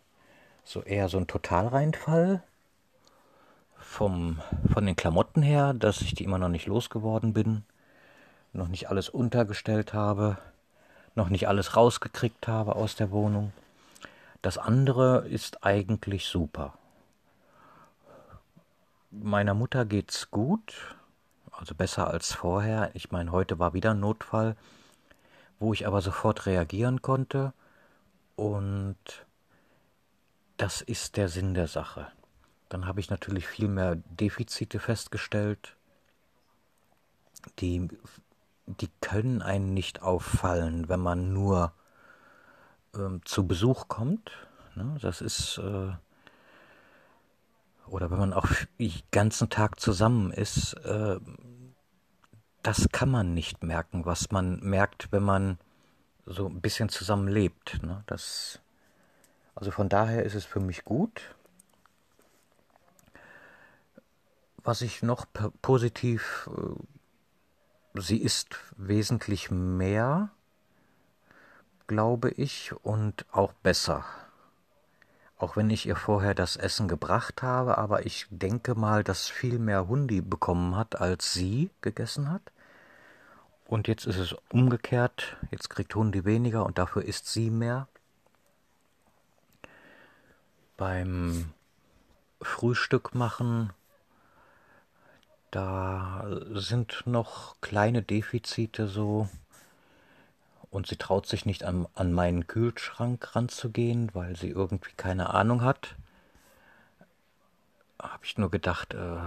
so 0.66 0.82
eher 0.82 1.08
so 1.08 1.18
ein 1.18 1.28
Totalreinfall 1.28 2.44
vom, 3.78 4.42
von 4.72 4.86
den 4.86 4.96
Klamotten 4.96 5.44
her, 5.44 5.74
dass 5.74 6.02
ich 6.02 6.16
die 6.16 6.24
immer 6.24 6.40
noch 6.40 6.50
nicht 6.50 6.66
losgeworden 6.66 7.34
bin, 7.34 7.64
noch 8.54 8.68
nicht 8.68 8.90
alles 8.90 9.08
untergestellt 9.08 9.94
habe, 9.94 10.38
noch 11.16 11.30
nicht 11.30 11.48
alles 11.48 11.78
rausgekriegt 11.78 12.48
habe 12.48 12.76
aus 12.76 12.96
der 12.96 13.12
Wohnung. 13.12 13.54
Das 14.44 14.58
andere 14.58 15.26
ist 15.30 15.64
eigentlich 15.64 16.28
super. 16.28 16.78
Meiner 19.10 19.54
Mutter 19.54 19.86
geht's 19.86 20.32
gut, 20.32 20.98
also 21.50 21.74
besser 21.74 22.10
als 22.10 22.34
vorher. 22.34 22.92
Ich 22.94 23.10
meine, 23.10 23.32
heute 23.32 23.58
war 23.58 23.74
wieder 23.74 23.92
ein 23.92 24.02
Notfall, 24.02 24.58
wo 25.60 25.72
ich 25.72 25.88
aber 25.88 26.02
sofort 26.02 26.46
reagieren 26.46 27.02
konnte 27.02 27.54
und 28.36 28.98
das 30.58 30.82
ist 30.82 31.16
der 31.16 31.30
Sinn 31.30 31.54
der 31.54 31.70
Sache. 31.70 32.12
Dann 32.68 32.86
habe 32.86 33.00
ich 33.00 33.10
natürlich 33.10 33.48
viel 33.48 33.70
mehr 33.70 33.96
Defizite 33.96 34.80
festgestellt. 34.80 35.78
Die, 37.60 37.88
die 38.66 38.90
können 39.00 39.42
einen 39.42 39.74
nicht 39.74 40.02
auffallen, 40.02 40.90
wenn 40.90 41.00
man 41.00 41.32
nur 41.32 41.72
ähm, 42.96 43.22
zu 43.26 43.48
Besuch 43.48 43.88
kommt. 43.88 44.32
Ne? 44.76 44.98
Das 45.02 45.22
ist. 45.22 45.58
Äh, 45.58 45.92
oder 47.88 48.10
wenn 48.10 48.20
man 48.20 48.34
auch 48.34 48.48
den 48.80 48.94
ganzen 49.12 49.50
Tag 49.50 49.80
zusammen 49.80 50.32
ist, 50.32 50.74
äh, 50.86 51.20
das 52.64 52.88
kann 52.92 53.12
man 53.12 53.34
nicht 53.34 53.62
merken, 53.62 54.06
was 54.06 54.32
man 54.32 54.60
merkt, 54.62 55.12
wenn 55.12 55.24
man 55.24 55.60
so 56.26 56.48
ein 56.48 56.62
bisschen 56.62 56.90
zusammen 56.90 57.28
lebt. 57.28 57.84
Ne? 57.84 58.04
Das, 58.08 58.62
also 59.54 59.70
von 59.72 59.90
daher 59.90 60.24
ist 60.24 60.34
es 60.34 60.46
für 60.46 60.62
mich 60.62 60.86
gut. 60.86 61.36
Was 64.64 64.82
ich 64.82 65.04
noch 65.04 65.26
positiv, 65.62 66.50
äh, 66.56 68.00
sie 68.00 68.18
ist 68.18 68.56
wesentlich 68.78 69.52
mehr, 69.52 70.32
glaube 71.88 72.32
ich, 72.32 72.74
und 72.84 73.26
auch 73.32 73.54
besser. 73.54 74.06
Auch 75.38 75.56
wenn 75.58 75.70
ich 75.70 75.86
ihr 75.86 75.96
vorher 75.96 76.34
das 76.34 76.56
Essen 76.56 76.88
gebracht 76.88 77.42
habe, 77.42 77.78
aber 77.78 78.06
ich 78.06 78.28
denke 78.30 78.76
mal, 78.76 79.04
dass 79.04 79.28
viel 79.28 79.60
mehr 79.60 79.88
Hundi 79.88 80.22
bekommen 80.22 80.76
hat, 80.76 81.00
als 81.02 81.34
sie 81.34 81.70
gegessen 81.82 82.32
hat. 82.32 82.52
Und 83.66 83.88
jetzt 83.88 84.06
ist 84.06 84.18
es 84.18 84.36
umgekehrt. 84.52 85.38
Jetzt 85.52 85.70
kriegt 85.70 85.96
Hundi 85.96 86.26
weniger 86.26 86.66
und 86.66 86.78
dafür 86.78 87.04
isst 87.04 87.28
sie 87.28 87.50
mehr. 87.50 87.88
Beim 90.78 91.54
Frühstück 92.42 93.16
machen 93.16 93.74
da 95.54 96.26
sind 96.56 97.04
noch 97.06 97.62
kleine 97.62 98.02
Defizite 98.02 98.88
so. 98.88 99.30
Und 100.74 100.88
sie 100.88 100.96
traut 100.96 101.28
sich 101.28 101.46
nicht 101.46 101.64
an, 101.64 101.88
an 101.94 102.12
meinen 102.12 102.48
Kühlschrank 102.48 103.36
ranzugehen, 103.36 104.10
weil 104.16 104.36
sie 104.36 104.50
irgendwie 104.50 104.94
keine 104.98 105.30
Ahnung 105.30 105.62
hat. 105.62 105.96
Habe 108.02 108.26
ich 108.26 108.40
nur 108.40 108.50
gedacht, 108.50 108.96
äh, 108.96 109.20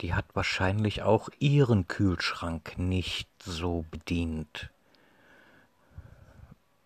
die 0.00 0.12
hat 0.12 0.24
wahrscheinlich 0.34 1.02
auch 1.02 1.28
ihren 1.38 1.86
Kühlschrank 1.86 2.78
nicht 2.78 3.28
so 3.44 3.84
bedient. 3.92 4.70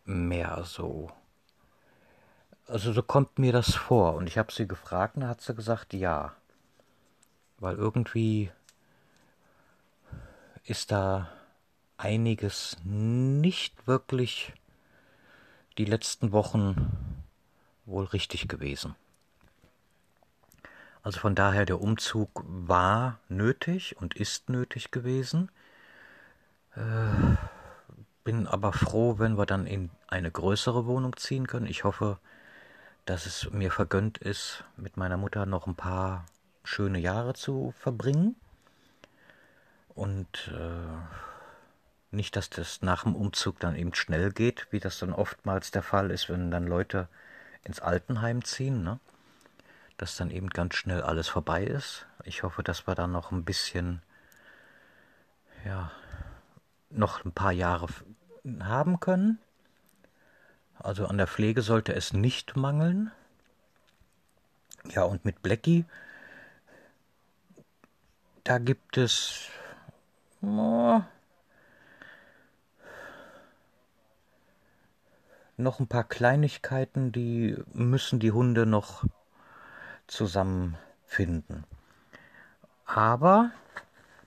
Mehr 0.05 0.62
so. 0.66 1.11
Also 2.66 2.93
so 2.93 3.03
kommt 3.03 3.39
mir 3.39 3.55
das 3.55 3.74
vor. 3.74 4.14
Und 4.14 4.26
ich 4.26 4.37
habe 4.37 4.53
sie 4.53 4.68
gefragt 4.68 5.16
und 5.16 5.26
hat 5.26 5.41
sie 5.41 5.55
gesagt, 5.55 5.95
ja. 5.95 6.35
Weil 7.59 7.76
irgendwie 7.76 8.51
ist 10.64 10.93
da 10.93 11.31
einiges 12.01 12.76
nicht 12.84 13.86
wirklich 13.86 14.53
die 15.78 15.84
letzten 15.84 16.32
Wochen 16.32 16.90
wohl 17.84 18.05
richtig 18.05 18.48
gewesen. 18.48 18.94
Also 21.03 21.20
von 21.20 21.34
daher 21.34 21.64
der 21.64 21.80
Umzug 21.80 22.44
war 22.44 23.18
nötig 23.28 23.96
und 23.98 24.14
ist 24.14 24.48
nötig 24.48 24.90
gewesen. 24.90 25.51
Äh, 26.74 27.36
bin 28.24 28.46
aber 28.46 28.72
froh, 28.72 29.18
wenn 29.18 29.38
wir 29.38 29.46
dann 29.46 29.66
in 29.66 29.90
eine 30.09 30.30
größere 30.30 30.86
Wohnung 30.86 31.16
ziehen 31.16 31.46
können. 31.46 31.66
Ich 31.66 31.84
hoffe, 31.84 32.18
dass 33.07 33.26
es 33.26 33.51
mir 33.51 33.70
vergönnt 33.70 34.18
ist, 34.18 34.64
mit 34.76 34.96
meiner 34.96 35.16
Mutter 35.16 35.46
noch 35.46 35.66
ein 35.66 35.74
paar 35.74 36.26
schöne 36.64 36.98
Jahre 36.98 37.34
zu 37.34 37.72
verbringen. 37.78 38.36
Und 39.94 40.53
äh, 40.55 41.30
nicht, 42.12 42.36
dass 42.36 42.50
das 42.50 42.82
nach 42.82 43.04
dem 43.04 43.14
Umzug 43.14 43.61
dann 43.61 43.76
eben 43.76 43.94
schnell 43.94 44.32
geht, 44.32 44.66
wie 44.70 44.80
das 44.80 44.98
dann 44.98 45.12
oftmals 45.12 45.70
der 45.70 45.82
Fall 45.82 46.11
ist, 46.11 46.28
wenn 46.28 46.50
dann 46.50 46.66
Leute 46.66 47.08
ins 47.62 47.80
Altenheim 47.80 48.44
ziehen, 48.44 48.82
ne? 48.82 48.98
dass 49.96 50.16
dann 50.16 50.30
eben 50.30 50.48
ganz 50.48 50.74
schnell 50.74 51.02
alles 51.02 51.28
vorbei 51.28 51.62
ist. 51.64 52.06
Ich 52.24 52.42
hoffe, 52.42 52.62
dass 52.62 52.86
wir 52.86 52.94
dann 52.94 53.12
noch 53.12 53.32
ein 53.32 53.44
bisschen, 53.44 54.02
ja, 55.64 55.92
noch 56.90 57.24
ein 57.24 57.32
paar 57.32 57.52
Jahre 57.52 57.86
haben 58.61 58.98
können. 58.98 59.38
Also 60.78 61.06
an 61.06 61.18
der 61.18 61.26
Pflege 61.26 61.62
sollte 61.62 61.94
es 61.94 62.12
nicht 62.12 62.56
mangeln. 62.56 63.12
Ja, 64.86 65.02
und 65.02 65.24
mit 65.26 65.42
Blackie, 65.42 65.84
da 68.44 68.58
gibt 68.58 68.96
es 68.96 69.48
oh, 70.40 71.02
noch 75.61 75.80
ein 75.80 75.86
paar 75.86 76.04
Kleinigkeiten, 76.04 77.12
die 77.12 77.56
müssen 77.72 78.18
die 78.18 78.32
Hunde 78.32 78.66
noch 78.66 79.04
zusammenfinden. 80.06 81.64
Aber 82.84 83.52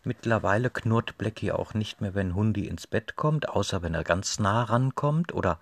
mittlerweile 0.04 0.70
knurrt 0.70 1.18
Blackie 1.18 1.52
auch 1.52 1.74
nicht 1.74 2.02
mehr, 2.02 2.16
wenn 2.16 2.36
Hundi 2.36 2.68
ins 2.68 2.88
Bett 2.88 3.16
kommt, 3.16 3.50
außer 3.50 3.82
wenn 3.82 3.94
er 3.94 4.04
ganz 4.04 4.40
nah 4.40 4.64
rankommt 4.64 5.34
oder 5.34 5.60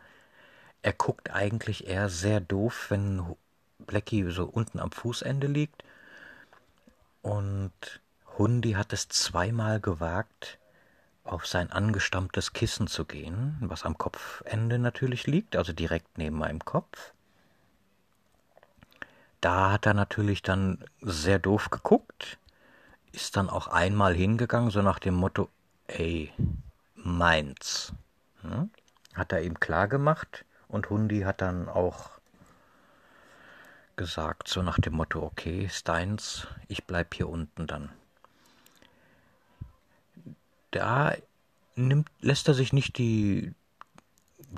er 0.84 0.94
guckt 0.94 1.32
eigentlich 1.32 1.88
eher 1.88 2.10
sehr 2.10 2.40
doof, 2.40 2.88
wenn 2.90 3.36
Blackie 3.80 4.30
so 4.32 4.46
unten 4.46 4.80
am 4.80 4.92
Fußende 4.92 5.48
liegt. 5.48 5.84
Und 7.22 8.02
Hundi 8.38 8.72
hat 8.72 8.94
es 8.94 9.08
zweimal 9.10 9.80
gewagt, 9.80 10.58
auf 11.32 11.48
sein 11.48 11.72
angestammtes 11.72 12.54
Kissen 12.54 12.88
zu 12.88 13.06
gehen, 13.06 13.56
was 13.62 13.86
am 13.86 13.98
Kopfende 13.98 14.80
natürlich 14.80 15.28
liegt, 15.28 15.56
also 15.56 15.72
direkt 15.72 16.18
neben 16.18 16.38
meinem 16.38 16.64
Kopf. 16.64 17.14
Da 19.40 19.72
hat 19.72 19.86
er 19.86 19.94
natürlich 19.94 20.44
dann 20.44 20.84
sehr 21.02 21.40
doof 21.40 21.70
geguckt, 21.70 22.38
ist 23.14 23.38
dann 23.38 23.50
auch 23.50 23.68
einmal 23.68 24.14
hingegangen, 24.14 24.72
so 24.72 24.82
nach 24.82 25.00
dem 25.00 25.16
Motto, 25.16 25.50
ey, 25.88 26.32
meins. 26.96 27.94
Hm? 28.42 28.70
Hat 29.14 29.32
er 29.32 29.42
ihm 29.42 29.60
klar 29.60 29.88
gemacht 29.88 30.46
und 30.68 30.90
Hundi 30.90 31.22
hat 31.22 31.42
dann 31.42 31.70
auch 31.70 32.12
gesagt, 33.96 34.48
so 34.48 34.62
nach 34.62 34.80
dem 34.80 34.94
Motto, 34.94 35.24
okay, 35.24 35.70
Steins, 35.70 36.48
ich 36.68 36.86
bleib 36.86 37.14
hier 37.14 37.30
unten 37.30 37.68
dann 37.68 37.90
da 40.72 41.14
nimmt, 41.76 42.10
lässt 42.20 42.48
er 42.48 42.54
sich 42.54 42.74
nicht 42.74 42.98
die, 42.98 43.54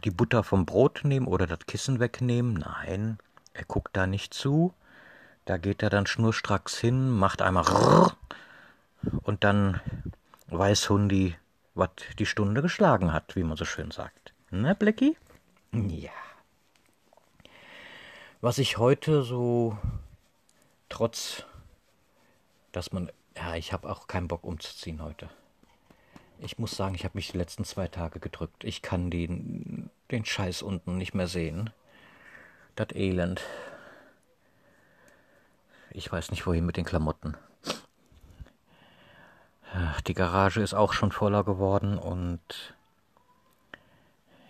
die 0.04 0.12
Butter 0.12 0.44
vom 0.44 0.66
Brot 0.66 1.02
nehmen 1.04 1.28
oder 1.28 1.48
das 1.48 1.60
Kissen 1.68 2.00
wegnehmen. 2.00 2.54
Nein, 2.54 3.18
er 3.54 3.66
guckt 3.66 3.96
da 3.96 4.08
nicht 4.08 4.34
zu. 4.34 4.74
Da 5.46 5.58
geht 5.58 5.84
er 5.84 5.90
dann 5.90 6.08
schnurstracks 6.08 6.78
hin, 6.78 7.10
macht 7.10 7.42
einmal 7.42 8.14
und 9.24 9.44
dann 9.44 9.82
weiß 10.48 10.90
Hundi, 10.90 11.36
was 11.76 11.90
die 12.18 12.26
Stunde 12.26 12.62
geschlagen 12.62 13.12
hat, 13.12 13.36
wie 13.36 13.44
man 13.44 13.58
so 13.58 13.66
schön 13.66 13.92
sagt. 13.92 14.34
Ne, 14.52 14.76
Blackie? 14.76 15.18
Ja. 15.74 16.12
Was 18.40 18.58
ich 18.58 18.78
heute 18.78 19.24
so, 19.24 19.78
trotz, 20.90 21.44
dass 22.72 22.92
man, 22.92 23.12
ja, 23.36 23.56
ich 23.56 23.74
habe 23.74 23.90
auch 23.90 24.08
keinen 24.08 24.28
Bock 24.28 24.44
umzuziehen 24.44 25.02
heute. 25.02 25.30
Ich 26.44 26.60
muss 26.60 26.76
sagen, 26.76 26.94
ich 26.94 27.06
habe 27.06 27.18
mich 27.18 27.32
die 27.32 27.38
letzten 27.38 27.64
zwei 27.64 27.88
Tage 27.88 28.20
gedrückt. 28.20 28.66
Ich 28.66 28.82
kann 28.82 29.10
den, 29.10 29.90
den 30.12 30.26
Scheiß 30.26 30.62
unten 30.62 30.98
nicht 30.98 31.14
mehr 31.14 31.28
sehen. 31.28 31.70
Das 32.76 32.90
Elend. 32.94 33.42
Ich 35.92 36.12
weiß 36.12 36.32
nicht, 36.32 36.46
wohin 36.46 36.66
mit 36.66 36.76
den 36.76 36.84
Klamotten. 36.84 37.38
Die 40.06 40.14
Garage 40.14 40.62
ist 40.62 40.74
auch 40.74 40.92
schon 40.92 41.14
voller 41.14 41.46
geworden 41.46 41.98
und 41.98 42.42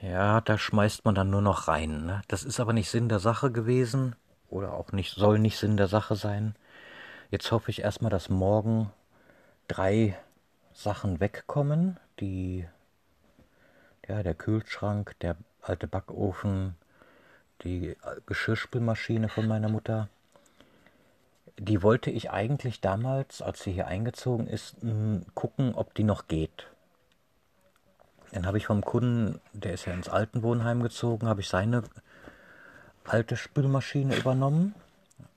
ja, 0.02 0.42
da 0.42 0.58
schmeißt 0.58 1.06
man 1.06 1.14
dann 1.14 1.30
nur 1.30 1.44
noch 1.44 1.68
rein. 1.68 2.08
Ne? 2.08 2.24
Das 2.28 2.44
ist 2.44 2.60
aber 2.60 2.74
nicht 2.74 2.90
Sinn 2.90 3.08
der 3.08 3.20
Sache 3.20 3.52
gewesen 3.52 4.16
oder 4.50 4.74
auch 4.74 4.94
nicht, 4.94 5.14
soll 5.14 5.38
nicht 5.38 5.60
Sinn 5.60 5.78
der 5.78 5.88
Sache 5.88 6.16
sein. 6.16 6.56
Jetzt 7.30 7.52
hoffe 7.52 7.70
ich 7.70 7.82
erstmal, 7.82 8.10
dass 8.10 8.30
morgen 8.30 8.92
drei 9.68 10.18
Sachen 10.74 11.20
wegkommen, 11.20 12.00
die 12.20 12.68
ja, 14.08 14.24
der 14.24 14.34
Kühlschrank, 14.34 15.16
der 15.22 15.38
alte 15.62 15.88
Backofen, 15.88 16.76
die 17.64 17.96
Geschirrspülmaschine 18.26 19.30
von 19.30 19.48
meiner 19.48 19.70
Mutter. 19.70 20.10
Die 21.58 21.84
wollte 21.84 22.10
ich 22.10 22.32
eigentlich 22.32 22.82
damals, 22.82 23.42
als 23.42 23.64
sie 23.64 23.72
hier 23.72 23.88
eingezogen 23.88 24.48
ist, 24.48 24.76
gucken, 25.36 25.76
ob 25.76 25.94
die 25.94 26.04
noch 26.04 26.28
geht. 26.28 26.68
Dann 28.32 28.48
habe 28.48 28.58
ich 28.58 28.66
vom 28.66 28.84
Kunden, 28.84 29.40
der 29.54 29.74
ist 29.74 29.86
ja 29.86 29.94
ins 29.94 30.10
Altenwohnheim 30.10 30.82
gezogen, 30.82 31.28
habe 31.28 31.42
ich 31.42 31.48
seine 31.48 31.84
alte 33.06 33.38
Spülmaschine 33.38 34.16
übernommen 34.18 34.74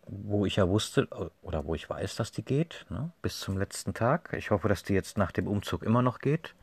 wo 0.07 0.47
ich 0.47 0.57
ja 0.57 0.69
wusste 0.69 1.09
oder 1.43 1.65
wo 1.65 1.75
ich 1.75 1.91
weiß, 1.91 2.17
dass 2.17 2.31
die 2.31 2.45
geht, 2.45 2.87
ne, 2.89 3.11
bis 3.23 3.41
zum 3.41 3.59
letzten 3.59 3.93
Tag. 3.93 4.33
Ich 4.37 4.51
hoffe, 4.51 4.69
dass 4.69 4.85
die 4.85 4.95
jetzt 4.95 5.19
nach 5.19 5.33
dem 5.33 5.49
Umzug 5.49 5.83
immer 5.83 6.03
noch 6.03 6.21
geht. 6.21 6.55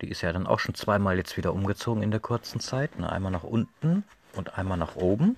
Die 0.00 0.08
ist 0.08 0.22
ja 0.22 0.32
dann 0.32 0.46
auch 0.46 0.60
schon 0.60 0.74
zweimal 0.74 1.16
jetzt 1.16 1.36
wieder 1.36 1.52
umgezogen 1.52 2.02
in 2.02 2.10
der 2.10 2.20
kurzen 2.20 2.60
Zeit. 2.60 2.98
Ne, 2.98 3.10
einmal 3.10 3.32
nach 3.32 3.42
unten 3.42 4.04
und 4.34 4.56
einmal 4.58 4.78
nach 4.78 4.96
oben. 4.96 5.36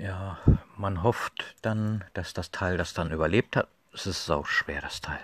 Ja, 0.00 0.38
man 0.76 1.02
hofft 1.02 1.56
dann, 1.60 2.04
dass 2.14 2.32
das 2.32 2.50
Teil 2.50 2.78
das 2.78 2.94
dann 2.94 3.12
überlebt 3.12 3.56
hat. 3.56 3.68
Es 3.92 4.06
ist 4.06 4.30
auch 4.30 4.46
schwer, 4.46 4.80
das 4.80 5.02
Teil. 5.02 5.20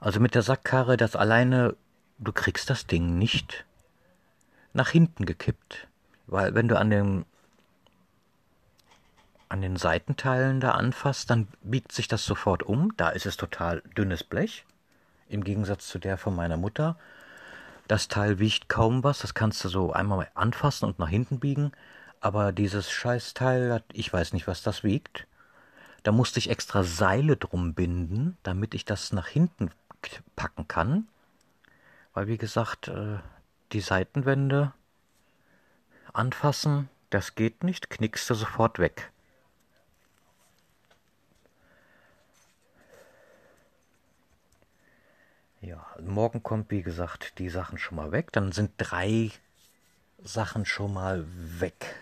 Also 0.00 0.20
mit 0.20 0.34
der 0.34 0.42
Sackkarre, 0.42 0.96
das 0.96 1.14
alleine, 1.14 1.76
du 2.18 2.32
kriegst 2.32 2.70
das 2.70 2.86
Ding 2.86 3.18
nicht 3.18 3.66
nach 4.72 4.88
hinten 4.88 5.26
gekippt. 5.26 5.86
Weil 6.26 6.54
wenn 6.54 6.68
du 6.68 6.78
an 6.78 6.88
dem 6.88 7.26
an 9.52 9.60
den 9.60 9.76
Seitenteilen 9.76 10.60
da 10.60 10.70
anfasst, 10.70 11.28
dann 11.28 11.46
biegt 11.62 11.92
sich 11.92 12.08
das 12.08 12.24
sofort 12.24 12.62
um. 12.62 12.96
Da 12.96 13.10
ist 13.10 13.26
es 13.26 13.36
total 13.36 13.82
dünnes 13.98 14.24
Blech. 14.24 14.64
Im 15.28 15.44
Gegensatz 15.44 15.88
zu 15.88 15.98
der 15.98 16.16
von 16.16 16.34
meiner 16.34 16.56
Mutter. 16.56 16.96
Das 17.86 18.08
Teil 18.08 18.38
wiegt 18.38 18.70
kaum 18.70 19.04
was. 19.04 19.18
Das 19.18 19.34
kannst 19.34 19.62
du 19.62 19.68
so 19.68 19.92
einmal 19.92 20.30
anfassen 20.32 20.86
und 20.86 20.98
nach 20.98 21.10
hinten 21.10 21.38
biegen. 21.38 21.72
Aber 22.20 22.52
dieses 22.52 22.90
Scheißteil, 22.90 23.82
ich 23.92 24.10
weiß 24.10 24.32
nicht, 24.32 24.46
was 24.46 24.62
das 24.62 24.84
wiegt. 24.84 25.26
Da 26.02 26.12
musste 26.12 26.38
ich 26.38 26.48
extra 26.48 26.82
Seile 26.82 27.36
drum 27.36 27.74
binden, 27.74 28.38
damit 28.44 28.72
ich 28.72 28.86
das 28.86 29.12
nach 29.12 29.28
hinten 29.28 29.70
packen 30.34 30.66
kann. 30.66 31.08
Weil, 32.14 32.26
wie 32.26 32.38
gesagt, 32.38 32.88
äh, 32.88 33.18
die 33.72 33.80
Seitenwände 33.80 34.72
anfassen, 36.14 36.88
das 37.10 37.34
geht 37.34 37.64
nicht, 37.64 37.90
knickst 37.90 38.30
du 38.30 38.34
sofort 38.34 38.78
weg. 38.78 39.12
Ja, 45.62 45.86
morgen 46.06 46.42
kommt, 46.42 46.70
wie 46.70 46.82
gesagt, 46.82 47.38
die 47.38 47.48
Sachen 47.48 47.78
schon 47.78 47.96
mal 47.96 48.12
weg. 48.12 48.32
Dann 48.32 48.52
sind 48.52 48.72
drei 48.76 49.30
Sachen 50.22 50.64
schon 50.64 50.92
mal 50.92 51.24
weg. 51.60 51.96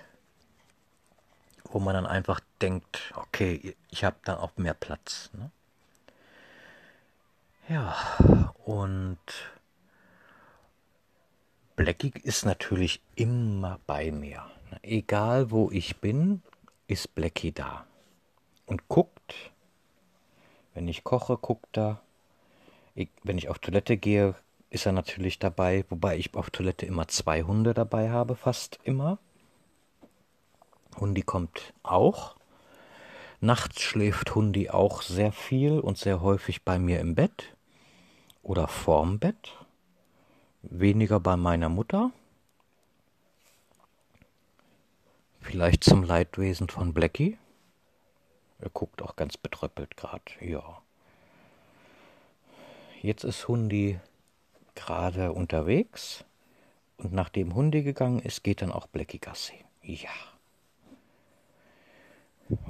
Wo 1.65 1.79
man 1.79 1.95
dann 1.95 2.07
einfach 2.07 2.41
denkt, 2.61 3.13
okay, 3.15 3.77
ich 3.91 4.05
habe 4.05 4.17
dann 4.25 4.39
auch 4.39 4.57
mehr 4.57 4.75
Platz. 4.75 5.31
Ne? 5.33 5.51
Ja, 7.69 7.95
und 8.65 9.19
Blackie 11.77 12.13
ist 12.23 12.45
natürlich 12.45 13.01
immer 13.15 13.79
bei 13.87 14.11
mir. 14.11 14.45
Egal 14.83 15.51
wo 15.51 15.71
ich 15.71 15.99
bin, 15.99 16.43
ist 16.89 17.15
Blackie 17.15 17.53
da. 17.53 17.87
Und 18.67 18.89
guckt, 18.89 19.53
wenn 20.75 20.89
ich 20.89 21.05
koche, 21.05 21.37
guckt 21.37 21.79
er. 21.79 22.01
Wenn 23.23 23.39
ich 23.39 23.49
auf 23.49 23.59
Toilette 23.59 23.97
gehe, 23.97 24.35
ist 24.71 24.87
er 24.87 24.93
natürlich 24.93 25.39
dabei, 25.39 25.85
wobei 25.89 26.17
ich 26.17 26.35
auf 26.35 26.51
Toilette 26.51 26.87
immer 26.87 27.09
zwei 27.09 27.43
Hunde 27.43 27.75
dabei 27.75 28.11
habe, 28.11 28.37
fast 28.37 28.79
immer. 28.85 29.19
Hundi 30.99 31.23
kommt 31.23 31.73
auch. 31.83 32.37
Nachts 33.41 33.81
schläft 33.81 34.35
Hundi 34.35 34.71
auch 34.71 35.03
sehr 35.03 35.33
viel 35.33 35.81
und 35.81 35.99
sehr 35.99 36.21
häufig 36.21 36.65
bei 36.65 36.79
mir 36.79 37.01
im 37.01 37.15
Bett 37.15 37.57
oder 38.43 38.69
vorm 38.69 39.19
Bett 39.19 39.57
weniger 40.63 41.21
bei 41.21 41.37
meiner 41.37 41.69
Mutter. 41.69 42.13
Vielleicht 45.41 45.85
zum 45.85 46.03
Leidwesen 46.03 46.69
von 46.69 46.93
Blackie. 46.93 47.39
Er 48.59 48.69
guckt 48.69 49.01
auch 49.01 49.17
ganz 49.17 49.37
betröppelt 49.37 49.97
gerade. 49.97 50.23
Ja. 50.41 50.83
Jetzt 53.03 53.25
ist 53.25 53.49
Hundi 53.49 53.99
gerade 54.75 55.33
unterwegs. 55.33 56.25
Und 56.99 57.15
nachdem 57.15 57.55
Hundi 57.55 57.83
gegangen 57.83 58.21
ist, 58.21 58.45
geht 58.45 58.61
dann 58.61 58.71
auch 58.71 58.87
Blackie 58.87 59.19
Gassi. 59.19 59.65
Ja. 59.83 60.11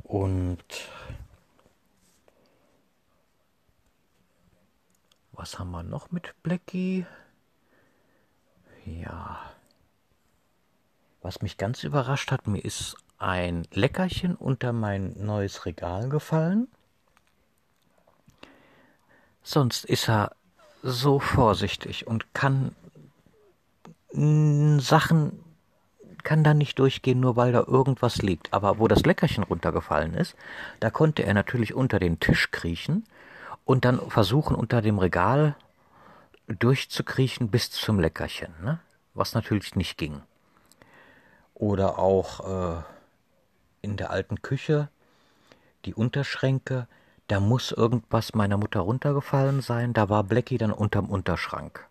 Und 0.05 0.63
was 5.33 5.59
haben 5.59 5.73
wir 5.73 5.83
noch 5.83 6.13
mit 6.13 6.33
Blackie? 6.45 7.07
Ja. 8.85 9.41
Was 11.23 11.43
mich 11.43 11.57
ganz 11.57 11.83
überrascht 11.83 12.31
hat, 12.31 12.47
mir 12.47 12.65
ist 12.65 12.97
ein 13.19 13.67
Leckerchen 13.73 14.37
unter 14.37 14.73
mein 14.73 15.15
neues 15.19 15.67
Regal 15.67 16.09
gefallen. 16.09 16.69
Sonst 19.43 19.85
ist 19.85 20.09
er 20.09 20.33
so 20.83 21.19
vorsichtig 21.19 22.07
und 22.07 22.35
kann 22.35 22.75
Sachen 24.81 25.45
kann 26.23 26.45
da 26.45 26.55
nicht 26.55 26.79
durchgehen, 26.79 27.21
nur 27.21 27.37
weil 27.37 27.53
da 27.53 27.65
irgendwas 27.67 28.19
liegt. 28.19 28.53
Aber 28.53 28.79
wo 28.79 28.89
das 28.89 29.05
Leckerchen 29.05 29.45
runtergefallen 29.45 30.15
ist, 30.15 30.37
da 30.81 30.91
konnte 30.91 31.23
er 31.23 31.35
natürlich 31.35 31.75
unter 31.75 31.99
den 31.99 32.21
Tisch 32.21 32.51
kriechen 32.51 33.05
und 33.65 33.85
dann 33.85 34.01
versuchen, 34.11 34.57
unter 34.57 34.83
dem 34.83 34.99
Regal 34.99 35.57
durchzukriechen 36.47 37.49
bis 37.49 37.71
zum 37.71 38.01
Leckerchen, 38.01 38.53
ne? 38.63 38.81
was 39.15 39.35
natürlich 39.35 39.77
nicht 39.77 39.97
ging. 39.97 40.23
Oder 41.55 41.99
auch 41.99 42.79
äh, 42.79 42.83
in 43.83 43.97
der 43.97 44.11
alten 44.11 44.43
Küche 44.43 44.89
die 45.85 45.95
Unterschränke, 45.95 46.87
da 47.31 47.41
muss 47.41 47.73
irgendwas 47.73 48.35
meiner 48.35 48.57
Mutter 48.57 48.81
runtergefallen 48.81 49.61
sein, 49.61 49.93
da 49.93 50.09
war 50.09 50.25
Blackie 50.25 50.59
dann 50.59 50.73
unterm 50.73 51.07
Unterschrank. 51.07 51.87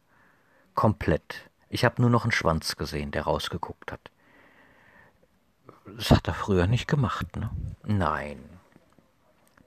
Komplett. 0.76 1.50
Ich 1.70 1.86
habe 1.86 2.02
nur 2.02 2.10
noch 2.10 2.24
einen 2.24 2.32
Schwanz 2.32 2.76
gesehen, 2.76 3.12
der 3.12 3.24
rausgeguckt 3.24 3.92
hat. 3.92 4.12
Das 5.98 6.12
hat 6.12 6.28
er 6.28 6.34
früher 6.34 6.68
nicht 6.68 6.88
gemacht, 6.88 7.36
ne? 7.36 7.50
Nein. 7.84 8.40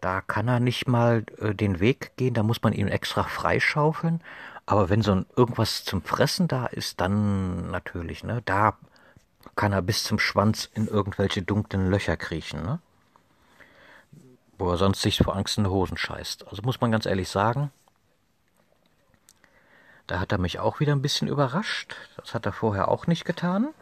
Da 0.00 0.20
kann 0.20 0.48
er 0.48 0.58
nicht 0.58 0.88
mal 0.88 1.24
äh, 1.38 1.54
den 1.54 1.78
Weg 1.78 2.16
gehen, 2.16 2.34
da 2.34 2.42
muss 2.42 2.62
man 2.62 2.72
ihn 2.72 2.88
extra 2.88 3.22
freischaufeln 3.22 4.20
aber 4.66 4.88
wenn 4.88 5.02
so 5.02 5.12
ein 5.12 5.26
irgendwas 5.36 5.84
zum 5.84 6.02
Fressen 6.02 6.48
da 6.48 6.66
ist, 6.66 7.00
dann 7.00 7.70
natürlich, 7.70 8.24
ne? 8.24 8.42
Da 8.44 8.76
kann 9.56 9.72
er 9.72 9.82
bis 9.82 10.04
zum 10.04 10.18
Schwanz 10.18 10.70
in 10.72 10.86
irgendwelche 10.86 11.42
dunklen 11.42 11.90
Löcher 11.90 12.16
kriechen, 12.16 12.62
ne? 12.62 12.78
Wo 14.62 14.70
er 14.70 14.76
sonst 14.76 15.02
sich 15.02 15.18
vor 15.18 15.34
Angst 15.34 15.58
in 15.58 15.64
die 15.64 15.70
Hosen 15.70 15.96
scheißt. 15.96 16.46
Also 16.46 16.62
muss 16.62 16.80
man 16.80 16.92
ganz 16.92 17.04
ehrlich 17.04 17.28
sagen, 17.28 17.72
da 20.06 20.20
hat 20.20 20.30
er 20.30 20.38
mich 20.38 20.60
auch 20.60 20.78
wieder 20.78 20.92
ein 20.92 21.02
bisschen 21.02 21.26
überrascht. 21.26 21.96
Das 22.16 22.32
hat 22.32 22.46
er 22.46 22.52
vorher 22.52 22.86
auch 22.86 23.08
nicht 23.08 23.24
getan. 23.24 23.74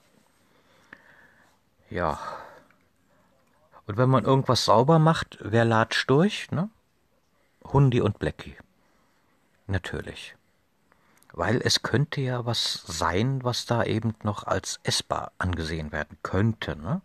Ja. 1.91 2.19
Und 3.87 3.99
wenn 3.99 4.09
man 4.09 4.25
irgendwas 4.25 4.65
sauber 4.65 4.99
macht, 4.99 5.37
wer 5.43 5.67
latscht 5.67 6.09
durch, 6.09 6.51
ne? 6.51 6.71
Hundi 7.63 8.01
und 8.01 8.19
Blackie. 8.19 8.57
Natürlich 9.67 10.35
weil 11.33 11.61
es 11.63 11.83
könnte 11.83 12.21
ja 12.21 12.45
was 12.45 12.83
sein, 12.87 13.45
was 13.45 13.67
da 13.67 13.85
eben 13.85 14.15
noch 14.23 14.45
als 14.45 14.81
essbar 14.83 15.33
angesehen 15.39 15.93
werden 15.93 16.19
könnte. 16.23 16.77
Ne? 16.77 17.03